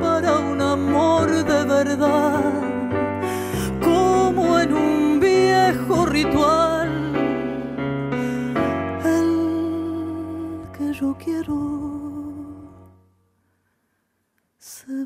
para 0.00 0.38
un 0.38 0.60
amor 0.60 1.30
de 1.30 1.64
verdad, 1.64 2.52
como 3.82 4.58
en 4.58 4.72
un 4.74 5.20
viejo 5.20 6.06
ritual, 6.06 6.90
el 9.04 10.68
que 10.76 10.92
yo 10.92 11.16
quiero 11.16 11.80
se 14.58 15.04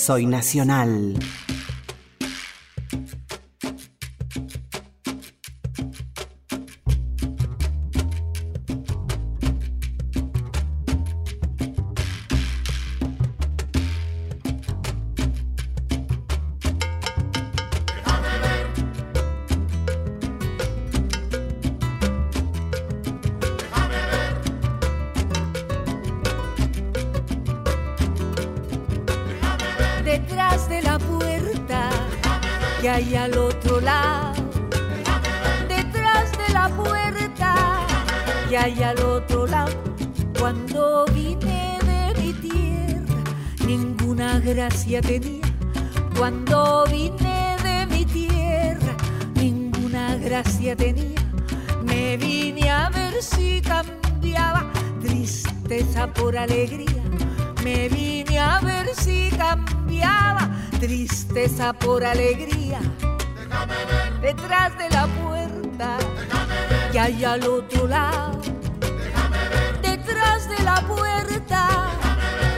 Soy 0.00 0.24
nacional. 0.24 1.12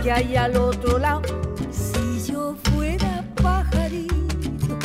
Que 0.03 0.11
hay 0.11 0.37
al 0.37 0.57
otro 0.57 0.99
lado. 0.99 1.23
Si 1.71 2.33
yo 2.33 2.57
fuera 2.65 3.25
pajarito, 3.41 4.79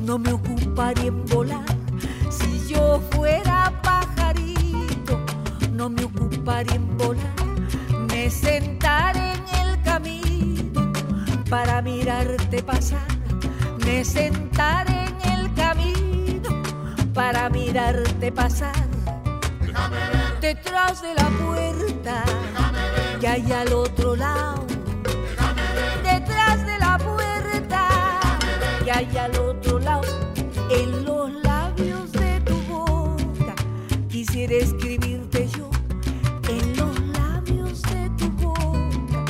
no 0.00 0.18
me 0.18 0.32
ocuparía 0.32 1.06
en 1.06 1.24
volar. 1.26 1.64
Si 2.28 2.66
yo 2.66 3.00
fuera 3.12 3.72
pajarito, 3.82 5.24
no 5.72 5.88
me 5.88 6.04
ocuparía 6.04 6.74
en 6.74 6.98
volar. 6.98 7.34
Me 8.08 8.28
sentaré 8.28 9.34
en 9.34 9.68
el 9.68 9.82
camino 9.82 10.92
para 11.48 11.80
mirarte 11.80 12.62
pasar. 12.62 13.06
Me 13.84 14.04
sentaré 14.04 15.06
en 15.06 15.30
el 15.38 15.54
camino 15.54 16.62
para 17.14 17.48
mirarte 17.48 18.32
pasar. 18.32 18.74
Detrás 20.40 21.00
de 21.00 21.14
la 21.14 21.28
puerta 21.28 22.24
que 23.24 23.28
hay 23.30 23.52
al 23.52 23.72
otro 23.72 24.14
lado. 24.14 24.66
Detrás 26.02 26.66
de 26.66 26.78
la 26.78 26.98
puerta 26.98 27.88
que 28.84 28.92
hay 28.92 29.16
al 29.16 29.34
otro 29.38 29.78
lado. 29.78 30.02
En 30.70 31.06
los 31.06 31.32
labios 31.42 32.12
de 32.12 32.38
tu 32.42 32.54
boca 32.64 33.54
quisiera 34.10 34.56
escribirte 34.56 35.48
yo. 35.56 35.70
En 36.50 36.76
los 36.76 37.00
labios 37.18 37.80
de 37.80 38.10
tu 38.18 38.28
boca 38.32 39.24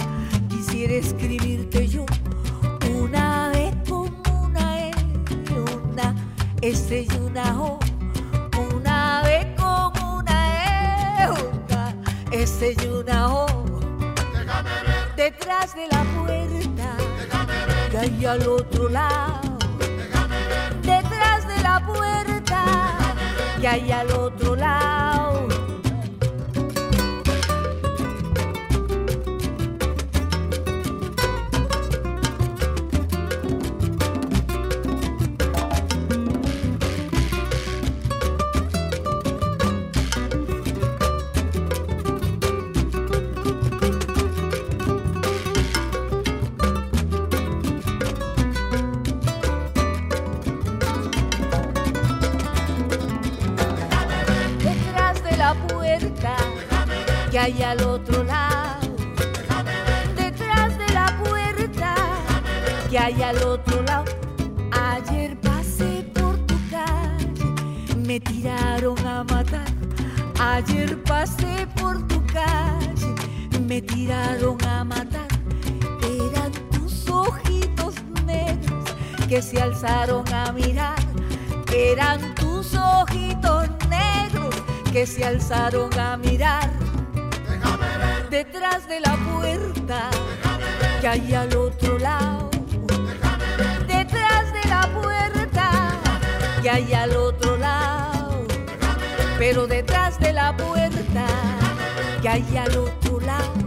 quisiera 0.49 0.95
escribirte 0.95 1.87
yo. 1.87 2.05
Una 3.01 3.51
vez 3.51 3.77
como 3.89 4.11
una 4.43 4.89
E, 4.89 4.91
una 5.93 6.17
S 6.63 7.07
y 7.09 7.17
una 7.17 7.63
O. 7.63 7.79
Una 8.75 9.23
vez 9.23 9.47
como 9.57 10.19
una 10.19 10.37
E, 11.23 11.31
una 11.31 11.95
S 12.33 12.75
una. 12.89 13.74
Detrás 15.17 15.77
de 15.77 15.87
la 15.87 16.03
puerta 16.03 16.97
que 17.89 17.99
hay 17.99 18.27
al 18.27 18.49
otro 18.49 18.89
lado. 18.89 19.59
Detrás 20.83 21.47
de 21.47 21.63
la 21.63 21.81
puerta 21.87 22.65
que 23.61 23.69
hay 23.69 23.93
al 23.93 24.11
otro 24.11 24.57
lado. 24.57 25.54
Hay 57.45 57.63
al 57.63 57.83
otro 57.83 58.25
lado. 58.25 58.89
Detrás 60.17 60.79
de 60.79 60.89
la 60.95 61.23
puerta 61.23 61.95
que 62.89 62.99
hay 62.99 63.21
al 63.21 63.37
otro 63.43 63.83
lado. 63.83 64.07
Ayer 64.73 65.39
pasé 65.41 66.11
por 66.15 66.39
tu 66.47 66.57
calle, 66.71 67.45
me 68.07 68.19
tiraron 68.19 68.99
a 69.07 69.25
matar. 69.25 69.67
Ayer 70.41 71.03
pasé 71.03 71.69
por 71.79 72.09
tu 72.09 72.25
calle, 72.25 73.15
me 73.61 73.83
tiraron 73.83 74.57
a 74.65 74.83
matar. 74.83 75.29
Eran 76.03 76.51
tus 76.71 77.07
ojitos 77.11 77.95
negros 78.25 78.85
que 79.29 79.43
se 79.43 79.61
alzaron 79.61 80.25
a 80.33 80.51
mirar. 80.53 80.97
Eran 81.77 82.35
tus 82.37 82.75
ojitos 82.75 83.69
negros 83.91 84.55
que 84.95 85.07
se 85.07 85.27
alzaron 85.27 85.93
a 85.99 86.17
mirar. 86.17 86.84
Detrás 88.35 88.89
de 88.89 88.99
la 88.99 89.15
puerta 89.15 90.11
que 91.01 91.07
hay 91.07 91.35
al 91.35 91.57
otro 91.57 92.01
lado. 92.01 92.51
Detrás 93.87 94.53
de 94.53 94.69
la 94.69 94.91
puerta 94.93 95.71
que 96.61 96.69
hay 96.69 96.93
al 96.95 97.15
otro 97.15 97.57
lado. 97.57 98.45
Pero 99.39 99.69
detrás 99.69 100.19
de 100.19 100.33
la 100.33 100.53
puerta 100.57 101.27
que 102.21 102.29
hay 102.29 102.57
al 102.57 102.77
otro 102.77 103.21
lado. 103.21 103.64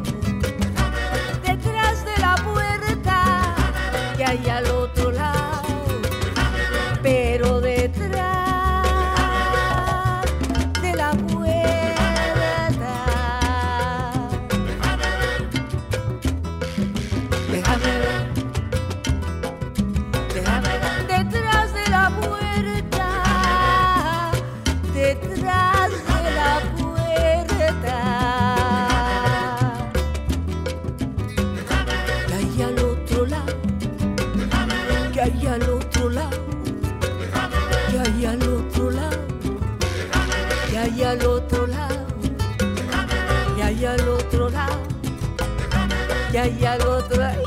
Que 46.38 46.42
hay 46.44 46.66
al 46.66 46.82
otro 46.88 47.18
lado. 47.18 47.42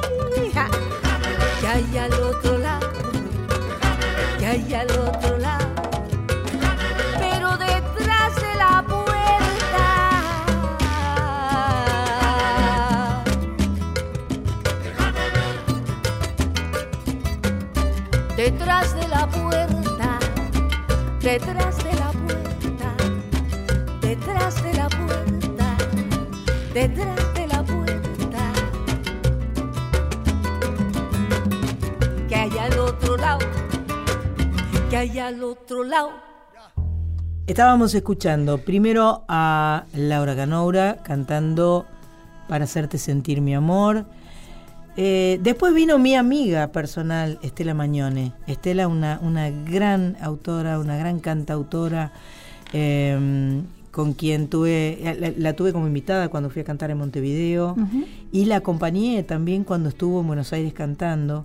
Que 1.61 1.69
hay 1.69 1.97
al 1.97 2.13
otro 2.13 2.59
lado. 2.59 2.91
Que 4.37 4.47
hay 4.47 4.75
al 4.75 4.91
otro 4.91 5.39
lado. 5.39 5.69
Pero 7.21 7.57
detrás 7.57 8.35
de 8.35 8.55
la 8.57 8.85
puerta. 8.89 9.87
Detrás 18.37 18.97
de 18.97 19.07
la 19.07 19.29
puerta. 19.29 20.19
Detrás 21.21 21.77
de 21.85 21.93
la 21.93 22.11
puerta. 22.11 22.97
Detrás 24.01 24.63
de 24.65 24.75
la 24.75 24.89
puerta. 24.89 25.77
Detrás 26.75 27.30
lado. 33.31 33.47
Que 34.89 34.97
hay 34.97 35.19
al 35.19 35.43
otro 35.45 35.85
lado. 35.85 36.11
Estábamos 37.47 37.95
escuchando 37.95 38.59
primero 38.59 39.25
a 39.29 39.85
Laura 39.95 40.37
Canoura 40.37 40.99
cantando 41.03 41.87
Para 42.49 42.65
hacerte 42.65 42.99
sentir 42.99 43.41
mi 43.41 43.55
amor. 43.55 44.07
Eh, 44.97 45.39
después 45.43 45.73
vino 45.73 45.99
mi 45.99 46.17
amiga 46.17 46.69
personal, 46.69 47.39
Estela 47.43 47.75
Mañone. 47.75 48.33
Estela, 48.49 48.89
una, 48.89 49.21
una 49.23 49.49
gran 49.51 50.17
autora, 50.21 50.81
una 50.81 50.97
gran 50.97 51.21
cantautora, 51.21 52.13
eh, 52.73 53.63
con 53.93 54.15
quien 54.15 54.49
tuve, 54.49 54.99
la, 55.21 55.33
la 55.37 55.53
tuve 55.55 55.73
como 55.73 55.87
invitada 55.87 56.29
cuando 56.29 56.51
fui 56.51 56.63
a 56.63 56.65
cantar 56.65 56.91
en 56.91 56.99
Montevideo 56.99 57.77
y 58.33 58.45
la 58.47 58.57
acompañé 58.57 59.23
también 59.23 59.63
cuando 59.65 59.89
estuvo 59.89 60.21
en 60.21 60.27
Buenos 60.27 60.53
Aires 60.53 60.73
cantando. 60.73 61.45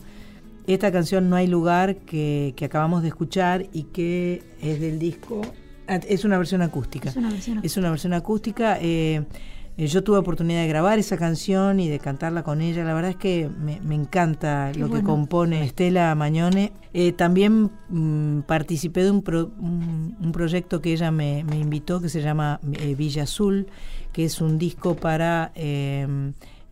Esta 0.68 0.92
canción 0.92 1.30
No 1.30 1.36
hay 1.36 1.48
lugar 1.48 1.98
que, 1.98 2.54
que 2.56 2.66
acabamos 2.66 3.02
de 3.02 3.10
escuchar 3.10 3.68
y 3.72 3.84
que 3.84 4.42
es 4.62 4.80
del 4.80 4.98
disco, 5.00 5.42
ah, 5.88 6.00
es 6.08 6.26
una 6.26 6.38
versión 6.38 6.62
acústica. 6.62 7.10
Es 7.10 7.16
una 7.16 7.30
versión 7.30 7.60
Es 7.64 7.78
una 7.78 7.90
versión 7.90 8.14
acústica. 8.14 8.78
eh, 8.82 9.26
eh, 9.78 9.88
yo 9.88 10.06
tuve 10.06 10.18
oportunidad 10.18 10.62
de 10.62 10.70
grabar 10.70 11.00
esa 11.00 11.18
canción 11.18 11.82
y 11.82 11.90
de 11.90 12.00
cantarla 12.00 12.44
con 12.44 12.62
ella. 12.62 12.86
La 12.86 12.94
verdad 12.94 13.12
es 13.12 13.18
que 13.18 13.50
me, 13.60 13.82
me 13.82 13.94
encanta 13.94 14.70
Qué 14.72 14.80
lo 14.80 14.90
que 14.90 15.04
compone 15.04 15.66
Estela 15.66 16.16
Mañone. 16.16 16.72
Eh, 16.94 17.12
también 17.12 17.70
mm, 17.90 18.40
participé 18.48 19.04
de 19.04 19.12
un, 19.12 19.22
pro- 19.22 19.52
un, 19.60 20.16
un 20.18 20.32
proyecto 20.32 20.82
que 20.82 20.94
ella 20.94 21.12
me, 21.12 21.44
me 21.44 21.58
invitó 21.58 22.00
que 22.00 22.08
se 22.08 22.22
llama 22.22 22.62
eh, 22.72 22.96
Villa 22.96 23.24
Azul, 23.24 23.68
que 24.14 24.24
es 24.24 24.40
un 24.40 24.58
disco 24.58 24.96
para 24.96 25.52
eh, 25.56 26.08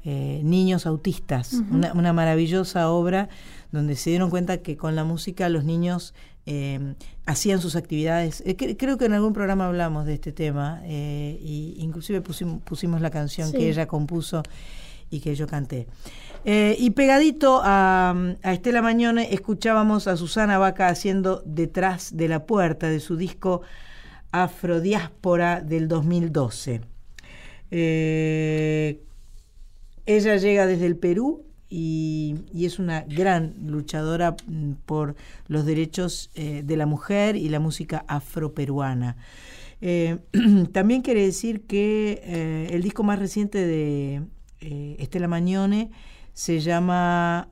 niños 0.05 0.85
autistas. 0.85 1.61
Una 1.71 2.13
maravillosa 2.13 2.89
obra 2.89 3.27
donde 3.73 3.97
se 3.97 4.11
dieron 4.11 4.29
cuenta 4.29 4.59
que 4.59 4.77
con 4.77 4.95
la 4.95 5.03
música 5.03 5.49
los 5.49 5.65
niños 5.65 6.13
eh, 6.45 6.93
hacían 7.25 7.59
sus 7.59 7.75
actividades. 7.75 8.41
Eh, 8.45 8.55
cre- 8.55 8.77
creo 8.77 8.97
que 8.97 9.05
en 9.05 9.13
algún 9.13 9.33
programa 9.33 9.65
hablamos 9.67 10.05
de 10.05 10.13
este 10.13 10.31
tema 10.31 10.81
eh, 10.85 11.37
y 11.41 11.75
inclusive 11.79 12.21
pusimos, 12.21 12.61
pusimos 12.63 13.01
la 13.01 13.09
canción 13.09 13.49
Sí. 13.51 13.57
que 13.57 13.69
ella 13.69 13.85
compuso 13.87 14.43
y 15.09 15.19
que 15.19 15.35
yo 15.35 15.47
canté. 15.47 15.87
Eh, 16.45 16.75
y 16.77 16.89
pegadito 16.91 17.61
a, 17.63 18.13
a 18.43 18.53
Estela 18.53 18.81
Mañone 18.81 19.33
escuchábamos 19.33 20.07
a 20.07 20.17
Susana 20.17 20.57
Vaca 20.57 20.87
haciendo 20.89 21.41
Detrás 21.45 22.15
de 22.17 22.27
la 22.27 22.45
Puerta 22.45 22.89
de 22.89 22.99
su 22.99 23.15
disco 23.15 23.61
Afrodiáspora 24.31 25.61
del 25.61 25.87
2012. 25.87 26.81
Eh, 27.71 29.01
ella 30.05 30.35
llega 30.37 30.65
desde 30.67 30.85
el 30.85 30.97
Perú 30.97 31.45
y, 31.75 32.65
es 32.65 32.77
una 32.77 33.01
gran 33.01 33.55
luchadora 33.65 34.35
mm, 34.45 34.73
por 34.85 35.15
los 35.47 35.65
derechos 35.65 36.29
eh, 36.35 36.61
de 36.63 36.77
la 36.77 36.85
mujer 36.85 37.35
y 37.35 37.49
la 37.49 37.59
música 37.59 38.05
afroperuana. 38.07 39.17
Eh, 39.81 40.19
también 40.71 41.01
quiere 41.01 41.25
decir 41.25 41.65
que 41.65 42.21
eh, 42.23 42.67
el 42.71 42.83
disco 42.83 43.03
más 43.03 43.17
reciente 43.17 43.65
de 43.65 44.21
Estela 44.99 45.27
Mañone 45.27 45.89
se 46.33 46.59
llama 46.59 47.49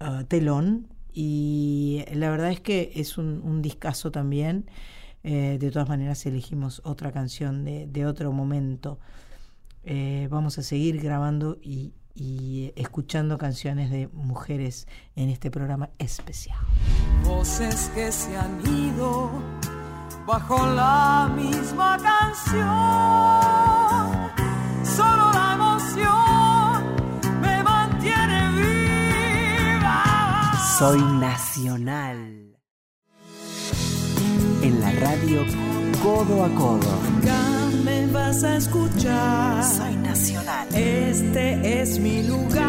ah, 0.00 0.24
Telón 0.28 0.88
y 1.12 2.04
la 2.12 2.30
verdad 2.30 2.50
es 2.50 2.60
que 2.60 2.92
es 2.96 3.16
un, 3.16 3.40
un 3.42 3.62
discazo 3.62 4.10
también. 4.10 4.66
De 5.22 5.70
todas 5.70 5.86
maneras 5.86 6.24
elegimos 6.24 6.80
otra 6.82 7.12
canción 7.12 7.64
de, 7.64 8.06
otro 8.06 8.32
momento. 8.32 8.98
Vamos 10.30 10.56
a 10.58 10.62
seguir 10.62 11.00
grabando 11.02 11.58
y, 11.62 11.92
y 12.14 12.72
escuchando 12.76 13.38
canciones 13.38 13.90
de 13.90 14.08
mujeres 14.08 14.86
en 15.16 15.28
este 15.28 15.50
programa 15.50 15.90
especial. 15.98 16.58
Voces 17.24 17.90
que 17.94 18.10
se 18.12 18.36
han 18.36 18.60
ido 18.66 19.30
bajo 20.26 20.66
la 20.74 21.30
misma 21.34 21.96
canción. 21.98 22.60
Solo 24.84 25.32
la 25.32 25.52
emoción 25.54 27.40
me 27.40 27.62
mantiene 27.62 28.50
viva. 29.72 30.02
Soy 30.78 31.00
nacional. 31.00 32.58
En 34.62 34.80
la 34.80 34.90
radio 34.92 35.44
Codo 36.02 36.44
a 36.44 36.48
Codo. 36.54 37.59
Acá 38.10 38.18
me 38.18 38.26
vas 38.26 38.42
a 38.42 38.56
escuchar. 38.56 39.62
Soy 39.62 39.94
nacional. 39.96 40.66
Este 40.74 41.80
es 41.80 41.98
mi 42.00 42.22
lugar. 42.24 42.60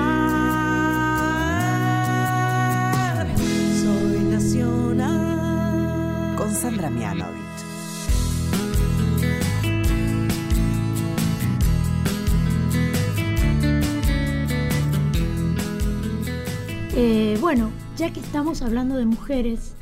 Soy 3.81 4.19
nacional. 4.29 4.75
Con 6.35 6.53
Sandra 6.53 6.89
Mianovich. 6.91 7.41
Eh, 16.93 17.37
bueno, 17.41 17.71
ya 17.97 18.11
que 18.11 18.19
estamos 18.19 18.61
hablando 18.61 18.95
de 18.95 19.05
mujeres, 19.05 19.75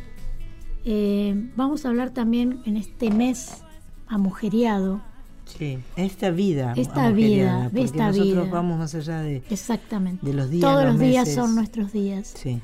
eh, 0.86 1.50
vamos 1.58 1.86
a 1.86 1.90
hablar 1.90 2.12
también 2.12 2.62
en 2.66 2.78
este 2.78 3.12
mes 3.12 3.64
amujeriado. 4.08 5.09
Sí, 5.58 5.80
esta 5.96 6.30
vida. 6.32 6.74
Esta 6.78 7.10
vida, 7.12 7.64
de 7.64 7.70
porque 7.70 7.82
esta 7.84 8.08
nosotros 8.08 8.28
vida. 8.46 8.50
vamos 8.52 8.78
más 8.80 8.96
allá 8.96 9.20
de, 9.22 9.44
Exactamente. 9.50 10.26
de 10.26 10.34
los 10.34 10.50
días. 10.50 10.62
Todos 10.62 10.86
los, 10.86 11.00
días 11.00 11.24
meses. 11.26 11.36
son 11.36 11.56
nuestros 11.56 11.92
días. 11.92 12.34
Sí. 12.38 12.62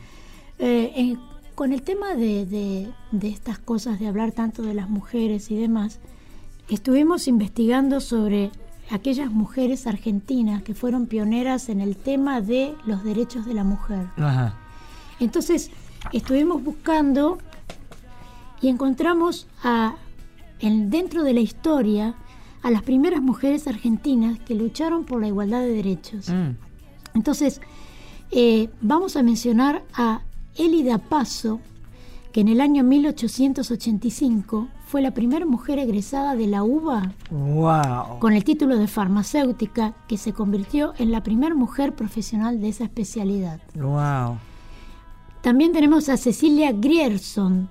Eh, 0.59 1.15
con 1.55 1.73
el 1.73 1.81
tema 1.81 2.15
de, 2.15 2.45
de- 2.45 2.89
de 3.11 3.27
estas 3.29 3.57
cosas, 3.59 3.99
de 3.99 4.07
hablar 4.07 4.31
tanto 4.31 4.61
de 4.61 4.73
las 4.73 4.89
mujeres 4.89 5.49
y 5.51 5.55
demás, 5.55 5.99
estuvimos 6.69 7.27
investigando 7.27 8.01
sobre 8.01 8.51
aquellas 8.91 9.31
mujeres 9.31 9.87
argentinas 9.87 10.61
que 10.63 10.75
fueron 10.75 11.07
pioneras 11.07 11.69
en 11.69 11.81
el 11.81 11.95
tema 11.95 12.39
de 12.41 12.73
los 12.85 13.03
derechos 13.03 13.45
de 13.45 13.53
la 13.53 13.63
mujer. 13.63 14.07
Ajá. 14.17 14.57
Entonces, 15.19 15.71
estuvimos 16.13 16.63
buscando 16.63 17.37
y 18.61 18.67
encontramos 18.69 19.47
a, 19.63 19.95
en- 20.59 20.89
dentro 20.89 21.23
de 21.23 21.33
la 21.33 21.39
historia 21.39 22.15
a 22.65 22.71
las 22.71 22.81
primeras 22.81 23.21
mujeres 23.21 23.67
argentinas 23.67 24.39
que 24.39 24.55
lucharon 24.55 25.05
por 25.05 25.21
la 25.21 25.27
igualdad 25.27 25.59
de 25.59 25.69
derechos. 25.71 26.29
Mm. 26.29 26.55
Entonces, 27.13 27.61
eh, 28.31 28.71
vamos 28.81 29.15
a 29.15 29.21
mencionar 29.21 29.83
a 29.93 30.21
Elida 30.57 30.97
Paso, 30.97 31.59
que 32.31 32.41
en 32.41 32.47
el 32.47 32.61
año 32.61 32.83
1885 32.83 34.67
fue 34.87 35.03
la 35.03 35.11
primera 35.11 35.45
mujer 35.45 35.77
egresada 35.77 36.35
de 36.35 36.47
la 36.47 36.63
UBA 36.63 37.13
Wow. 37.29 38.17
con 38.19 38.33
el 38.33 38.43
título 38.43 38.79
de 38.79 38.87
farmacéutica, 38.87 39.93
que 40.07 40.17
se 40.17 40.33
convirtió 40.33 40.95
en 40.97 41.11
la 41.11 41.21
primera 41.21 41.53
mujer 41.53 41.93
profesional 41.93 42.59
de 42.61 42.69
esa 42.69 42.85
especialidad. 42.85 43.59
Wow. 43.75 44.39
También 45.43 45.71
tenemos 45.71 46.09
a 46.09 46.17
Cecilia 46.17 46.71
Grierson, 46.71 47.69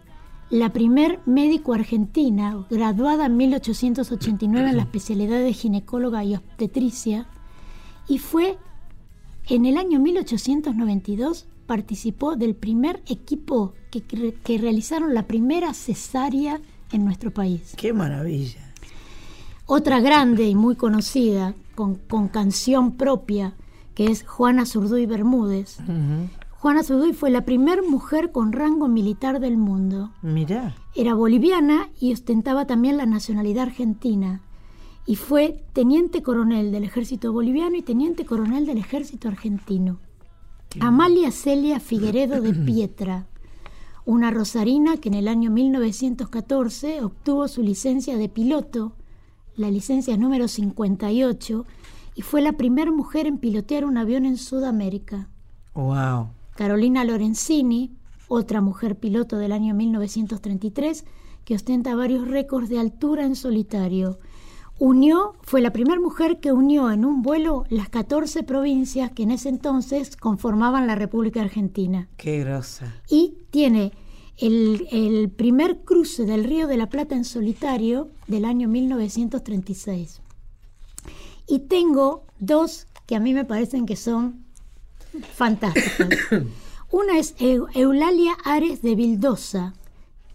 la 0.50 0.72
primer 0.72 1.20
médico 1.26 1.74
argentina, 1.74 2.66
graduada 2.70 3.26
en 3.26 3.36
1889 3.36 4.70
en 4.70 4.76
la 4.76 4.82
especialidad 4.82 5.40
de 5.40 5.52
ginecóloga 5.52 6.24
y 6.24 6.34
obstetricia, 6.34 7.26
y 8.08 8.18
fue 8.18 8.58
en 9.48 9.66
el 9.66 9.76
año 9.78 10.00
1892 10.00 11.46
participó 11.66 12.36
del 12.36 12.54
primer 12.54 13.02
equipo 13.06 13.74
que, 13.90 14.02
que 14.02 14.58
realizaron 14.58 15.14
la 15.14 15.26
primera 15.26 15.72
cesárea 15.72 16.60
en 16.92 17.04
nuestro 17.04 17.32
país. 17.32 17.74
Qué 17.76 17.92
maravilla. 17.92 18.60
Otra 19.66 20.00
grande 20.00 20.46
y 20.46 20.54
muy 20.54 20.76
conocida, 20.76 21.54
con, 21.74 21.94
con 21.94 22.28
canción 22.28 22.92
propia, 22.92 23.54
que 23.94 24.06
es 24.06 24.24
Juana 24.26 24.66
Zurduy 24.66 25.06
Bermúdez. 25.06 25.78
Juana 26.64 26.82
Zurduy 26.82 27.12
fue 27.12 27.28
la 27.28 27.44
primera 27.44 27.82
mujer 27.82 28.32
con 28.32 28.50
rango 28.50 28.88
militar 28.88 29.38
del 29.38 29.58
mundo. 29.58 30.12
Mirá. 30.22 30.74
Era 30.94 31.12
boliviana 31.12 31.90
y 32.00 32.14
ostentaba 32.14 32.66
también 32.66 32.96
la 32.96 33.04
nacionalidad 33.04 33.64
argentina. 33.64 34.40
Y 35.04 35.16
fue 35.16 35.62
teniente 35.74 36.22
coronel 36.22 36.72
del 36.72 36.84
ejército 36.84 37.34
boliviano 37.34 37.76
y 37.76 37.82
teniente 37.82 38.24
coronel 38.24 38.64
del 38.64 38.78
ejército 38.78 39.28
argentino. 39.28 39.98
Amalia 40.80 41.32
Celia 41.32 41.80
Figueredo 41.80 42.40
de 42.40 42.54
Pietra, 42.64 43.26
una 44.06 44.30
rosarina 44.30 44.96
que 44.96 45.10
en 45.10 45.16
el 45.16 45.28
año 45.28 45.50
1914 45.50 47.02
obtuvo 47.02 47.46
su 47.46 47.62
licencia 47.62 48.16
de 48.16 48.30
piloto, 48.30 48.96
la 49.54 49.70
licencia 49.70 50.16
número 50.16 50.48
58, 50.48 51.66
y 52.14 52.22
fue 52.22 52.40
la 52.40 52.54
primera 52.54 52.90
mujer 52.90 53.26
en 53.26 53.36
pilotear 53.36 53.84
un 53.84 53.98
avión 53.98 54.24
en 54.24 54.38
Sudamérica. 54.38 55.28
Wow. 55.74 56.30
Carolina 56.55 57.05
Lorenzini, 57.05 57.90
otra 58.28 58.60
mujer 58.60 58.97
piloto 58.97 59.36
del 59.39 59.52
año 59.52 59.74
1933, 59.74 61.05
que 61.44 61.55
ostenta 61.55 61.94
varios 61.94 62.26
récords 62.28 62.68
de 62.68 62.78
altura 62.78 63.24
en 63.24 63.36
solitario. 63.36 64.18
Unió, 64.78 65.35
fue 65.43 65.60
la 65.60 65.72
primera 65.72 66.01
mujer 66.01 66.40
que 66.40 66.52
unió 66.52 66.90
en 66.90 67.05
un 67.05 67.22
vuelo 67.22 67.64
las 67.68 67.89
14 67.89 68.43
provincias 68.43 69.12
que 69.12 69.22
en 69.22 69.31
ese 69.31 69.48
entonces 69.48 70.16
conformaban 70.16 70.86
la 70.86 70.97
República 70.97 71.43
Argentina. 71.43 72.09
Qué 72.16 72.40
grosa. 72.40 72.93
Y 73.09 73.35
tiene 73.51 73.93
el, 74.36 74.89
el 74.90 75.31
primer 75.31 75.82
cruce 75.85 76.24
del 76.24 76.44
Río 76.44 76.66
de 76.66 76.76
la 76.76 76.89
Plata 76.89 77.14
en 77.14 77.24
solitario 77.24 78.10
del 78.26 78.44
año 78.44 78.68
1936. 78.68 80.20
Y 81.47 81.60
tengo 81.60 82.24
dos 82.40 82.86
que 83.06 83.14
a 83.14 83.20
mí 83.20 83.32
me 83.32 83.44
parecen 83.44 83.86
que 83.86 83.97
son 83.97 84.43
fantásticas. 85.34 86.08
Una 86.90 87.18
es 87.18 87.34
Eu- 87.38 87.66
Eulalia 87.74 88.34
Ares 88.44 88.82
de 88.82 88.94
Vildosa, 88.94 89.74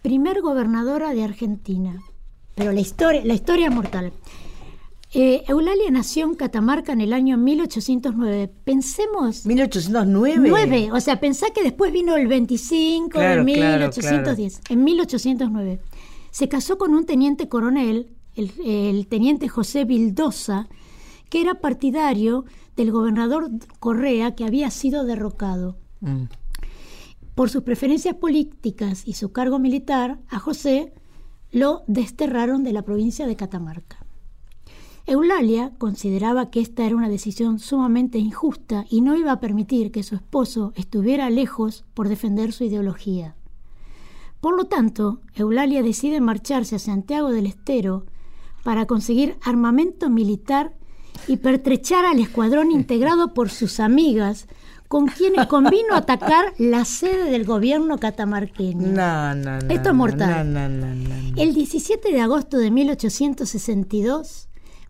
primer 0.02 0.40
gobernadora 0.42 1.12
de 1.14 1.24
Argentina. 1.24 2.02
Pero 2.54 2.72
la 2.72 2.80
historia, 2.80 3.24
la 3.24 3.34
historia 3.34 3.68
es 3.68 3.74
mortal. 3.74 4.12
Eh, 5.12 5.42
Eulalia 5.48 5.90
nació 5.90 6.24
en 6.26 6.34
Catamarca 6.36 6.92
en 6.92 7.00
el 7.00 7.12
año 7.12 7.36
1809. 7.36 8.48
Pensemos... 8.64 9.44
1809. 9.44 10.48
9, 10.48 10.90
o 10.92 11.00
sea, 11.00 11.18
pensá 11.18 11.46
que 11.52 11.64
después 11.64 11.92
vino 11.92 12.14
el 12.16 12.28
25 12.28 13.08
Claro, 13.10 13.44
de 13.44 13.52
claro, 13.54 13.88
1810. 13.88 14.60
En 14.68 14.84
1809. 14.84 15.80
Se 16.30 16.48
casó 16.48 16.78
con 16.78 16.94
un 16.94 17.06
teniente 17.06 17.48
coronel, 17.48 18.06
el, 18.36 18.52
el 18.64 19.06
teniente 19.08 19.48
José 19.48 19.84
Vildosa, 19.84 20.68
que 21.28 21.40
era 21.40 21.54
partidario 21.54 22.44
del 22.80 22.92
gobernador 22.92 23.50
Correa 23.78 24.34
que 24.34 24.44
había 24.44 24.70
sido 24.70 25.04
derrocado. 25.04 25.76
Mm. 26.00 26.24
Por 27.34 27.50
sus 27.50 27.62
preferencias 27.62 28.16
políticas 28.16 29.02
y 29.06 29.12
su 29.12 29.32
cargo 29.32 29.58
militar, 29.58 30.18
a 30.30 30.38
José 30.38 30.94
lo 31.52 31.82
desterraron 31.86 32.64
de 32.64 32.72
la 32.72 32.82
provincia 32.82 33.26
de 33.26 33.36
Catamarca. 33.36 34.06
Eulalia 35.06 35.72
consideraba 35.76 36.50
que 36.50 36.60
esta 36.60 36.86
era 36.86 36.96
una 36.96 37.10
decisión 37.10 37.58
sumamente 37.58 38.18
injusta 38.18 38.86
y 38.88 39.02
no 39.02 39.14
iba 39.14 39.32
a 39.32 39.40
permitir 39.40 39.90
que 39.90 40.02
su 40.02 40.14
esposo 40.14 40.72
estuviera 40.74 41.28
lejos 41.28 41.84
por 41.92 42.08
defender 42.08 42.52
su 42.52 42.64
ideología. 42.64 43.36
Por 44.40 44.56
lo 44.56 44.64
tanto, 44.64 45.20
Eulalia 45.34 45.82
decide 45.82 46.20
marcharse 46.22 46.76
a 46.76 46.78
Santiago 46.78 47.30
del 47.30 47.46
Estero 47.46 48.06
para 48.62 48.86
conseguir 48.86 49.36
armamento 49.42 50.08
militar 50.08 50.79
y 51.26 51.36
pertrechar 51.36 52.04
al 52.04 52.18
escuadrón 52.18 52.70
integrado 52.70 53.34
por 53.34 53.50
sus 53.50 53.80
amigas, 53.80 54.46
con 54.88 55.06
quienes 55.06 55.46
convino 55.46 55.94
atacar 55.94 56.52
la 56.58 56.84
sede 56.84 57.30
del 57.30 57.44
gobierno 57.44 57.98
catamarqueño. 57.98 58.88
No, 58.88 59.34
no, 59.36 59.60
no. 59.60 59.72
Esto 59.72 59.90
es 59.90 59.94
mortal. 59.94 61.32
El 61.36 61.54
17 61.54 62.12
de 62.12 62.20
agosto 62.20 62.58
de 62.58 62.72
1862, 62.72 64.48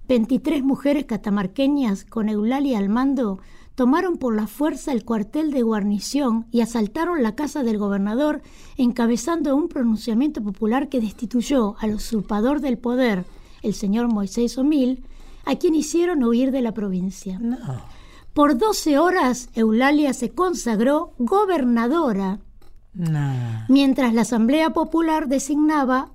23 0.09 0.63
mujeres 0.63 1.05
catamarqueñas 1.05 2.05
con 2.05 2.31
Eulalia 2.31 2.79
al 2.79 2.89
mando 2.89 3.41
tomaron 3.75 4.17
por 4.17 4.35
la 4.35 4.47
fuerza 4.47 4.93
el 4.93 5.05
cuartel 5.05 5.51
de 5.51 5.63
guarnición 5.63 6.47
y 6.51 6.63
asaltaron 6.63 7.23
la 7.23 7.35
casa 7.35 7.63
del 7.63 7.79
gobernador, 7.79 8.43
encabezando 8.77 9.55
un 9.55 9.69
pronunciamiento 9.69 10.43
popular 10.43 10.89
que 10.89 11.01
destituyó 11.01 11.77
al 11.79 11.95
usurpador 11.95 12.61
del 12.61 12.79
poder, 12.79 13.25
el 13.63 13.75
señor 13.75 14.09
Moisés 14.09 14.59
Omil, 14.59 15.05
a 15.45 15.57
quien 15.57 15.75
hicieron 15.75 16.23
huir 16.25 16.51
de 16.51 16.63
la 16.63 16.73
provincia. 16.73 17.39
No. 17.41 17.59
Por 18.33 18.57
12 18.57 18.99
horas, 18.99 19.49
Eulalia 19.55 20.13
se 20.13 20.31
consagró 20.31 21.15
gobernadora 21.19 22.39
No. 22.95 23.33
mientras 23.69 24.15
la 24.15 24.23
Asamblea 24.23 24.71
Popular 24.71 25.29
designaba, 25.29 26.13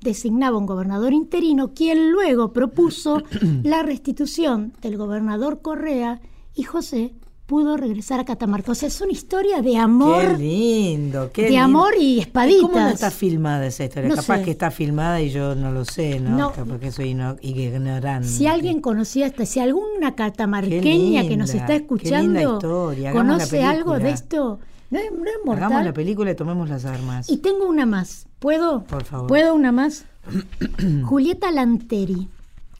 designaba 0.00 0.56
un 0.58 0.66
gobernador 0.66 1.12
interino, 1.12 1.74
quien 1.74 2.10
luego 2.10 2.52
propuso 2.52 3.22
la 3.62 3.82
restitución 3.82 4.72
del 4.80 4.96
gobernador 4.96 5.60
Correa 5.60 6.20
y 6.54 6.62
José 6.62 7.14
pudo 7.48 7.78
regresar 7.78 8.20
a 8.20 8.26
Catamarca. 8.26 8.72
O 8.72 8.74
sea, 8.74 8.88
es 8.88 9.00
una 9.00 9.10
historia 9.10 9.62
de 9.62 9.78
amor, 9.78 10.36
Qué 10.36 10.42
lindo, 10.44 11.30
qué 11.32 11.42
de 11.44 11.48
lindo. 11.48 11.64
amor 11.64 11.94
y 11.98 12.20
espaditas. 12.20 12.60
¿Cómo 12.60 12.78
no 12.78 12.88
está 12.90 13.10
filmada 13.10 13.66
esa 13.66 13.84
historia? 13.84 14.10
No 14.10 14.16
Capaz 14.16 14.36
sé. 14.40 14.42
que 14.44 14.50
está 14.50 14.70
filmada 14.70 15.22
y 15.22 15.30
yo 15.30 15.54
no 15.54 15.72
lo 15.72 15.86
sé, 15.86 16.20
¿no? 16.20 16.36
No. 16.36 16.52
Capaz 16.52 16.78
que 16.78 16.92
soy 16.92 17.16
ignorante. 17.40 18.28
Si 18.28 18.46
alguien 18.46 18.82
conocía 18.82 19.26
esta, 19.26 19.46
si 19.46 19.60
alguna 19.60 20.14
catamarqueña 20.14 21.26
que 21.26 21.38
nos 21.38 21.54
está 21.54 21.74
escuchando 21.74 22.38
historia, 22.56 23.12
conoce 23.12 23.64
algo 23.64 23.98
de 23.98 24.10
esto, 24.10 24.60
no 24.90 24.98
es, 24.98 25.10
no 25.10 25.24
es 25.24 25.32
mortal. 25.42 25.64
Hagamos 25.64 25.84
la 25.86 25.92
película 25.94 26.30
y 26.30 26.34
tomemos 26.34 26.68
las 26.68 26.84
armas. 26.84 27.30
Y 27.30 27.38
tengo 27.38 27.66
una 27.66 27.86
más. 27.86 28.26
¿Puedo? 28.40 28.84
Por 28.84 29.04
favor. 29.04 29.26
¿Puedo 29.26 29.54
una 29.54 29.72
más? 29.72 30.04
Julieta 31.04 31.50
Lanteri, 31.50 32.28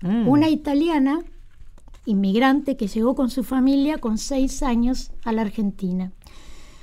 Mm. 0.01 0.29
una 0.29 0.49
italiana 0.49 1.23
inmigrante 2.09 2.77
que 2.77 2.89
llegó 2.89 3.15
con 3.15 3.31
su 3.31 3.45
familia 3.45 3.99
con 3.99 4.19
seis 4.19 4.63
años 4.63 5.13
a 5.25 5.33
la 5.33 5.43
Argentina. 5.43 6.13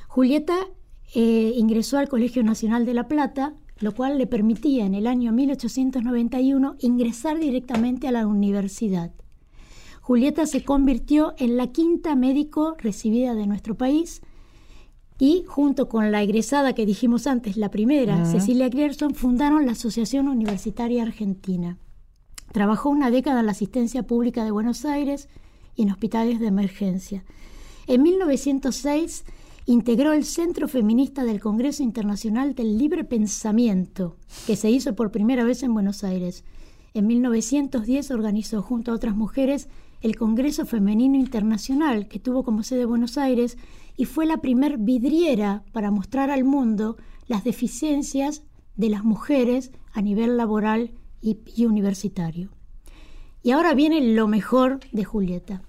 Julieta 0.07 0.55
eh, 1.13 1.53
ingresó 1.57 1.97
al 1.97 2.07
Colegio 2.07 2.43
Nacional 2.43 2.85
de 2.85 2.93
La 2.93 3.07
Plata, 3.07 3.53
lo 3.79 3.93
cual 3.93 4.17
le 4.17 4.27
permitía 4.27 4.85
en 4.85 4.95
el 4.95 5.07
año 5.07 5.31
1891 5.33 6.75
ingresar 6.79 7.39
directamente 7.39 8.07
a 8.07 8.11
la 8.11 8.27
universidad. 8.27 9.11
Julieta 10.01 10.45
se 10.45 10.63
convirtió 10.63 11.33
en 11.37 11.57
la 11.57 11.67
quinta 11.67 12.15
médico 12.15 12.75
recibida 12.77 13.33
de 13.33 13.47
nuestro 13.47 13.75
país 13.75 14.21
y 15.17 15.43
junto 15.47 15.89
con 15.89 16.11
la 16.11 16.21
egresada 16.21 16.73
que 16.73 16.85
dijimos 16.85 17.25
antes, 17.25 17.57
la 17.57 17.71
primera. 17.71 18.25
Cecilia 18.25 18.69
Grierson, 18.69 19.15
fundaron 19.15 19.65
la 19.65 19.71
Asociación 19.71 20.27
Universitaria 20.27 21.03
Argentina. 21.03 21.79
Trabajó 22.55 22.89
una 22.89 23.11
década 23.11 23.41
en 23.41 23.47
la 23.47 23.51
asistencia 23.51 24.03
pública 24.03 24.45
de 24.45 24.51
Buenos 24.51 24.85
Aires 24.85 25.27
y 25.75 25.81
en 25.81 25.91
hospitales 25.91 26.39
de 26.39 26.47
emergencia. 26.47 27.25
En 27.85 28.01
1906 28.01 29.25
integró 29.65 30.13
el 30.13 30.23
Centro 30.23 30.69
Feminista 30.69 31.25
del 31.25 31.41
Congreso 31.41 31.83
Internacional 31.83 32.55
del 32.55 32.77
Libre 32.77 33.03
Pensamiento, 33.03 34.15
que 34.47 34.55
se 34.55 34.69
hizo 34.69 34.95
por 34.95 35.11
primera 35.11 35.43
vez 35.43 35.63
en 35.63 35.73
Buenos 35.73 36.05
Aires. 36.05 36.45
En 36.93 37.07
1910 37.07 38.11
organizó 38.11 38.61
junto 38.61 38.93
a 38.93 38.95
otras 38.95 39.17
mujeres 39.17 39.67
el 40.01 40.15
Congreso 40.15 40.65
Femenino 40.65 41.17
Internacional, 41.17 42.07
que 42.07 42.19
tuvo 42.19 42.45
como 42.45 42.63
sede 42.63 42.85
Buenos 42.85 43.17
Aires, 43.17 43.57
y 43.97 44.05
fue 44.05 44.25
la 44.25 44.37
primer 44.37 44.77
vidriera 44.77 45.65
para 45.73 45.91
mostrar 45.91 46.31
al 46.31 46.45
mundo 46.45 46.95
las 47.27 47.43
deficiencias 47.43 48.43
de 48.77 48.87
las 48.87 49.03
mujeres 49.03 49.73
a 49.91 50.01
nivel 50.01 50.37
laboral 50.37 50.91
y, 51.25 51.39
y 51.55 51.65
universitario. 51.65 52.49
Y 53.41 53.51
ahora 53.51 53.73
viene 53.73 54.13
lo 54.13 54.27
mejor 54.27 54.79
de 54.91 55.03
Julieta. 55.03 55.63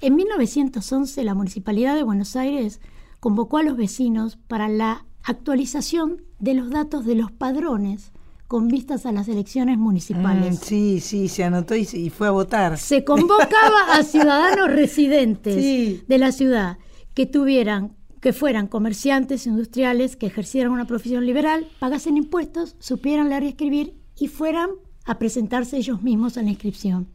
En 0.00 0.16
1911 0.16 1.22
la 1.22 1.34
Municipalidad 1.34 1.94
de 1.94 2.02
Buenos 2.02 2.34
Aires 2.34 2.80
convocó 3.20 3.58
a 3.58 3.62
los 3.62 3.76
vecinos 3.76 4.38
para 4.48 4.68
la 4.68 5.04
actualización 5.22 6.22
de 6.38 6.54
los 6.54 6.70
datos 6.70 7.04
de 7.04 7.14
los 7.14 7.30
padrones 7.30 8.12
con 8.46 8.68
vistas 8.68 9.06
a 9.06 9.12
las 9.12 9.28
elecciones 9.28 9.76
municipales. 9.76 10.60
Mm, 10.60 10.64
sí, 10.64 11.00
sí, 11.00 11.28
se 11.28 11.44
anotó 11.44 11.74
y, 11.74 11.86
y 11.92 12.10
fue 12.10 12.28
a 12.28 12.30
votar. 12.30 12.78
Se 12.78 13.04
convocaba 13.04 13.94
a 13.94 14.02
ciudadanos 14.04 14.70
residentes 14.70 16.06
de 16.06 16.18
la 16.18 16.32
ciudad 16.32 16.78
que 17.14 17.26
tuvieran 17.26 17.96
que 18.20 18.32
fueran 18.32 18.66
comerciantes 18.66 19.46
industriales 19.46 20.16
que 20.16 20.26
ejercieran 20.26 20.72
una 20.72 20.86
profesión 20.86 21.26
liberal, 21.26 21.68
pagasen 21.78 22.16
impuestos, 22.16 22.74
supieran 22.78 23.28
leer 23.28 23.44
y 23.44 23.48
escribir 23.48 23.94
y 24.18 24.28
fueran 24.28 24.70
a 25.06 25.18
presentarse 25.18 25.76
ellos 25.78 26.02
mismos 26.02 26.36
a 26.36 26.42
la 26.42 26.50
inscripción. 26.50 27.06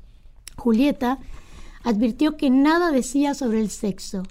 Julieta 0.57 1.19
advirtió 1.83 2.37
que 2.37 2.49
nada 2.49 2.91
decía 2.91 3.33
sobre 3.33 3.59
el 3.61 3.69
sexo. 3.69 4.23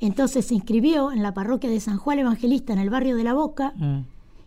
Entonces 0.00 0.46
se 0.46 0.54
inscribió 0.54 1.12
en 1.12 1.22
la 1.22 1.32
parroquia 1.34 1.70
de 1.70 1.80
San 1.80 1.96
Juan 1.98 2.18
Evangelista 2.18 2.72
en 2.72 2.78
el 2.78 2.90
barrio 2.90 3.16
de 3.16 3.24
La 3.24 3.34
Boca 3.34 3.72
Mm. 3.76 4.00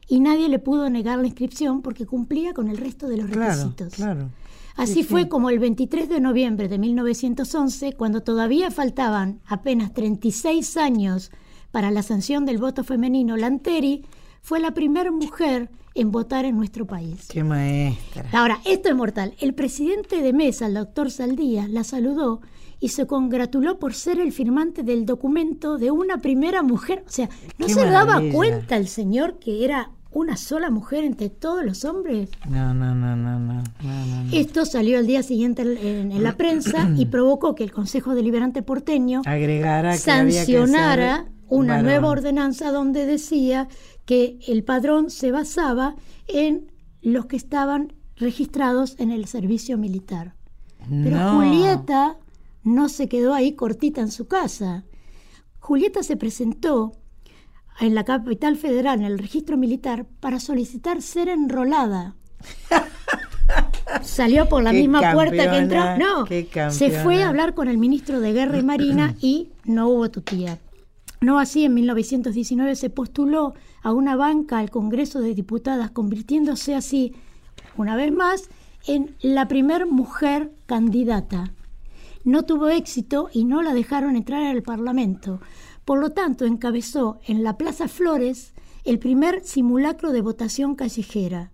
y 0.09 0.19
nadie 0.19 0.49
le 0.49 0.59
pudo 0.59 0.89
negar 0.89 1.19
la 1.19 1.27
inscripción 1.27 1.81
porque 1.81 2.05
cumplía 2.05 2.53
con 2.53 2.67
el 2.69 2.77
resto 2.77 3.07
de 3.07 3.17
los 3.17 3.29
Claro, 3.29 3.51
requisitos. 3.53 3.93
claro. 3.93 4.29
Así 4.75 4.95
Sí, 4.95 5.03
fue 5.03 5.23
sí. 5.23 5.29
como 5.29 5.49
el 5.49 5.57
23 5.59 6.07
de 6.09 6.19
noviembre 6.19 6.67
de 6.67 6.77
1911, 6.77 7.93
cuando 7.93 8.21
todavía 8.21 8.69
faltaban 8.69 9.39
apenas 9.47 9.93
36 9.93 10.77
años 10.77 11.31
para 11.71 11.89
la 11.91 12.03
sanción 12.03 12.45
del 12.45 12.59
voto 12.59 12.83
femenino, 12.83 13.37
Lanteri 13.37 14.03
fue 14.41 14.59
la 14.59 14.71
primera 14.71 15.11
mujer 15.11 15.69
en 15.97 16.11
votar 16.11 16.45
en 16.45 16.55
nuestro 16.55 16.85
país. 16.85 17.27
Qué 17.27 17.43
maestra. 17.43 18.25
Ahora, 18.31 18.59
esto 18.65 18.89
es 18.89 18.95
mortal. 18.95 19.33
El 19.39 19.53
presidente 19.53 20.21
de 20.21 20.31
mesa, 20.31 20.67
el 20.67 20.75
doctor 20.75 21.09
Saldías, 21.11 21.69
la 21.69 21.83
saludó 21.83 22.41
y 22.79 22.89
se 22.89 23.07
congratuló 23.07 23.79
por 23.79 23.93
ser 23.95 24.19
el 24.19 24.31
firmante 24.31 24.83
del 24.83 25.05
documento 25.05 25.77
de 25.77 25.89
una 25.89 26.19
primera 26.19 26.61
mujer. 26.61 27.03
O 27.07 27.09
sea, 27.09 27.29
¿no 27.57 27.65
Qué 27.65 27.73
se 27.73 27.85
daba 27.85 28.21
cuenta 28.31 28.77
el 28.77 28.87
señor 28.87 29.39
que 29.39 29.65
era 29.65 29.89
una 30.11 30.37
sola 30.37 30.69
mujer 30.69 31.03
entre 31.03 31.29
todos 31.29 31.65
los 31.65 31.83
hombres? 31.83 32.29
No, 32.47 32.73
no, 32.75 32.93
no, 32.93 33.15
no, 33.15 33.39
no. 33.39 33.53
no, 33.55 33.63
no, 33.83 34.23
no. 34.23 34.31
Esto 34.31 34.65
salió 34.65 34.99
al 34.99 35.07
día 35.07 35.23
siguiente 35.23 35.63
en, 35.63 36.11
en 36.11 36.23
la 36.23 36.37
prensa 36.37 36.89
y 36.95 37.05
provocó 37.07 37.55
que 37.55 37.63
el 37.63 37.71
Consejo 37.71 38.13
Deliberante 38.13 38.61
porteño 38.61 39.23
Agregara 39.25 39.97
que 39.97 40.11
había 40.11 40.45
que 40.45 40.53
sancionara 40.53 41.25
una 41.49 41.73
varón. 41.73 41.85
nueva 41.85 42.09
ordenanza 42.09 42.71
donde 42.71 43.05
decía 43.05 43.67
que 44.05 44.39
el 44.47 44.63
padrón 44.63 45.09
se 45.09 45.31
basaba 45.31 45.95
en 46.27 46.71
los 47.01 47.25
que 47.25 47.35
estaban 47.35 47.93
registrados 48.15 48.95
en 48.99 49.11
el 49.11 49.27
servicio 49.27 49.77
militar. 49.77 50.35
Pero 50.89 51.17
No. 51.17 51.35
Julieta 51.35 52.17
no 52.63 52.89
se 52.89 53.07
quedó 53.07 53.33
ahí 53.33 53.53
cortita 53.53 54.01
en 54.01 54.11
su 54.11 54.27
casa. 54.27 54.83
Julieta 55.59 56.03
se 56.03 56.17
presentó 56.17 56.93
en 57.79 57.93
la 57.93 58.03
capital 58.03 58.55
federal, 58.57 58.99
en 58.99 59.05
el 59.05 59.19
registro 59.19 59.57
militar, 59.57 60.05
para 60.19 60.39
solicitar 60.39 61.01
ser 61.01 61.29
enrolada. 61.29 62.15
Salió 64.01 64.49
por 64.49 64.63
la 64.63 64.71
Qué 64.71 64.79
misma 64.79 65.13
puerta 65.13 65.51
que 65.51 65.57
entró. 65.57 65.97
No, 65.97 66.25
se 66.71 66.91
fue 66.91 67.23
a 67.23 67.29
hablar 67.29 67.53
con 67.53 67.67
el 67.67 67.77
ministro 67.77 68.19
de 68.19 68.33
Guerra 68.33 68.57
y 68.57 68.63
Marina 68.63 69.15
y 69.21 69.49
no 69.65 69.89
hubo 69.89 70.09
tutía. 70.09 70.57
No 71.19 71.39
así, 71.39 71.65
en 71.65 71.73
1919 71.73 72.75
se 72.75 72.89
postuló 72.89 73.53
a 73.81 73.91
una 73.91 74.15
banca 74.15 74.59
al 74.59 74.69
Congreso 74.69 75.19
de 75.19 75.33
Diputadas, 75.33 75.91
convirtiéndose 75.91 76.75
así, 76.75 77.13
una 77.75 77.95
vez 77.95 78.11
más, 78.11 78.49
en 78.85 79.15
la 79.21 79.47
primer 79.47 79.87
mujer 79.87 80.53
candidata. 80.65 81.53
No 82.23 82.43
tuvo 82.43 82.69
éxito 82.69 83.29
y 83.33 83.45
no 83.45 83.61
la 83.63 83.73
dejaron 83.73 84.15
entrar 84.15 84.43
al 84.43 84.61
Parlamento. 84.61 85.39
Por 85.85 85.99
lo 85.99 86.11
tanto, 86.11 86.45
encabezó 86.45 87.19
en 87.25 87.43
la 87.43 87.57
Plaza 87.57 87.87
Flores 87.87 88.53
el 88.83 88.99
primer 88.99 89.43
simulacro 89.43 90.11
de 90.11 90.21
votación 90.21 90.75
callejera. 90.75 91.51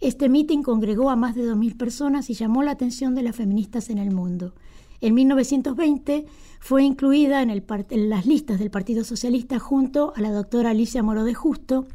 Este 0.00 0.28
mitin 0.28 0.62
congregó 0.62 1.10
a 1.10 1.16
más 1.16 1.34
de 1.34 1.44
2.000 1.44 1.76
personas 1.76 2.30
y 2.30 2.34
llamó 2.34 2.62
la 2.62 2.72
atención 2.72 3.14
de 3.14 3.22
las 3.22 3.36
feministas 3.36 3.90
en 3.90 3.98
el 3.98 4.10
mundo. 4.10 4.54
En 5.00 5.14
1920 5.14 6.26
fue 6.66 6.82
incluida 6.82 7.42
en, 7.42 7.50
el 7.50 7.62
par- 7.62 7.84
en 7.90 8.08
las 8.08 8.24
listas 8.24 8.58
del 8.58 8.70
Partido 8.70 9.04
Socialista 9.04 9.58
junto 9.58 10.14
a 10.16 10.22
la 10.22 10.30
doctora 10.32 10.70
Alicia 10.70 11.02
Moro 11.02 11.22
de 11.24 11.34
Justo 11.34 11.86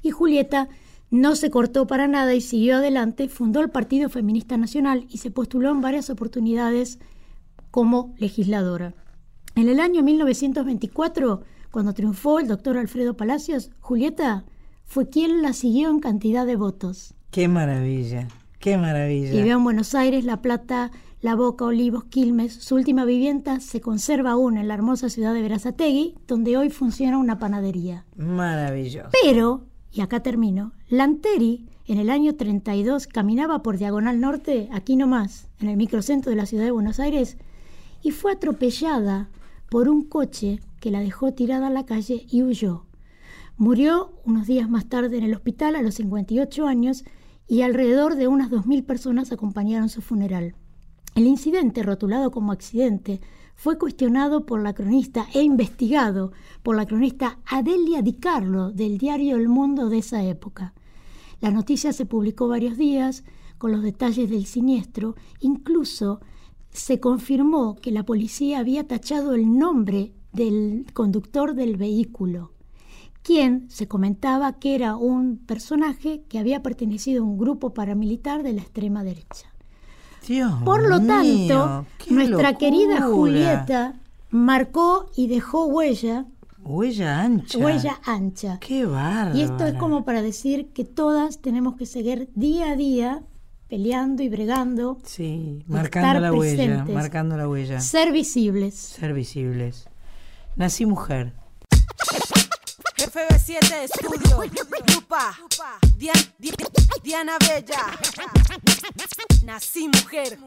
y 0.00 0.10
Julieta 0.12 0.68
no 1.10 1.34
se 1.34 1.50
cortó 1.50 1.88
para 1.88 2.06
nada 2.06 2.32
y 2.32 2.40
siguió 2.40 2.76
adelante, 2.76 3.28
fundó 3.28 3.58
el 3.60 3.70
Partido 3.70 4.08
Feminista 4.08 4.56
Nacional 4.56 5.06
y 5.10 5.18
se 5.18 5.32
postuló 5.32 5.72
en 5.72 5.80
varias 5.80 6.08
oportunidades 6.08 7.00
como 7.72 8.14
legisladora. 8.16 8.94
En 9.56 9.68
el 9.68 9.80
año 9.80 10.04
1924, 10.04 11.42
cuando 11.72 11.92
triunfó 11.92 12.38
el 12.38 12.46
doctor 12.46 12.78
Alfredo 12.78 13.16
Palacios, 13.16 13.72
Julieta 13.80 14.44
fue 14.84 15.08
quien 15.08 15.42
la 15.42 15.52
siguió 15.52 15.90
en 15.90 15.98
cantidad 15.98 16.46
de 16.46 16.54
votos. 16.54 17.14
Qué 17.32 17.48
maravilla. 17.48 18.28
Qué 18.60 18.78
maravilla. 18.78 19.32
Vivió 19.32 19.56
en 19.56 19.64
Buenos 19.64 19.96
Aires, 19.96 20.24
La 20.24 20.40
Plata, 20.42 20.92
La 21.22 21.36
Boca, 21.36 21.64
Olivos, 21.64 22.02
Quilmes. 22.02 22.52
Su 22.52 22.74
última 22.74 23.04
vivienda 23.04 23.60
se 23.60 23.80
conserva 23.80 24.32
aún 24.32 24.58
en 24.58 24.66
la 24.66 24.74
hermosa 24.74 25.08
ciudad 25.08 25.32
de 25.32 25.40
Verazategui, 25.40 26.16
donde 26.26 26.56
hoy 26.56 26.68
funciona 26.68 27.16
una 27.16 27.38
panadería. 27.38 28.04
Maravilloso. 28.16 29.10
Pero, 29.22 29.62
y 29.92 30.00
acá 30.00 30.20
termino, 30.20 30.72
Lanteri 30.88 31.68
en 31.86 31.98
el 31.98 32.10
año 32.10 32.34
32 32.34 33.06
caminaba 33.06 33.62
por 33.62 33.78
Diagonal 33.78 34.20
Norte, 34.20 34.68
aquí 34.72 34.96
nomás, 34.96 35.46
en 35.60 35.68
el 35.68 35.76
microcentro 35.76 36.30
de 36.30 36.36
la 36.36 36.46
ciudad 36.46 36.64
de 36.64 36.72
Buenos 36.72 36.98
Aires, 36.98 37.36
y 38.02 38.10
fue 38.10 38.32
atropellada 38.32 39.28
por 39.70 39.88
un 39.88 40.02
coche 40.02 40.58
que 40.80 40.90
la 40.90 40.98
dejó 40.98 41.32
tirada 41.32 41.68
en 41.68 41.74
la 41.74 41.86
calle 41.86 42.26
y 42.28 42.42
huyó. 42.42 42.86
Murió 43.56 44.12
unos 44.24 44.48
días 44.48 44.68
más 44.68 44.86
tarde 44.86 45.18
en 45.18 45.24
el 45.24 45.34
hospital 45.34 45.76
a 45.76 45.82
los 45.82 45.94
58 45.94 46.66
años 46.66 47.04
y 47.46 47.62
alrededor 47.62 48.16
de 48.16 48.26
unas 48.26 48.50
2.000 48.50 48.84
personas 48.84 49.30
acompañaron 49.30 49.88
su 49.88 50.02
funeral. 50.02 50.56
El 51.14 51.26
incidente, 51.26 51.82
rotulado 51.82 52.30
como 52.30 52.52
accidente, 52.52 53.20
fue 53.54 53.78
cuestionado 53.78 54.46
por 54.46 54.62
la 54.62 54.74
cronista 54.74 55.26
e 55.34 55.42
investigado 55.42 56.32
por 56.62 56.74
la 56.74 56.86
cronista 56.86 57.38
Adelia 57.44 58.00
Di 58.00 58.14
Carlo 58.14 58.72
del 58.72 58.96
diario 58.96 59.36
El 59.36 59.48
Mundo 59.48 59.90
de 59.90 59.98
esa 59.98 60.24
época. 60.24 60.72
La 61.40 61.50
noticia 61.50 61.92
se 61.92 62.06
publicó 62.06 62.48
varios 62.48 62.78
días 62.78 63.24
con 63.58 63.72
los 63.72 63.82
detalles 63.82 64.30
del 64.30 64.46
siniestro, 64.46 65.14
incluso 65.40 66.20
se 66.70 66.98
confirmó 66.98 67.76
que 67.76 67.90
la 67.90 68.04
policía 68.04 68.58
había 68.58 68.86
tachado 68.86 69.34
el 69.34 69.58
nombre 69.58 70.14
del 70.32 70.86
conductor 70.94 71.54
del 71.54 71.76
vehículo, 71.76 72.52
quien 73.22 73.68
se 73.68 73.86
comentaba 73.86 74.58
que 74.58 74.74
era 74.74 74.96
un 74.96 75.36
personaje 75.36 76.24
que 76.28 76.38
había 76.38 76.62
pertenecido 76.62 77.22
a 77.22 77.26
un 77.26 77.36
grupo 77.36 77.74
paramilitar 77.74 78.42
de 78.42 78.54
la 78.54 78.62
extrema 78.62 79.04
derecha. 79.04 79.51
Dios 80.26 80.52
Por 80.64 80.88
lo 80.88 81.00
mío, 81.00 81.06
tanto, 81.08 81.86
nuestra 82.10 82.54
querida. 82.58 83.02
Julieta 83.02 83.94
marcó 84.30 85.10
y 85.16 85.26
dejó 85.26 85.66
huella, 85.66 86.26
Huella 86.64 87.20
ancha. 87.20 87.58
huella 87.58 88.00
ancha. 88.04 88.58
Qué 88.60 88.86
bárbaro. 88.86 89.36
Y 89.36 89.42
esto 89.42 89.66
es 89.66 89.74
como 89.74 90.04
para 90.04 90.22
decir 90.22 90.68
que 90.72 90.84
todas 90.84 91.40
tenemos 91.40 91.74
que 91.76 91.86
seguir 91.86 92.30
día 92.34 92.70
a 92.72 92.76
día 92.76 93.22
peleando 93.68 94.22
y 94.22 94.28
bregando, 94.28 94.98
Sí, 95.02 95.58
estar 95.62 95.74
marcando 95.82 96.20
la 96.20 96.32
huella, 96.32 96.56
presentes, 96.56 96.94
marcando 96.94 97.36
la 97.36 97.48
huella. 97.48 97.80
ser 97.80 98.12
visibles. 98.12 98.74
Ser 98.74 99.12
visibles. 99.14 99.88
Nací 100.56 100.86
mujer. 100.86 101.32
FB7 103.12 103.72
Estudio, 103.84 104.42
Lupa, 104.94 105.36
Dian- 105.96 106.32
Di- 106.38 106.52
Diana 107.02 107.36
Bella. 107.38 107.98
Nací 109.44 109.88
mujer. 109.88 110.38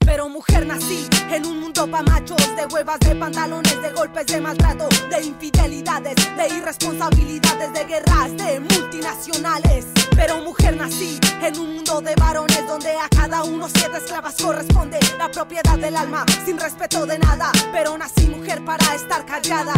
Pero 0.00 0.28
mujer 0.28 0.66
nací 0.66 1.06
en 1.30 1.46
un 1.46 1.60
mundo 1.60 1.86
pa' 1.90 2.02
machos 2.02 2.42
De 2.56 2.66
huevas, 2.72 2.98
de 3.00 3.14
pantalones, 3.14 3.82
de 3.82 3.90
golpes, 3.92 4.26
de 4.26 4.40
maltrato 4.40 4.88
De 5.10 5.24
infidelidades, 5.24 6.16
de 6.36 6.56
irresponsabilidades 6.56 7.72
De 7.72 7.84
guerras, 7.84 8.36
de 8.36 8.60
multinacionales 8.60 9.86
Pero 10.16 10.40
mujer 10.42 10.76
nací 10.76 11.18
en 11.42 11.58
un 11.58 11.74
mundo 11.76 12.00
de 12.00 12.14
varones 12.16 12.66
Donde 12.66 12.96
a 12.96 13.08
cada 13.08 13.42
uno 13.44 13.68
siete 13.68 13.98
esclavas 13.98 14.34
corresponde 14.42 14.98
la 15.18 15.28
propiedad 15.30 15.76
del 15.78 15.96
alma, 15.96 16.24
sin 16.44 16.58
respeto 16.58 17.06
de 17.06 17.18
nada. 17.18 17.50
Pero 17.72 17.96
nací 17.98 18.26
mujer 18.28 18.64
para 18.64 18.94
estar 18.94 19.24
callada. 19.26 19.74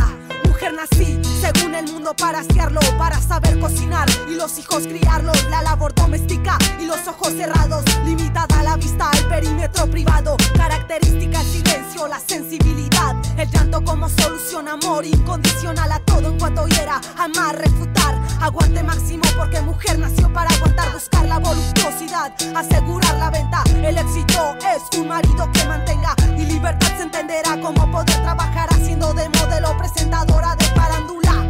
Mujer 0.46 0.74
nací, 0.74 1.20
según 1.40 1.74
el 1.74 1.86
mundo, 1.90 2.14
para 2.14 2.40
asearlo, 2.40 2.80
para 2.98 3.20
saber 3.20 3.58
cocinar 3.58 4.08
y 4.28 4.34
los 4.34 4.58
hijos 4.58 4.86
criarlos. 4.86 5.42
La 5.50 5.62
labor 5.62 5.94
doméstica 5.94 6.58
y 6.78 6.86
los 6.86 7.06
ojos 7.08 7.32
cerrados, 7.32 7.84
limitada 8.04 8.62
la 8.62 8.76
vista 8.76 9.10
al 9.10 9.28
perímetro 9.28 9.86
privado. 9.90 10.09
Característica 10.54 11.40
el 11.40 11.46
silencio, 11.46 12.06
la 12.06 12.20
sensibilidad, 12.20 13.16
el 13.38 13.48
llanto 13.50 13.82
como 13.82 14.08
solución, 14.08 14.68
amor 14.68 15.06
incondicional 15.06 15.90
a 15.90 15.98
todo 16.00 16.28
en 16.28 16.38
cuanto 16.38 16.66
hiera, 16.66 17.00
amar, 17.16 17.56
refutar, 17.56 18.20
aguante 18.40 18.82
máximo 18.82 19.22
porque 19.36 19.60
mujer 19.60 19.98
nació 19.98 20.30
para 20.32 20.50
aguantar, 20.50 20.92
buscar 20.92 21.24
la 21.26 21.38
voluptuosidad, 21.38 22.34
asegurar 22.54 23.14
la 23.16 23.30
venta. 23.30 23.64
El 23.82 23.96
éxito 23.96 24.56
es 24.60 24.98
un 24.98 25.08
marido 25.08 25.50
que 25.52 25.64
mantenga 25.64 26.14
y 26.36 26.44
libertad 26.44 26.88
se 26.96 27.04
entenderá. 27.04 27.58
Cómo 27.62 27.90
poder 27.90 28.22
trabajar 28.22 28.68
haciendo 28.72 29.14
de 29.14 29.28
modelo 29.28 29.76
presentadora 29.78 30.54
de 30.56 30.64
farándula. 30.66 31.49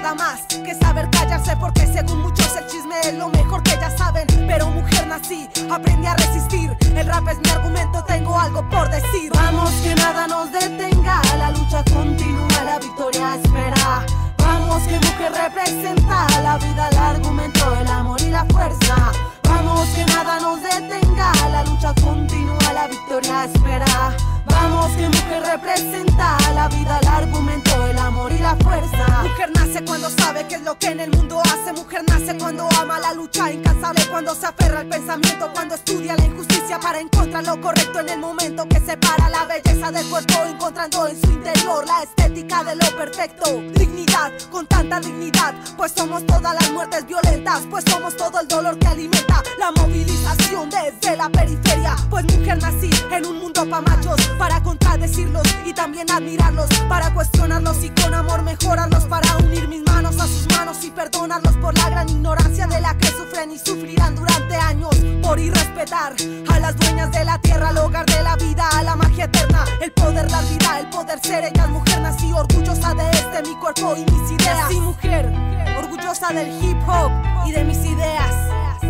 nada 0.00 0.14
más 0.14 0.42
que 0.46 0.74
saber 0.74 1.08
callarse 1.10 1.56
porque 1.56 1.86
según 1.86 2.22
muchos 2.22 2.56
el 2.56 2.66
chisme 2.66 2.98
es 3.04 3.14
lo 3.14 3.28
mejor 3.28 3.62
que 3.62 3.72
ya 3.72 3.90
saben. 3.96 4.26
Pero 4.46 4.70
mujer 4.70 5.06
nací 5.06 5.48
aprendí 5.70 6.06
a 6.06 6.14
resistir. 6.14 6.76
El 6.94 7.06
rap 7.06 7.28
es 7.28 7.38
mi 7.38 7.50
argumento 7.50 8.02
tengo 8.04 8.38
algo 8.38 8.68
por 8.68 8.88
decir. 8.90 9.30
Vamos 9.34 9.70
que 9.82 9.94
nada 9.94 10.26
nos 10.26 10.50
detenga 10.52 11.20
la 11.38 11.50
lucha 11.50 11.84
continúa 11.92 12.64
la 12.64 12.78
victoria 12.78 13.36
espera. 13.36 14.04
Vamos 14.38 14.82
que 14.84 14.96
mujer 14.96 15.32
representa 15.32 16.26
la 16.42 16.58
vida 16.58 16.88
el 16.90 16.98
argumento 16.98 17.76
el 17.80 17.86
amor 17.86 18.20
y 18.22 18.30
la 18.30 18.44
fuerza 18.46 19.12
vamos 19.50 19.88
que 19.90 20.04
nada 20.04 20.40
nos 20.40 20.62
detenga 20.62 21.32
la 21.50 21.64
lucha 21.64 21.94
continúa 22.02 22.72
la 22.72 22.86
victoria 22.86 23.44
espera 23.44 24.16
Vamos 24.46 24.90
que 24.92 25.08
mujer 25.08 25.42
representa 25.42 26.36
la 26.54 26.68
vida, 26.68 26.98
el 27.00 27.08
argumento, 27.08 27.86
el 27.86 27.98
amor 27.98 28.32
y 28.32 28.38
la 28.38 28.56
fuerza. 28.56 29.22
Mujer 29.22 29.50
nace 29.54 29.84
cuando 29.84 30.10
sabe 30.10 30.46
qué 30.48 30.56
es 30.56 30.62
lo 30.62 30.78
que 30.78 30.88
en 30.88 31.00
el 31.00 31.10
mundo 31.10 31.40
hace. 31.40 31.72
Mujer 31.72 32.02
nace 32.08 32.36
cuando 32.36 32.68
ama 32.80 32.98
la 32.98 33.12
lucha 33.14 33.50
incansable, 33.50 34.04
cuando 34.10 34.34
se 34.34 34.46
aferra 34.46 34.80
al 34.80 34.88
pensamiento, 34.88 35.50
cuando 35.52 35.74
estudia 35.74 36.16
la 36.16 36.24
injusticia 36.24 36.78
para 36.80 37.00
encontrar 37.00 37.44
lo 37.44 37.60
correcto 37.60 38.00
en 38.00 38.08
el 38.08 38.18
momento 38.18 38.66
que 38.68 38.80
separa 38.80 39.28
la 39.28 39.44
belleza 39.44 39.90
del 39.90 40.06
cuerpo, 40.08 40.34
encontrando 40.46 41.06
en 41.08 41.20
su 41.20 41.30
interior 41.30 41.86
la 41.86 42.02
estética 42.02 42.64
de 42.64 42.76
lo 42.76 42.96
perfecto. 42.96 43.60
Dignidad, 43.74 44.32
con 44.50 44.66
tanta 44.66 45.00
dignidad, 45.00 45.54
pues 45.76 45.92
somos 45.92 46.26
todas 46.26 46.54
las 46.54 46.70
muertes 46.72 47.06
violentas, 47.06 47.62
pues 47.70 47.84
somos 47.84 48.16
todo 48.16 48.40
el 48.40 48.48
dolor 48.48 48.78
que 48.78 48.86
alimenta 48.86 49.39
la 49.58 49.70
movilización 49.72 50.70
desde 50.70 51.16
la 51.16 51.28
periferia. 51.28 51.96
Pues 52.08 52.24
mujer 52.24 52.58
nací 52.60 52.90
en 53.10 53.26
un 53.26 53.38
mundo 53.38 53.68
pa' 53.68 53.80
machos, 53.80 54.20
para 54.38 54.62
contradecirlos 54.62 55.42
y 55.64 55.72
también 55.72 56.10
admirarlos, 56.10 56.68
para 56.88 57.12
cuestionarlos 57.12 57.82
y 57.84 57.90
con 57.90 58.14
amor 58.14 58.42
mejorarlos, 58.42 59.04
para 59.04 59.36
unir 59.38 59.68
mis 59.68 59.82
manos 59.82 60.18
a 60.20 60.26
sus 60.26 60.46
manos 60.56 60.82
y 60.84 60.90
perdonarlos 60.90 61.56
por 61.56 61.76
la 61.76 61.90
gran 61.90 62.08
ignorancia 62.08 62.66
de 62.66 62.80
la 62.80 62.96
que 62.96 63.08
sufren 63.08 63.52
y 63.52 63.58
sufrirán 63.58 64.14
durante 64.14 64.56
años 64.56 64.94
por 65.22 65.38
irrespetar 65.38 66.14
a 66.48 66.58
las 66.58 66.76
dueñas 66.76 67.10
de 67.12 67.24
la 67.24 67.38
tierra, 67.38 67.68
al 67.68 67.78
hogar 67.78 68.06
de 68.06 68.22
la 68.22 68.36
vida, 68.36 68.68
a 68.68 68.82
la 68.82 68.96
magia 68.96 69.24
eterna, 69.24 69.64
el 69.80 69.92
poder 69.92 70.28
dar 70.28 70.44
vida, 70.44 70.78
el 70.80 70.90
poder 70.90 71.18
ser 71.20 71.44
ellas, 71.44 71.68
mujer 71.68 72.00
nací 72.00 72.32
orgullosa 72.32 72.94
de 72.94 73.10
este 73.10 73.42
mi 73.42 73.54
cuerpo 73.56 73.94
y 73.96 74.10
mis 74.10 74.30
ideas. 74.32 74.68
Sí, 74.68 74.80
mujer, 74.80 75.32
orgullosa 75.78 76.28
del 76.32 76.48
hip 76.62 76.78
hop 76.88 77.10
y 77.46 77.52
de 77.52 77.64
mis 77.64 77.78
ideas. 77.78 78.89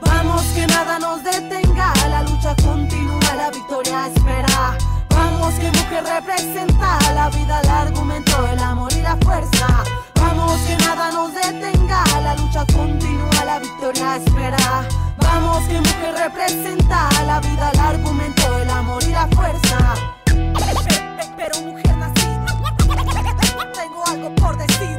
Vamos 0.00 0.42
que 0.54 0.66
nada 0.66 0.98
nos 0.98 1.22
detenga, 1.22 1.92
la 2.08 2.22
lucha 2.22 2.54
continúa, 2.56 3.34
la 3.36 3.50
victoria 3.50 4.06
espera. 4.08 4.76
Vamos 5.10 5.54
que 5.54 5.70
mujer 5.70 6.04
representa 6.04 6.98
la 7.14 7.28
vida, 7.30 7.60
el 7.62 7.68
argumento, 7.68 8.46
el 8.46 8.58
amor 8.58 8.92
y 8.92 9.02
la 9.02 9.16
fuerza. 9.16 9.66
Vamos 10.14 10.60
que 10.62 10.76
nada 10.76 11.10
nos 11.10 11.34
detenga, 11.34 12.04
la 12.22 12.34
lucha 12.36 12.64
continúa, 12.74 13.44
la 13.44 13.58
victoria 13.58 14.16
espera. 14.16 14.88
Vamos 15.16 15.64
que 15.68 15.80
mujer 15.80 16.14
representa 16.16 17.08
la 17.26 17.40
vida, 17.40 17.70
el 17.72 17.80
argumento, 17.80 18.58
el 18.58 18.70
amor 18.70 19.02
y 19.02 19.10
la 19.10 19.26
fuerza. 19.28 19.94
Pero 21.36 21.60
mujer 21.60 21.96
nací, 21.96 22.26
tengo 23.74 24.04
algo 24.06 24.34
por 24.36 24.56
decir, 24.56 24.98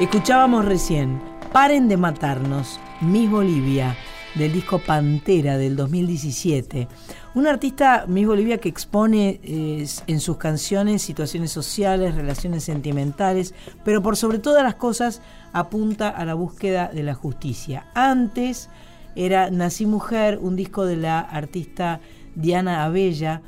Escuchábamos 0.00 0.64
recién 0.64 1.20
Paren 1.52 1.88
de 1.88 1.96
matarnos, 1.96 2.78
Miss 3.00 3.28
Bolivia, 3.28 3.96
del 4.36 4.52
disco 4.52 4.78
Pantera 4.78 5.58
del 5.58 5.74
2017. 5.74 6.86
Un 7.34 7.48
artista, 7.48 8.04
Miss 8.06 8.28
Bolivia, 8.28 8.58
que 8.58 8.68
expone 8.68 9.40
eh, 9.42 9.84
en 10.06 10.20
sus 10.20 10.36
canciones 10.36 11.02
situaciones 11.02 11.50
sociales, 11.50 12.14
relaciones 12.14 12.62
sentimentales, 12.62 13.54
pero 13.84 14.00
por 14.00 14.16
sobre 14.16 14.38
todas 14.38 14.62
las 14.62 14.76
cosas 14.76 15.20
apunta 15.52 16.10
a 16.10 16.24
la 16.24 16.34
búsqueda 16.34 16.92
de 16.94 17.02
la 17.02 17.14
justicia. 17.14 17.88
Antes 17.94 18.70
era 19.16 19.50
Nací 19.50 19.84
Mujer, 19.84 20.38
un 20.40 20.54
disco 20.54 20.86
de 20.86 20.96
la 20.96 21.18
artista 21.18 21.98
Diana 22.36 22.84
Abella, 22.84 23.42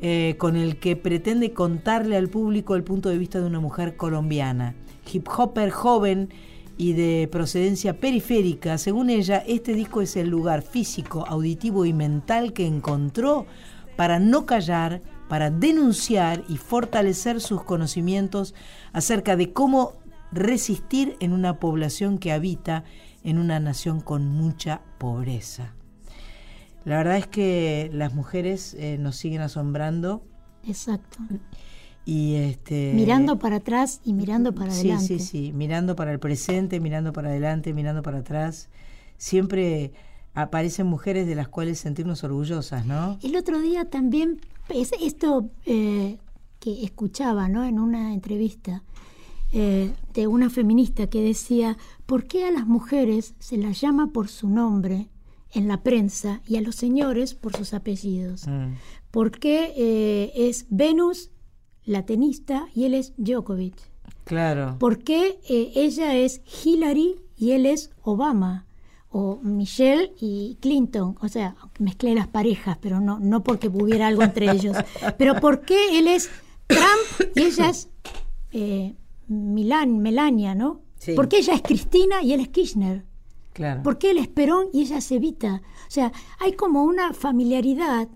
eh, 0.00 0.36
con 0.38 0.56
el 0.56 0.78
que 0.78 0.96
pretende 0.96 1.52
contarle 1.52 2.16
al 2.16 2.30
público 2.30 2.76
el 2.76 2.82
punto 2.82 3.10
de 3.10 3.18
vista 3.18 3.40
de 3.40 3.46
una 3.46 3.60
mujer 3.60 3.94
colombiana. 3.98 4.74
Hip 5.12 5.28
hopper 5.28 5.70
joven 5.70 6.30
y 6.76 6.94
de 6.94 7.28
procedencia 7.30 8.00
periférica, 8.00 8.78
según 8.78 9.10
ella, 9.10 9.44
este 9.46 9.74
disco 9.74 10.00
es 10.00 10.16
el 10.16 10.28
lugar 10.28 10.62
físico, 10.62 11.24
auditivo 11.28 11.84
y 11.84 11.92
mental 11.92 12.52
que 12.52 12.66
encontró 12.66 13.46
para 13.96 14.18
no 14.18 14.46
callar, 14.46 15.02
para 15.28 15.50
denunciar 15.50 16.42
y 16.48 16.56
fortalecer 16.56 17.40
sus 17.40 17.62
conocimientos 17.62 18.54
acerca 18.92 19.36
de 19.36 19.52
cómo 19.52 19.92
resistir 20.32 21.16
en 21.20 21.32
una 21.32 21.60
población 21.60 22.18
que 22.18 22.32
habita 22.32 22.84
en 23.22 23.38
una 23.38 23.60
nación 23.60 24.00
con 24.00 24.26
mucha 24.26 24.80
pobreza. 24.98 25.74
La 26.84 26.96
verdad 26.96 27.18
es 27.18 27.26
que 27.26 27.90
las 27.92 28.14
mujeres 28.14 28.74
eh, 28.74 28.98
nos 28.98 29.16
siguen 29.16 29.42
asombrando. 29.42 30.24
Exacto. 30.66 31.18
Y 32.04 32.34
este, 32.34 32.92
Mirando 32.94 33.38
para 33.38 33.56
atrás 33.56 34.00
y 34.04 34.12
mirando 34.12 34.54
para 34.54 34.72
sí, 34.72 34.90
adelante. 34.90 35.18
Sí, 35.18 35.20
sí, 35.20 35.52
mirando 35.52 35.94
para 35.94 36.12
el 36.12 36.18
presente, 36.18 36.80
mirando 36.80 37.12
para 37.12 37.28
adelante, 37.28 37.72
mirando 37.72 38.02
para 38.02 38.18
atrás. 38.18 38.68
Siempre 39.18 39.92
aparecen 40.34 40.86
mujeres 40.86 41.26
de 41.26 41.34
las 41.34 41.48
cuales 41.48 41.78
sentirnos 41.78 42.24
orgullosas, 42.24 42.86
¿no? 42.86 43.18
El 43.22 43.36
otro 43.36 43.60
día 43.60 43.84
también, 43.84 44.40
es 44.68 44.92
esto 45.00 45.50
eh, 45.66 46.18
que 46.58 46.84
escuchaba 46.84 47.48
¿no? 47.48 47.64
en 47.64 47.78
una 47.78 48.14
entrevista 48.14 48.82
eh, 49.52 49.92
de 50.14 50.26
una 50.26 50.48
feminista 50.48 51.08
que 51.08 51.20
decía, 51.20 51.76
¿por 52.06 52.24
qué 52.24 52.46
a 52.46 52.50
las 52.50 52.66
mujeres 52.66 53.34
se 53.38 53.58
las 53.58 53.80
llama 53.80 54.12
por 54.12 54.28
su 54.28 54.48
nombre 54.48 55.08
en 55.52 55.68
la 55.68 55.82
prensa 55.82 56.40
y 56.46 56.56
a 56.56 56.62
los 56.62 56.76
señores 56.76 57.34
por 57.34 57.54
sus 57.54 57.74
apellidos? 57.74 58.46
Mm. 58.46 58.74
¿Por 59.10 59.32
qué 59.32 59.74
eh, 59.76 60.32
es 60.48 60.66
Venus 60.70 61.31
la 61.84 62.04
tenista 62.06 62.66
y 62.74 62.84
él 62.84 62.94
es 62.94 63.12
Djokovic? 63.16 63.76
Claro. 64.24 64.76
¿Por 64.78 64.98
qué 65.02 65.40
eh, 65.48 65.72
ella 65.74 66.14
es 66.16 66.40
Hillary 66.64 67.16
y 67.36 67.52
él 67.52 67.66
es 67.66 67.90
Obama? 68.02 68.66
O 69.14 69.38
Michelle 69.42 70.12
y 70.20 70.56
Clinton. 70.60 71.16
O 71.20 71.28
sea, 71.28 71.54
mezclé 71.78 72.14
las 72.14 72.28
parejas, 72.28 72.78
pero 72.80 72.98
no, 73.00 73.18
no 73.18 73.42
porque 73.42 73.68
hubiera 73.68 74.06
algo 74.06 74.22
entre 74.22 74.50
ellos. 74.50 74.76
Pero 75.18 75.34
¿por 75.40 75.60
qué 75.62 75.98
él 75.98 76.08
es 76.08 76.30
Trump 76.66 77.32
y 77.36 77.42
ella 77.42 77.68
es 77.68 77.90
eh, 78.52 78.94
Milan, 79.28 79.98
Melania, 79.98 80.54
¿no? 80.54 80.80
Sí. 80.98 81.12
¿Por 81.14 81.28
qué 81.28 81.38
ella 81.38 81.54
es 81.54 81.62
Cristina 81.62 82.22
y 82.22 82.32
él 82.32 82.40
es 82.40 82.48
Kirchner? 82.48 83.04
Claro. 83.52 83.82
¿Por 83.82 83.98
qué 83.98 84.12
él 84.12 84.18
es 84.18 84.28
Perón 84.28 84.68
y 84.72 84.82
ella 84.82 84.96
es 84.98 85.10
Evita? 85.12 85.60
O 85.88 85.90
sea, 85.90 86.10
hay 86.38 86.52
como 86.54 86.84
una 86.84 87.12
familiaridad 87.12 88.08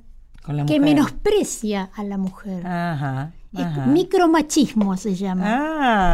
que 0.46 0.52
mujer. 0.52 0.80
menosprecia 0.80 1.90
a 1.94 2.04
la 2.04 2.16
mujer. 2.16 2.66
Ajá. 2.66 3.34
Ajá. 3.54 3.86
Micromachismo 3.86 4.96
se 4.96 5.14
llama. 5.14 5.44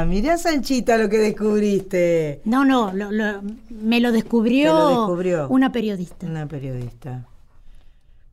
Ah, 0.00 0.04
mirá 0.06 0.36
Sanchita 0.38 0.96
lo 0.98 1.08
que 1.08 1.18
descubriste. 1.18 2.40
No, 2.44 2.64
no, 2.64 2.92
lo- 2.92 3.10
lo- 3.10 3.42
me 3.70 4.00
lo 4.00 4.12
descubrió, 4.12 4.72
lo 4.74 4.88
descubrió. 4.88 5.48
una 5.48 5.72
periodista. 5.72 6.26
Una 6.26 6.46
periodista. 6.46 7.26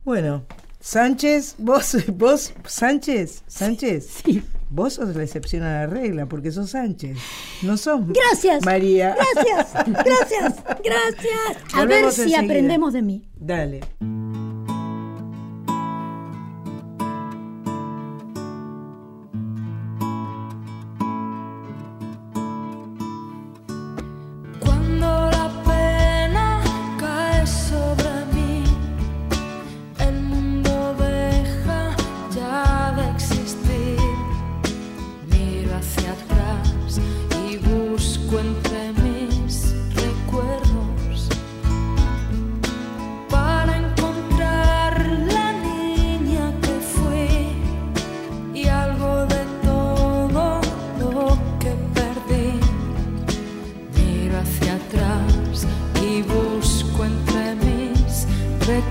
Bueno, 0.04 0.44
Sánchez, 0.80 1.56
vos, 1.58 1.96
vos, 2.14 2.52
Sánchez, 2.66 3.42
Sánchez. 3.46 4.22
Vos 4.72 4.94
sos 4.94 5.16
la 5.16 5.24
excepción 5.24 5.64
a 5.64 5.80
la 5.80 5.86
regla, 5.88 6.26
porque 6.26 6.52
sos 6.52 6.70
Sánchez. 6.70 7.18
No 7.62 7.76
sos 7.76 8.00
Gracias. 8.06 8.64
María. 8.64 9.16
Gracias, 9.34 9.74
gracias, 10.04 10.54
gracias. 10.84 11.74
A 11.74 11.84
ver 11.84 12.10
si 12.12 12.22
enseguida. 12.22 12.40
aprendemos 12.40 12.92
de 12.92 13.02
mí. 13.02 13.22
Dale. 13.36 13.80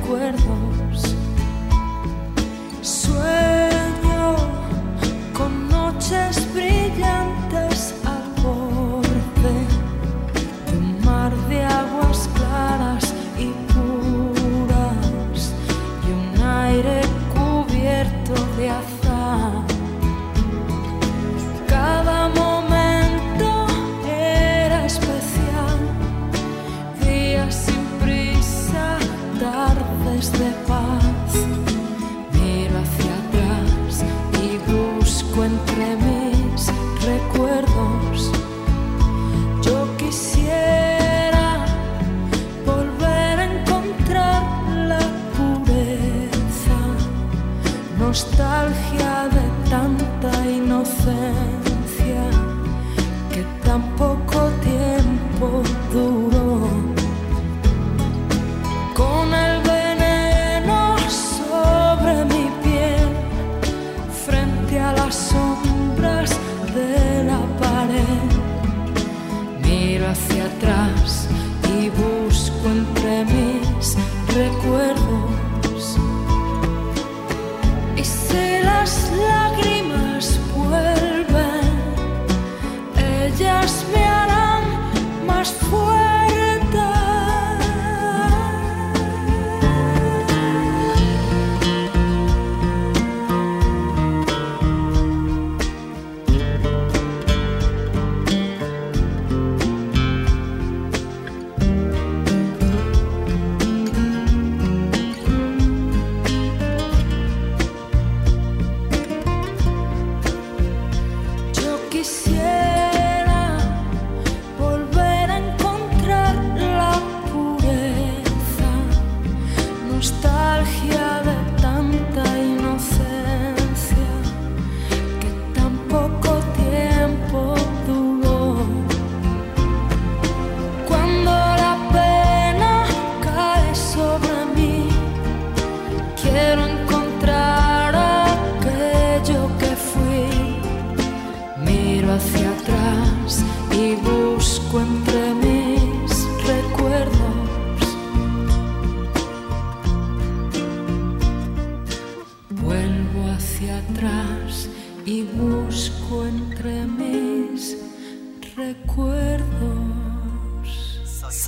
Recuerdos. 0.10 0.49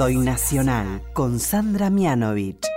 Soy 0.01 0.17
Nacional 0.17 1.03
con 1.13 1.39
Sandra 1.39 1.91
Mianovich. 1.91 2.70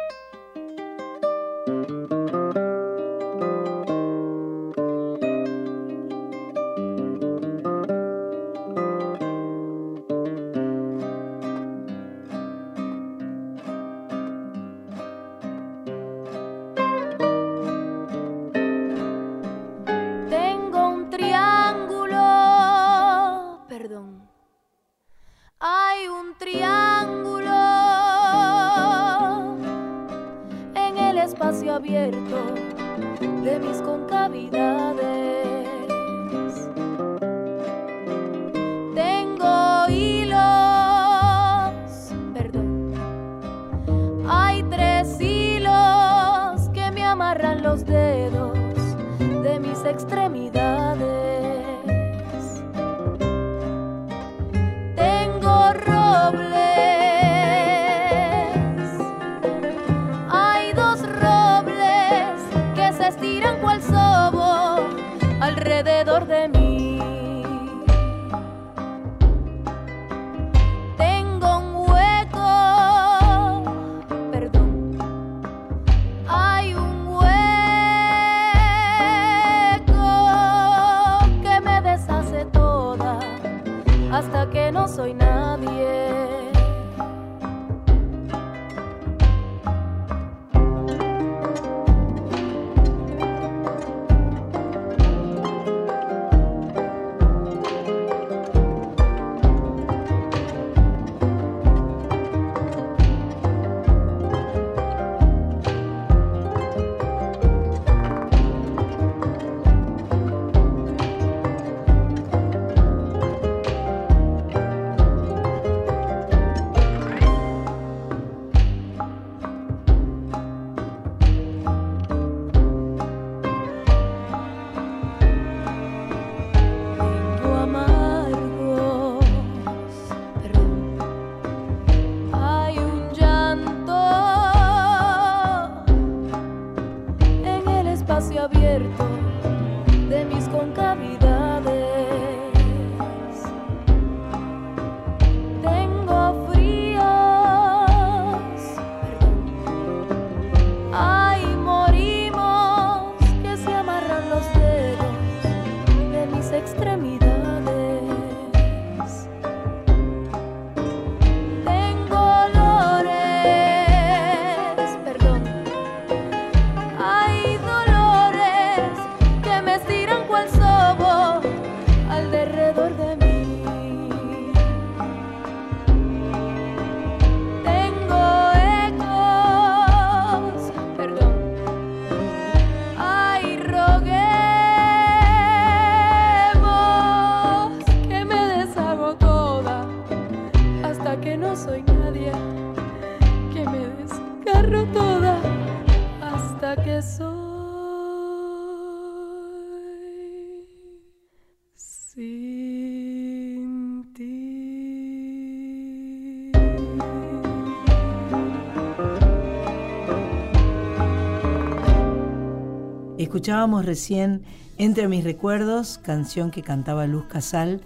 Escuchábamos 213.45 213.85
recién 213.85 214.41
Entre 214.79 215.07
mis 215.07 215.23
recuerdos, 215.23 215.99
canción 216.03 216.51
que 216.51 216.62
cantaba 216.62 217.07
Luz 217.07 217.27
Casal 217.27 217.83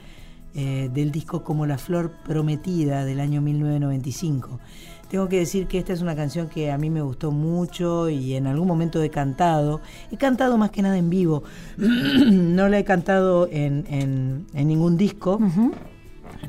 eh, 0.54 0.88
del 0.94 1.10
disco 1.10 1.42
Como 1.42 1.66
la 1.66 1.78
Flor 1.78 2.12
Prometida 2.24 3.04
del 3.04 3.18
año 3.18 3.40
1995. 3.40 4.60
Tengo 5.10 5.28
que 5.28 5.40
decir 5.40 5.66
que 5.66 5.78
esta 5.78 5.92
es 5.92 6.00
una 6.00 6.14
canción 6.14 6.48
que 6.48 6.70
a 6.70 6.78
mí 6.78 6.90
me 6.90 7.00
gustó 7.02 7.32
mucho 7.32 8.08
y 8.08 8.34
en 8.34 8.46
algún 8.46 8.68
momento 8.68 9.02
he 9.02 9.10
cantado. 9.10 9.80
He 10.12 10.16
cantado 10.16 10.58
más 10.58 10.70
que 10.70 10.80
nada 10.82 10.96
en 10.96 11.10
vivo. 11.10 11.42
no 11.76 12.68
la 12.68 12.78
he 12.78 12.84
cantado 12.84 13.48
en, 13.50 13.84
en- 13.90 14.46
en 14.54 14.68
ningún 14.68 14.96
disco. 14.96 15.40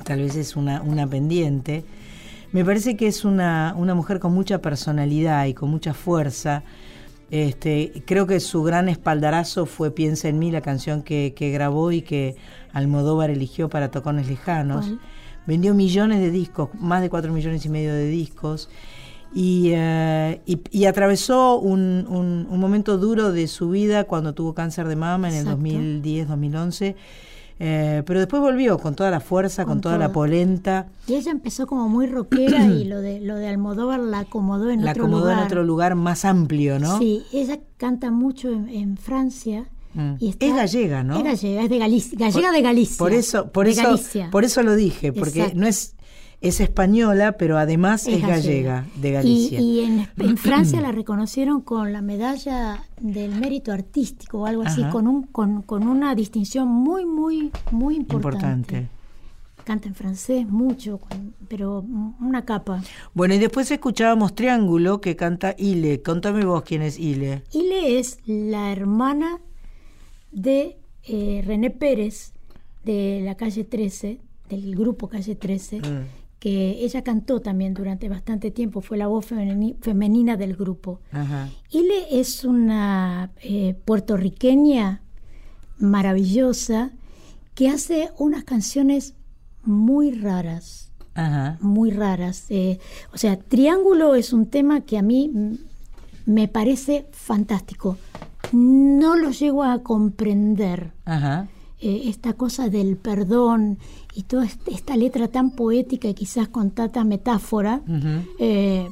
Tal 0.03 0.19
vez 0.19 0.35
es 0.35 0.55
una, 0.55 0.83
una 0.83 1.07
pendiente. 1.07 1.83
Me 2.51 2.63
parece 2.63 2.95
que 2.95 3.07
es 3.07 3.25
una, 3.25 3.73
una 3.75 3.95
mujer 3.95 4.19
con 4.19 4.33
mucha 4.35 4.59
personalidad 4.59 5.47
y 5.47 5.55
con 5.55 5.71
mucha 5.71 5.95
fuerza. 5.95 6.61
Este, 7.31 8.03
creo 8.05 8.25
que 8.25 8.39
su 8.39 8.63
gran 8.63 8.89
espaldarazo 8.89 9.65
fue 9.65 9.91
Piensa 9.91 10.27
en 10.29 10.39
mí, 10.39 10.49
la 10.51 10.61
canción 10.61 11.03
que, 11.03 11.33
que 11.35 11.51
grabó 11.51 11.91
y 11.91 12.01
que 12.01 12.35
Almodóvar 12.73 13.29
eligió 13.29 13.69
para 13.69 13.91
Tocones 13.91 14.27
Lejanos. 14.27 14.91
Vendió 15.45 15.73
millones 15.73 16.19
de 16.19 16.31
discos, 16.31 16.69
más 16.79 17.01
de 17.01 17.09
cuatro 17.09 17.31
millones 17.33 17.65
y 17.65 17.69
medio 17.69 17.93
de 17.93 18.07
discos. 18.07 18.69
Y, 19.33 19.71
eh, 19.75 20.41
y- 20.47 20.59
y 20.71 20.85
atravesó 20.85 21.59
un, 21.59 22.05
un- 22.09 22.47
un 22.49 22.59
momento 22.59 22.97
duro 22.97 23.31
de 23.31 23.47
su 23.47 23.69
vida 23.69 24.05
cuando 24.05 24.33
tuvo 24.33 24.55
cáncer 24.55 24.87
de 24.87 24.95
mama 24.95 25.29
en 25.29 25.35
el 25.35 25.41
Exacto. 25.41 25.61
2010-2011. 25.63 26.95
Eh, 27.61 28.03
pero 28.05 28.19
después 28.19 28.41
volvió 28.41 28.77
con 28.77 28.95
toda 28.95 29.11
la 29.11 29.19
fuerza, 29.19 29.65
con, 29.65 29.73
Con 29.75 29.81
toda 29.81 29.97
la 29.97 30.13
polenta. 30.13 30.87
Y 31.07 31.15
ella 31.15 31.31
empezó 31.31 31.67
como 31.67 31.89
muy 31.89 32.07
rockera 32.07 32.63
y 32.65 32.85
lo 32.85 33.01
de 33.01 33.19
lo 33.19 33.35
de 33.35 33.49
Almodóvar 33.49 33.99
la 33.99 34.19
acomodó 34.19 34.69
en 34.69 34.85
la 34.85 34.91
otro 34.91 35.03
acomodó 35.03 35.23
lugar. 35.25 35.39
en 35.39 35.45
otro 35.45 35.63
lugar 35.63 35.95
más 35.95 36.23
amplio, 36.23 36.79
¿no? 36.79 36.97
Sí, 36.99 37.23
ella 37.33 37.59
canta 37.77 38.11
mucho 38.11 38.49
en, 38.49 38.69
en 38.69 38.95
Francia. 38.97 39.65
Mm. 39.93 40.13
Y 40.19 40.29
está- 40.29 40.45
es 40.45 40.55
gallega, 40.55 41.03
¿no? 41.03 41.17
Es 41.17 41.23
gallega, 41.23 41.63
es 41.63 41.69
de 41.69 41.77
Galicia, 41.79 42.17
gallega 42.17 42.47
Por- 42.47 42.55
de 42.55 42.61
Galicia. 42.61 42.97
Por 42.97 43.11
eso, 43.13 43.51
por 43.51 43.67
eso, 43.67 43.81
Galicia. 43.83 44.29
por 44.31 44.45
eso 44.45 44.63
lo 44.63 44.75
dije, 44.75 45.11
porque 45.11 45.39
Exacto. 45.39 45.59
no 45.59 45.67
es 45.67 45.95
es 46.41 46.61
española, 46.61 47.33
pero 47.33 47.57
además 47.57 48.07
es, 48.07 48.21
gallega, 48.21 48.85
de 48.95 49.11
Galicia. 49.11 49.59
Y, 49.59 49.63
y 49.63 49.79
en, 49.83 50.07
en 50.17 50.37
Francia 50.37 50.79
la 50.79 50.91
reconocieron 50.91 51.61
con 51.61 51.91
la 51.91 52.01
medalla 52.01 52.83
del 52.99 53.35
mérito 53.35 53.71
artístico 53.71 54.39
o 54.39 54.45
algo 54.45 54.63
así, 54.63 54.83
con, 54.85 55.07
un, 55.07 55.23
con, 55.23 55.61
con 55.63 55.87
una 55.87 56.15
distinción 56.15 56.67
muy, 56.67 57.05
muy, 57.05 57.51
muy 57.71 57.95
importante. 57.95 58.77
Importante. 58.77 58.99
Canta 59.65 59.87
en 59.87 59.95
francés 59.95 60.47
mucho, 60.47 60.99
pero 61.47 61.85
una 62.21 62.45
capa. 62.45 62.81
Bueno, 63.13 63.35
y 63.35 63.37
después 63.37 63.69
escuchábamos 63.69 64.33
Triángulo 64.33 65.01
que 65.01 65.15
canta 65.15 65.53
Ile. 65.57 66.01
Contame 66.01 66.45
vos 66.45 66.63
quién 66.63 66.81
es 66.81 66.97
Ile. 66.97 67.43
Ile 67.51 67.99
es 67.99 68.17
la 68.25 68.71
hermana 68.71 69.41
de 70.31 70.77
eh, 71.03 71.43
René 71.45 71.69
Pérez 71.69 72.33
de 72.83 73.21
la 73.23 73.35
calle 73.35 73.63
13, 73.63 74.19
del 74.49 74.75
grupo 74.75 75.09
calle 75.09 75.35
13, 75.35 75.81
que 76.39 76.83
ella 76.85 77.03
cantó 77.03 77.41
también 77.41 77.73
durante 77.73 78.07
bastante 78.09 78.49
tiempo, 78.51 78.79
fue 78.81 78.97
la 78.97 79.07
voz 79.07 79.29
femeni- 79.29 79.75
femenina 79.81 80.37
del 80.37 80.55
grupo. 80.55 81.01
Ajá. 81.11 81.49
Ile 81.69 82.19
es 82.19 82.45
una 82.45 83.31
eh, 83.41 83.75
puertorriqueña 83.85 85.01
maravillosa 85.77 86.91
que 87.55 87.69
hace 87.69 88.09
unas 88.17 88.43
canciones 88.43 89.15
muy 89.63 90.11
raras, 90.11 90.91
Ajá. 91.13 91.57
muy 91.61 91.91
raras. 91.91 92.45
Eh, 92.49 92.79
o 93.13 93.17
sea, 93.17 93.37
Triángulo 93.37 94.15
es 94.15 94.31
un 94.31 94.45
tema 94.45 94.81
que 94.81 94.97
a 94.97 95.01
mí 95.01 95.31
me 96.25 96.47
parece 96.47 97.07
fantástico. 97.11 97.97
No 98.53 99.15
lo 99.15 99.31
llego 99.31 99.63
a 99.63 99.83
comprender 99.83 100.93
Ajá. 101.05 101.47
Eh, 101.81 102.03
esta 102.05 102.33
cosa 102.33 102.69
del 102.69 102.97
perdón 102.97 103.77
y 104.13 104.23
toda 104.23 104.45
est- 104.45 104.67
esta 104.67 104.95
letra 104.97 105.27
tan 105.27 105.51
poética 105.51 106.07
y 106.09 106.13
quizás 106.13 106.47
con 106.49 106.71
tanta 106.71 107.03
metáfora. 107.03 107.81
Eh, 108.39 108.89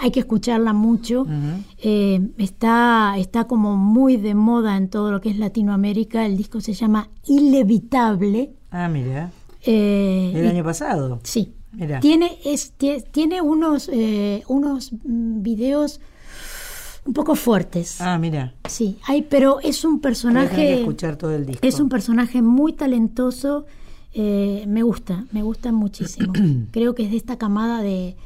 hay 0.00 0.10
que 0.10 0.20
escucharla 0.20 0.72
mucho. 0.72 1.26
Eh, 1.82 2.20
está, 2.38 3.14
está 3.18 3.44
como 3.44 3.76
muy 3.76 4.16
de 4.18 4.34
moda 4.34 4.76
en 4.76 4.88
todo 4.88 5.10
lo 5.10 5.20
que 5.20 5.30
es 5.30 5.38
Latinoamérica. 5.38 6.26
El 6.26 6.36
disco 6.36 6.60
se 6.60 6.74
llama 6.74 7.08
Ilevitable. 7.26 8.52
Ah, 8.70 8.88
mira. 8.88 9.30
Eh, 9.64 10.32
El 10.34 10.44
y- 10.44 10.48
año 10.48 10.64
pasado. 10.64 11.20
Sí. 11.22 11.52
Mira. 11.72 12.00
Tiene, 12.00 12.38
es, 12.44 12.72
tie- 12.78 13.04
tiene 13.10 13.42
unos, 13.42 13.90
eh, 13.92 14.42
unos 14.48 14.92
mm, 14.92 15.42
videos 15.42 16.00
un 17.06 17.12
poco 17.12 17.34
fuertes. 17.34 18.00
Ah, 18.00 18.18
mira. 18.18 18.54
Sí, 18.68 18.98
hay, 19.06 19.22
pero 19.22 19.60
es 19.60 19.84
un 19.84 20.00
tener 20.00 20.00
que 20.00 20.02
personaje. 20.08 20.78
escuchar 20.80 21.16
todo 21.16 21.30
el 21.34 21.46
disco. 21.46 21.66
Es 21.66 21.78
un 21.80 21.88
personaje 21.88 22.42
muy 22.42 22.72
talentoso. 22.72 23.66
eh, 24.18 24.64
me 24.66 24.82
gusta, 24.82 25.26
me 25.32 25.42
gusta 25.42 25.72
muchísimo. 25.72 26.32
Creo 26.72 26.94
que 26.94 27.04
es 27.04 27.10
de 27.10 27.16
esta 27.18 27.36
camada 27.36 27.82
de 27.82 28.16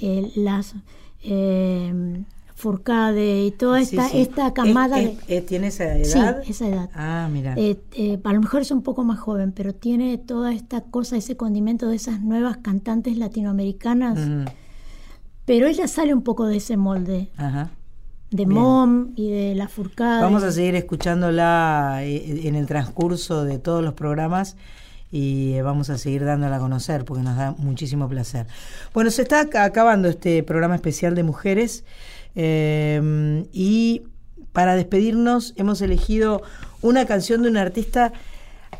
eh, 0.00 0.30
las 0.36 0.74
eh, 1.22 2.22
Furcade 2.54 3.44
y 3.46 3.50
toda 3.52 3.80
esta, 3.80 4.08
sí. 4.08 4.20
esta 4.20 4.52
camada 4.52 5.00
¿Es- 5.00 5.26
de. 5.26 5.36
es- 5.38 5.46
¿Tiene 5.46 5.68
esa 5.68 5.96
edad? 5.96 6.42
Sí, 6.44 6.50
esa 6.50 6.68
edad. 6.68 6.90
Ah, 6.94 7.28
mira. 7.32 7.54
Eh, 7.56 7.80
eh, 7.92 8.18
a 8.22 8.32
lo 8.32 8.40
mejor 8.40 8.62
es 8.62 8.70
un 8.72 8.82
poco 8.82 9.04
más 9.04 9.18
joven, 9.20 9.52
pero 9.52 9.74
tiene 9.74 10.18
toda 10.18 10.52
esta 10.52 10.80
cosa, 10.82 11.16
ese 11.16 11.36
condimento 11.36 11.88
de 11.88 11.96
esas 11.96 12.20
nuevas 12.20 12.56
cantantes 12.58 13.16
latinoamericanas. 13.16 14.18
Ujú. 14.18 14.50
Pero 15.44 15.66
ella 15.66 15.86
sale 15.88 16.12
un 16.12 16.22
poco 16.22 16.46
de 16.46 16.56
ese 16.58 16.76
molde, 16.76 17.30
Ajá. 17.36 17.70
De 18.30 18.44
Bien. 18.44 18.50
Mom 18.50 19.12
y 19.16 19.30
de 19.30 19.54
la 19.54 19.68
Furcade. 19.68 20.22
Vamos 20.22 20.42
a 20.42 20.52
seguir 20.52 20.74
escuchándola 20.74 22.00
eh, 22.02 22.46
en 22.46 22.54
el 22.54 22.66
transcurso 22.66 23.44
de 23.44 23.58
todos 23.58 23.82
los 23.82 23.94
programas 23.94 24.56
y 25.10 25.54
eh, 25.54 25.62
vamos 25.62 25.88
a 25.88 25.96
seguir 25.96 26.24
dándola 26.24 26.56
a 26.56 26.58
conocer 26.58 27.04
porque 27.04 27.22
nos 27.22 27.36
da 27.36 27.54
muchísimo 27.56 28.08
placer. 28.08 28.46
Bueno, 28.92 29.10
se 29.10 29.22
está 29.22 29.44
ac- 29.44 29.58
acabando 29.58 30.08
este 30.08 30.42
programa 30.42 30.74
especial 30.74 31.14
de 31.14 31.22
mujeres 31.22 31.84
eh, 32.34 33.44
y 33.52 34.02
para 34.52 34.76
despedirnos 34.76 35.54
hemos 35.56 35.80
elegido 35.80 36.42
una 36.82 37.06
canción 37.06 37.42
de 37.42 37.48
una 37.48 37.62
artista 37.62 38.12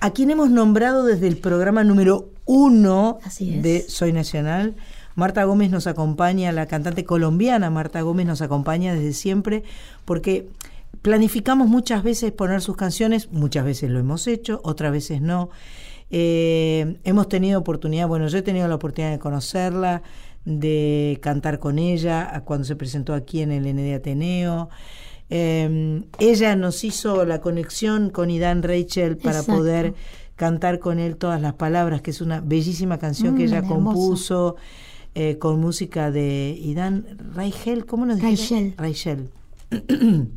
a 0.00 0.10
quien 0.10 0.30
hemos 0.30 0.50
nombrado 0.50 1.04
desde 1.04 1.26
el 1.26 1.38
programa 1.38 1.82
número 1.84 2.28
uno 2.44 3.18
de 3.38 3.84
Soy 3.88 4.12
Nacional. 4.12 4.74
Marta 5.18 5.42
Gómez 5.42 5.72
nos 5.72 5.88
acompaña, 5.88 6.52
la 6.52 6.66
cantante 6.66 7.04
colombiana 7.04 7.70
Marta 7.70 8.02
Gómez 8.02 8.24
nos 8.24 8.40
acompaña 8.40 8.94
desde 8.94 9.12
siempre 9.14 9.64
porque 10.04 10.46
planificamos 11.02 11.66
muchas 11.66 12.04
veces 12.04 12.30
poner 12.30 12.60
sus 12.60 12.76
canciones, 12.76 13.28
muchas 13.32 13.64
veces 13.64 13.90
lo 13.90 13.98
hemos 13.98 14.28
hecho, 14.28 14.60
otras 14.62 14.92
veces 14.92 15.20
no. 15.20 15.50
Eh, 16.10 17.00
hemos 17.02 17.28
tenido 17.28 17.58
oportunidad, 17.58 18.06
bueno, 18.06 18.28
yo 18.28 18.38
he 18.38 18.42
tenido 18.42 18.68
la 18.68 18.76
oportunidad 18.76 19.10
de 19.10 19.18
conocerla, 19.18 20.02
de 20.44 21.18
cantar 21.20 21.58
con 21.58 21.80
ella 21.80 22.40
cuando 22.44 22.64
se 22.64 22.76
presentó 22.76 23.12
aquí 23.12 23.42
en 23.42 23.50
el 23.50 23.64
ND 23.66 23.94
Ateneo. 23.96 24.70
Eh, 25.30 26.00
ella 26.20 26.54
nos 26.54 26.84
hizo 26.84 27.24
la 27.24 27.40
conexión 27.40 28.10
con 28.10 28.30
Idan 28.30 28.62
Rachel 28.62 29.16
para 29.16 29.40
Exacto. 29.40 29.58
poder 29.58 29.94
cantar 30.36 30.78
con 30.78 31.00
él 31.00 31.16
todas 31.16 31.42
las 31.42 31.54
palabras, 31.54 32.02
que 32.02 32.12
es 32.12 32.20
una 32.20 32.40
bellísima 32.40 32.98
canción 32.98 33.36
que 33.36 33.42
Mm, 33.42 33.46
ella 33.48 33.58
hermoso. 33.58 33.74
compuso 33.74 34.56
eh, 35.14 35.38
con 35.38 35.60
música 35.60 36.10
de 36.10 36.58
Idan 36.62 37.04
Rachel, 37.34 37.86
¿cómo 37.86 38.06
nos 38.06 38.18
dice? 38.18 38.30
Rachel. 38.76 39.28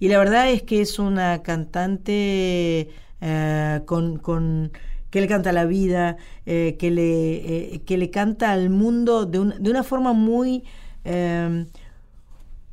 y 0.00 0.08
la 0.08 0.18
verdad 0.18 0.50
es 0.50 0.62
que 0.62 0.80
es 0.80 0.98
una 0.98 1.42
cantante 1.42 2.90
eh, 3.20 3.80
con, 3.86 4.18
con- 4.18 4.70
que 5.10 5.20
le 5.22 5.26
canta 5.26 5.52
la 5.52 5.64
vida, 5.64 6.18
eh, 6.46 6.76
que, 6.78 6.90
le, 6.90 7.80
que 7.86 7.96
le 7.96 8.10
canta 8.10 8.52
al 8.52 8.70
mundo 8.70 9.24
de, 9.26 9.38
un- 9.40 9.54
de 9.58 9.70
una 9.70 9.82
forma 9.82 10.12
muy, 10.12 10.64
eh, 11.04 11.64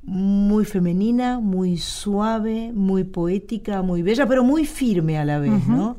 muy 0.04 0.66
femenina, 0.66 1.40
muy 1.40 1.78
suave, 1.78 2.72
muy 2.74 3.04
poética, 3.06 3.82
muy 3.82 4.02
bella, 4.04 4.28
pero 4.28 4.44
muy 4.44 4.66
firme 4.66 5.18
a 5.18 5.26
la 5.26 5.40
vez. 5.40 5.68
¿no? 5.68 5.98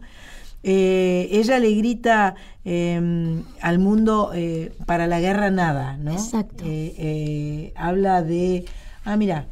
Eh, 0.69 1.29
ella 1.31 1.61
le 1.61 1.73
grita 1.77 2.35
eh, 2.65 3.41
al 3.61 3.79
mundo 3.79 4.33
eh, 4.35 4.73
para 4.85 5.07
la 5.07 5.21
guerra 5.21 5.49
nada, 5.53 5.97
¿no? 5.97 6.11
Exacto. 6.11 6.65
Eh, 6.67 7.73
habla 7.77 8.23
de 8.23 8.65
ah 9.05 9.17
mira 9.17 9.47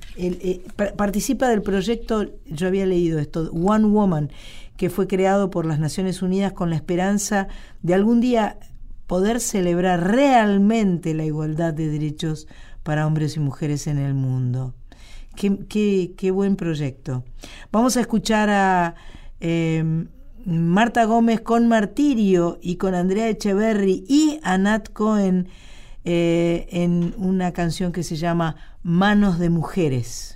participa 0.97 1.49
del 1.49 1.63
proyecto 1.63 2.27
yo 2.47 2.67
había 2.67 2.87
leído 2.87 3.21
esto 3.21 3.49
One 3.53 3.87
Woman 3.87 4.31
que 4.77 4.91
fue 4.91 5.07
creado 5.07 5.51
por 5.51 5.65
las 5.67 5.79
Naciones 5.79 6.23
Unidas 6.23 6.53
con 6.53 6.71
la 6.71 6.75
esperanza 6.77 7.47
de 7.81 7.95
algún 7.95 8.21
día 8.21 8.59
poder 9.07 9.39
celebrar 9.39 10.11
realmente 10.11 11.15
la 11.15 11.25
igualdad 11.25 11.73
de 11.73 11.87
derechos 11.89 12.49
para 12.83 13.07
hombres 13.07 13.37
y 13.37 13.41
mujeres 13.41 13.87
en 13.87 13.99
el 13.99 14.15
mundo 14.15 14.75
qué, 15.37 15.57
qué- 15.69 16.15
qué 16.17 16.33
buen 16.33 16.57
proyecto 16.57 17.23
vamos 17.71 17.97
a 17.97 18.01
escuchar 18.01 18.51
a 18.51 18.97
eh, 19.41 20.07
Marta 20.47 21.05
Gómez 21.05 21.41
con 21.41 21.69
Martirio 21.69 22.59
y 22.61 22.77
con 22.77 22.95
Andrea 22.95 23.29
Echeverry 23.29 24.05
y 24.09 24.41
a 24.43 24.59
Nat 24.59 24.91
Cohen 24.93 25.49
eh, 26.05 26.67
en 26.71 27.15
una 27.17 27.53
canción 27.53 27.93
que 27.93 28.03
se 28.03 28.17
llama 28.17 28.57
Manos 28.83 29.39
de 29.39 29.49
Mujeres. 29.49 30.34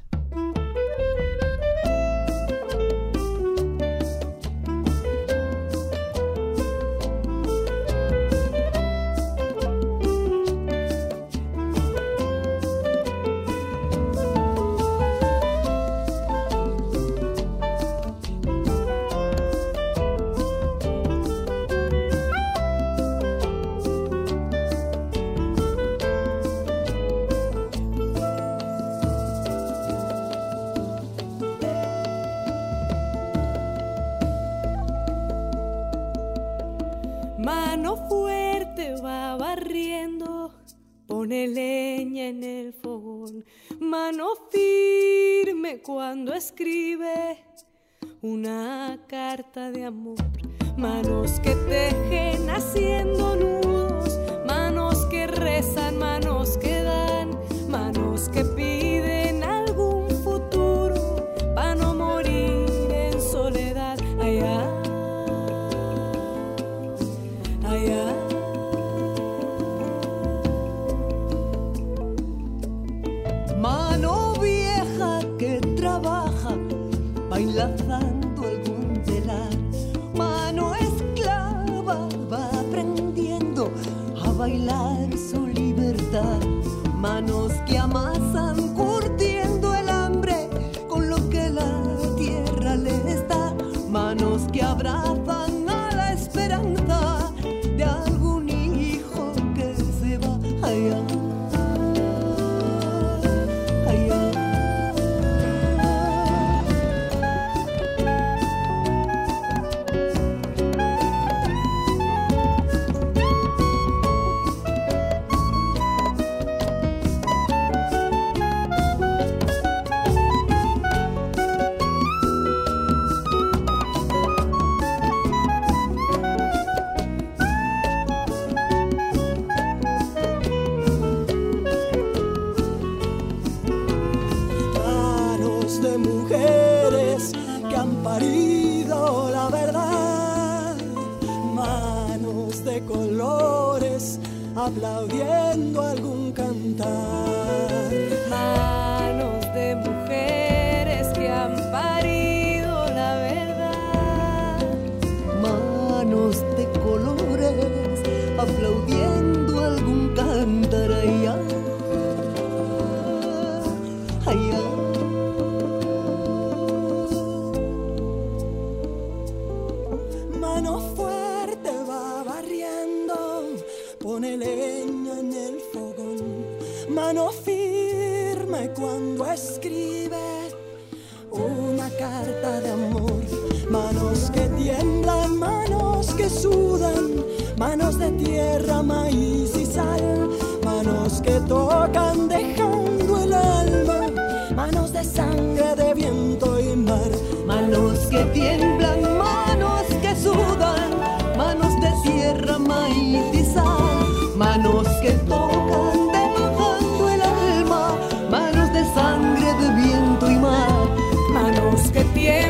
Carta 49.48 49.72
de 49.72 49.84
amor. 49.84 50.07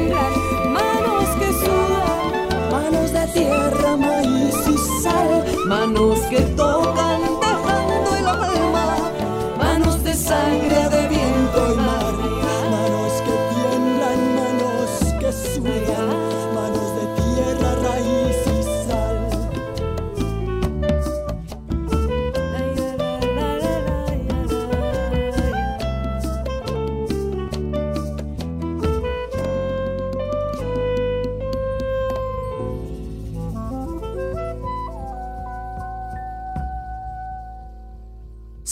Tiemblan, 0.08 0.72
manos 0.72 1.28
que 1.38 1.52
sudan, 1.52 2.70
manos 2.70 3.12
de 3.12 3.26
tierra, 3.28 3.96
maíz 3.96 4.54
y 4.68 5.02
sal, 5.02 5.44
manos 5.66 6.18
que 6.30 6.40
tocan 6.56 7.17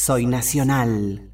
Soy 0.06 0.24
nacional. 0.24 1.32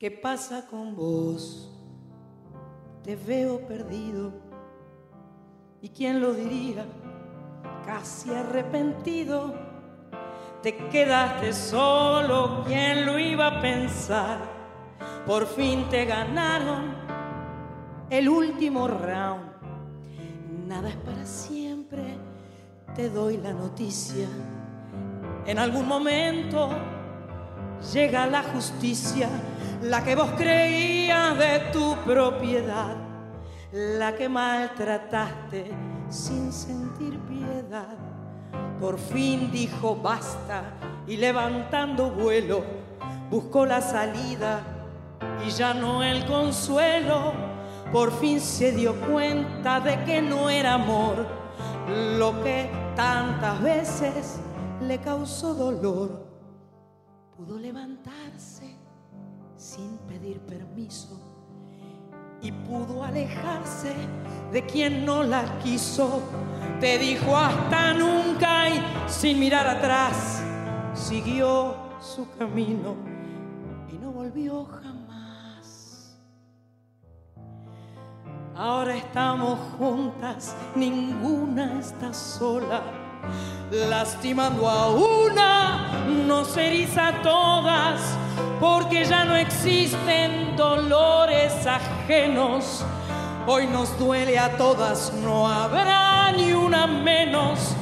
¿Qué 0.00 0.10
pasa 0.10 0.66
con 0.66 0.96
vos? 0.96 1.70
Te 3.04 3.14
veo 3.14 3.64
perdido. 3.68 4.32
¿Y 5.80 5.90
quién 5.90 6.20
lo 6.20 6.34
diría? 6.34 6.84
Casi 7.86 8.34
arrepentido. 8.34 9.54
Te 10.60 10.76
quedaste 10.88 11.52
solo, 11.52 12.64
¿quién 12.66 13.06
lo 13.06 13.16
iba 13.16 13.46
a 13.46 13.62
pensar? 13.62 14.51
Por 15.26 15.46
fin 15.46 15.86
te 15.88 16.04
ganaron 16.04 16.94
el 18.10 18.28
último 18.28 18.88
round. 18.88 19.52
Nada 20.66 20.88
es 20.88 20.96
para 20.96 21.24
siempre, 21.24 22.18
te 22.94 23.08
doy 23.08 23.38
la 23.38 23.52
noticia. 23.52 24.26
En 25.46 25.58
algún 25.58 25.88
momento 25.88 26.70
llega 27.92 28.26
la 28.26 28.42
justicia, 28.42 29.28
la 29.82 30.04
que 30.04 30.14
vos 30.14 30.30
creías 30.36 31.38
de 31.38 31.60
tu 31.72 31.96
propiedad, 32.04 32.96
la 33.72 34.14
que 34.14 34.28
maltrataste 34.28 35.70
sin 36.08 36.52
sentir 36.52 37.18
piedad. 37.20 37.96
Por 38.80 38.98
fin 38.98 39.50
dijo 39.50 39.96
basta 39.96 40.74
y 41.06 41.16
levantando 41.16 42.10
vuelo 42.10 42.62
buscó 43.30 43.64
la 43.64 43.80
salida 43.80 44.81
y 45.46 45.50
ya 45.50 45.74
no 45.74 46.02
el 46.02 46.24
consuelo. 46.26 47.32
Por 47.92 48.10
fin 48.12 48.40
se 48.40 48.72
dio 48.72 48.94
cuenta 49.00 49.80
de 49.80 50.02
que 50.04 50.22
no 50.22 50.48
era 50.48 50.74
amor 50.74 51.26
lo 52.18 52.42
que 52.42 52.70
tantas 52.96 53.60
veces 53.62 54.40
le 54.80 54.98
causó 54.98 55.54
dolor. 55.54 56.26
Pudo 57.36 57.58
levantarse 57.58 58.76
sin 59.56 59.98
pedir 60.08 60.40
permiso 60.40 61.20
y 62.40 62.50
pudo 62.50 63.04
alejarse 63.04 63.94
de 64.50 64.66
quien 64.66 65.04
no 65.06 65.22
la 65.22 65.58
quiso. 65.60 66.22
Te 66.80 66.98
dijo 66.98 67.36
hasta 67.36 67.94
nunca 67.94 68.68
y 68.68 68.82
sin 69.06 69.38
mirar 69.38 69.66
atrás 69.66 70.42
siguió 70.94 71.76
su 72.00 72.28
camino 72.36 72.96
y 73.92 73.98
no 73.98 74.10
volvió 74.10 74.64
jamás. 74.64 74.91
Ahora 78.54 78.94
estamos 78.96 79.58
juntas, 79.78 80.54
ninguna 80.74 81.80
está 81.80 82.12
sola, 82.12 82.82
lastimando 83.70 84.68
a 84.68 84.90
una, 84.90 86.04
nos 86.26 86.54
eriza 86.58 87.08
a 87.08 87.22
todas, 87.22 88.02
porque 88.60 89.06
ya 89.06 89.24
no 89.24 89.36
existen 89.36 90.54
dolores 90.54 91.66
ajenos. 91.66 92.84
Hoy 93.46 93.66
nos 93.68 93.98
duele 93.98 94.38
a 94.38 94.54
todas, 94.58 95.14
no 95.14 95.48
habrá 95.48 96.30
ni 96.32 96.52
una 96.52 96.86
menos. 96.86 97.74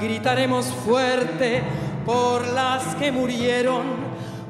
Gritaremos 0.00 0.64
fuerte 0.86 1.62
por 2.06 2.48
las 2.48 2.94
que 2.94 3.12
murieron, 3.12 3.82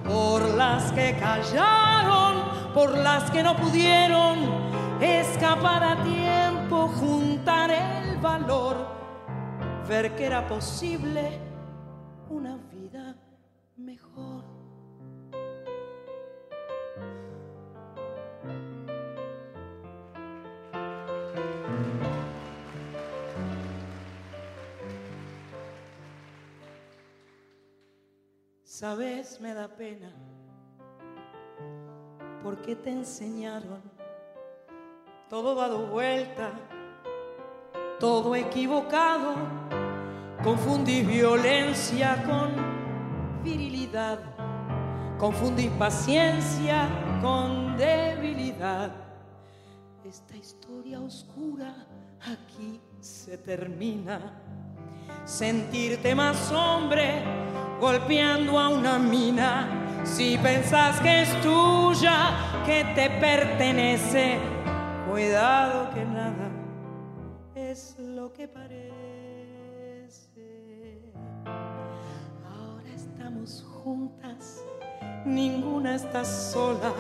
por 0.05 0.55
las 0.55 0.93
que 0.93 1.17
callaron, 1.19 2.45
por 2.73 2.97
las 2.97 3.29
que 3.33 3.43
no 3.43 3.57
pudieron 3.57 4.74
escapar 5.01 5.83
a 5.83 6.03
tiempo, 6.03 6.89
juntar 6.89 7.71
el 7.71 8.19
valor, 8.19 8.77
ver 9.89 10.15
que 10.15 10.27
era 10.27 10.47
posible 10.47 11.39
una 12.29 12.57
vida 12.73 13.17
mejor. 13.77 14.45
Sabes, 28.63 29.41
me 29.41 29.55
da 29.55 29.69
pena 29.69 30.11
porque 32.43 32.77
te 32.77 32.91
enseñaron 32.91 33.94
todo 35.35 35.57
dado 35.57 35.79
vuelta, 35.89 36.53
todo 37.99 38.37
equivocado. 38.37 39.35
Confundís 40.45 41.05
violencia 41.05 42.23
con 42.25 42.53
virilidad, 43.43 44.21
confundís 45.19 45.73
paciencia 45.73 46.89
con 47.21 47.77
debilidad. 47.77 48.93
Esta 50.05 50.37
historia 50.37 51.01
oscura 51.01 51.85
aquí 52.21 52.81
se 53.01 53.37
termina. 53.37 54.41
Sentirte 55.25 56.15
más 56.15 56.53
hombre 56.53 57.25
golpeando 57.81 58.57
a 58.57 58.69
una 58.69 59.01
mina. 59.01 60.05
Si 60.05 60.39
pensás 60.39 61.01
que 61.01 61.23
es 61.23 61.41
tuya, 61.41 62.63
que 62.65 62.85
te 62.95 63.11
pertenece, 63.11 64.54
cuidado 65.15 65.91
que 65.95 66.05
nada 66.05 66.51
es 67.55 67.95
lo 68.01 68.33
que 68.33 68.49
parece. 68.49 68.83
Ahora 72.45 72.89
estamos 72.93 73.65
juntas, 73.65 74.65
ninguna 75.25 75.95
está 75.95 76.25
sola, 76.25 76.93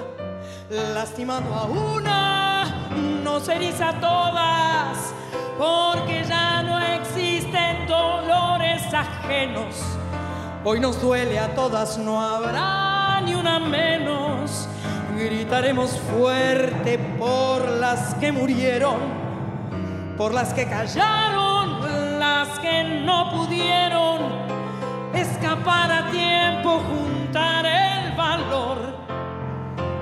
lastimando 0.94 1.52
a 1.52 1.64
una, 1.64 2.88
nos 3.24 3.48
eriza 3.48 3.88
a 3.88 4.00
todas, 4.00 5.12
porque 5.58 6.22
ya 6.22 6.62
no 6.62 6.78
existen 6.78 7.88
dolores 7.88 8.94
ajenos. 8.94 9.74
Hoy 10.62 10.78
nos 10.78 11.02
duele 11.02 11.40
a 11.40 11.52
todas, 11.56 11.98
no 11.98 12.22
habrá 12.22 13.20
ni 13.22 13.34
una 13.34 13.58
menos. 13.58 14.68
Gritaremos 15.16 15.90
fuerte 16.10 16.98
por 17.18 17.68
las 17.68 18.14
que 18.14 18.32
murieron, 18.32 18.96
por 20.16 20.34
las 20.34 20.52
que 20.52 20.66
callaron, 20.66 22.18
las 22.18 22.58
que 22.58 23.02
no 23.04 23.30
pudieron 23.30 24.20
escapar 25.14 25.92
a 25.92 26.10
tiempo, 26.10 26.80
juntar 26.80 27.64
el 27.64 28.16
valor, 28.16 28.78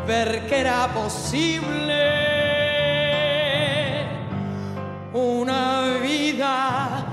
ver 0.06 0.46
que 0.46 0.60
era 0.60 0.88
posible 0.88 2.32
una 5.12 5.98
vida 6.00 7.11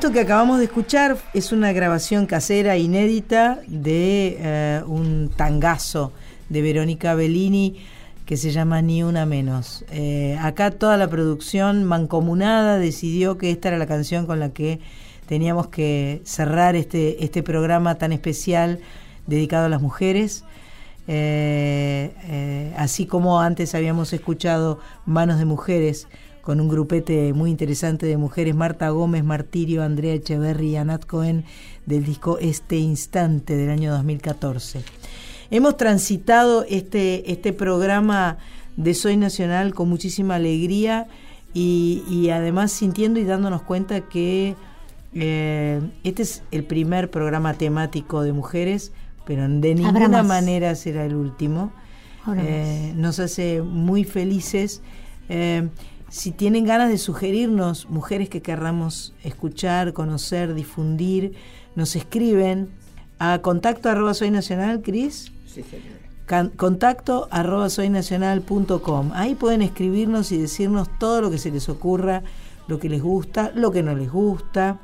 Esto 0.00 0.12
que 0.12 0.20
acabamos 0.20 0.60
de 0.60 0.64
escuchar 0.64 1.18
es 1.34 1.52
una 1.52 1.74
grabación 1.74 2.24
casera 2.24 2.78
inédita 2.78 3.60
de 3.66 4.38
eh, 4.40 4.82
un 4.86 5.28
tangazo 5.28 6.14
de 6.48 6.62
Verónica 6.62 7.14
Bellini 7.14 7.84
que 8.24 8.38
se 8.38 8.50
llama 8.50 8.80
Ni 8.80 9.02
una 9.02 9.26
menos. 9.26 9.84
Eh, 9.90 10.38
acá 10.40 10.70
toda 10.70 10.96
la 10.96 11.10
producción 11.10 11.84
mancomunada 11.84 12.78
decidió 12.78 13.36
que 13.36 13.50
esta 13.50 13.68
era 13.68 13.76
la 13.76 13.86
canción 13.86 14.24
con 14.24 14.40
la 14.40 14.54
que 14.54 14.80
teníamos 15.26 15.66
que 15.66 16.22
cerrar 16.24 16.76
este, 16.76 17.22
este 17.22 17.42
programa 17.42 17.96
tan 17.96 18.12
especial 18.12 18.78
dedicado 19.26 19.66
a 19.66 19.68
las 19.68 19.82
mujeres. 19.82 20.44
Eh, 21.08 22.72
así 22.78 23.04
como 23.04 23.38
antes 23.42 23.74
habíamos 23.74 24.14
escuchado 24.14 24.78
Manos 25.04 25.38
de 25.38 25.44
Mujeres 25.44 26.08
con 26.42 26.60
un 26.60 26.68
grupete 26.68 27.32
muy 27.32 27.50
interesante 27.50 28.06
de 28.06 28.16
mujeres, 28.16 28.54
Marta 28.54 28.88
Gómez, 28.90 29.24
Martirio, 29.24 29.82
Andrea 29.82 30.14
Echeverry 30.14 30.70
y 30.70 30.76
Anat 30.76 31.06
Cohen 31.06 31.44
del 31.86 32.04
disco 32.04 32.38
Este 32.38 32.76
Instante 32.76 33.56
del 33.56 33.70
año 33.70 33.92
2014. 33.92 34.82
Hemos 35.50 35.76
transitado 35.76 36.64
este, 36.68 37.30
este 37.30 37.52
programa 37.52 38.38
de 38.76 38.94
Soy 38.94 39.16
Nacional 39.16 39.74
con 39.74 39.88
muchísima 39.88 40.36
alegría 40.36 41.08
y, 41.52 42.04
y 42.08 42.30
además 42.30 42.72
sintiendo 42.72 43.18
y 43.18 43.24
dándonos 43.24 43.62
cuenta 43.62 44.02
que 44.02 44.54
eh, 45.12 45.80
este 46.04 46.22
es 46.22 46.42
el 46.50 46.64
primer 46.64 47.10
programa 47.10 47.54
temático 47.54 48.22
de 48.22 48.32
mujeres, 48.32 48.92
pero 49.26 49.48
de 49.48 49.74
ninguna 49.74 50.22
manera 50.22 50.74
será 50.74 51.04
el 51.04 51.14
último. 51.14 51.72
Eh, 52.36 52.92
nos 52.96 53.18
hace 53.18 53.62
muy 53.62 54.04
felices. 54.04 54.82
Eh, 55.28 55.68
si 56.10 56.32
tienen 56.32 56.64
ganas 56.64 56.90
de 56.90 56.98
sugerirnos 56.98 57.88
mujeres 57.88 58.28
que 58.28 58.42
querramos 58.42 59.14
escuchar, 59.22 59.92
conocer, 59.92 60.54
difundir, 60.54 61.34
nos 61.76 61.96
escriben 61.96 62.68
a 63.18 63.38
contacto 63.40 63.88
arroba 63.88 64.12
soy 64.12 64.30
nacional, 64.30 64.82
Cris. 64.82 65.32
Sí, 65.46 65.62
señora. 65.62 66.00
Contacto 66.56 67.26
arroba 67.30 67.68
soynacional.com. 67.68 69.10
Ahí 69.14 69.34
pueden 69.34 69.62
escribirnos 69.62 70.30
y 70.30 70.38
decirnos 70.38 70.88
todo 70.98 71.22
lo 71.22 71.30
que 71.30 71.38
se 71.38 71.50
les 71.50 71.68
ocurra, 71.68 72.22
lo 72.68 72.78
que 72.78 72.88
les 72.88 73.02
gusta, 73.02 73.50
lo 73.54 73.72
que 73.72 73.82
no 73.82 73.96
les 73.96 74.12
gusta. 74.12 74.78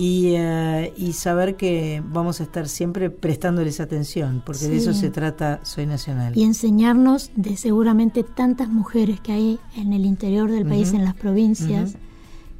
Y, 0.00 0.34
eh, 0.36 0.92
y 0.96 1.12
saber 1.12 1.56
que 1.56 2.00
vamos 2.06 2.38
a 2.40 2.44
estar 2.44 2.68
siempre 2.68 3.10
prestándoles 3.10 3.80
atención, 3.80 4.42
porque 4.46 4.68
de 4.68 4.76
eso 4.76 4.94
se 4.94 5.10
trata 5.10 5.58
Soy 5.64 5.86
Nacional. 5.86 6.34
y 6.36 6.44
enseñarnos 6.44 7.32
de 7.34 7.56
seguramente 7.56 8.22
tantas 8.22 8.68
mujeres 8.68 9.18
que 9.20 9.32
hay 9.32 9.58
en 9.76 9.92
el 9.92 10.04
interior 10.06 10.50
del 10.52 10.64
país, 10.66 10.92
en 10.92 11.04
las 11.04 11.14
provincias. 11.14 11.96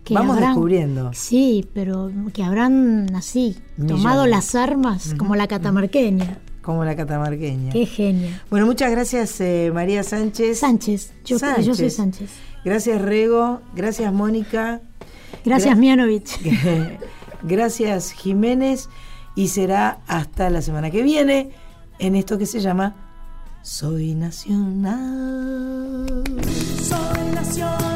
que 0.04 0.14
Vamos 0.14 0.36
habrán- 0.36 0.54
descubriendo. 0.54 1.10
Sí, 1.12 1.66
pero 1.74 2.10
que 2.32 2.42
habrán 2.42 3.14
así, 3.14 3.56
Millones. 3.76 4.02
tomado 4.02 4.26
las 4.26 4.54
armas 4.54 5.14
como 5.18 5.36
la 5.36 5.46
catamarqueña. 5.46 6.38
Como 6.62 6.82
la 6.84 6.96
catamarqueña. 6.96 7.70
Qué 7.72 7.84
genia. 7.86 8.42
Bueno, 8.50 8.64
muchas 8.66 8.90
gracias 8.90 9.38
eh, 9.42 9.70
María 9.72 10.02
Sánchez. 10.02 10.58
Sánchez, 10.60 11.12
yo, 11.26 11.36
yo 11.62 11.74
soy 11.74 11.90
Sánchez. 11.90 12.30
Gracias 12.64 13.00
Rego, 13.02 13.60
gracias 13.76 14.10
Mónica. 14.12 14.80
Gracias, 15.44 15.76
Gra- 15.76 15.78
Mianovich. 15.80 16.38
Gracias 17.42 18.12
Jiménez 18.12 18.88
y 19.34 19.48
será 19.48 19.98
hasta 20.06 20.50
la 20.50 20.62
semana 20.62 20.90
que 20.90 21.02
viene 21.02 21.50
en 21.98 22.16
esto 22.16 22.38
que 22.38 22.46
se 22.46 22.60
llama 22.60 22.94
Soy 23.62 24.14
Nacional. 24.14 24.94
Soy 26.82 27.34
nacional. 27.34 27.87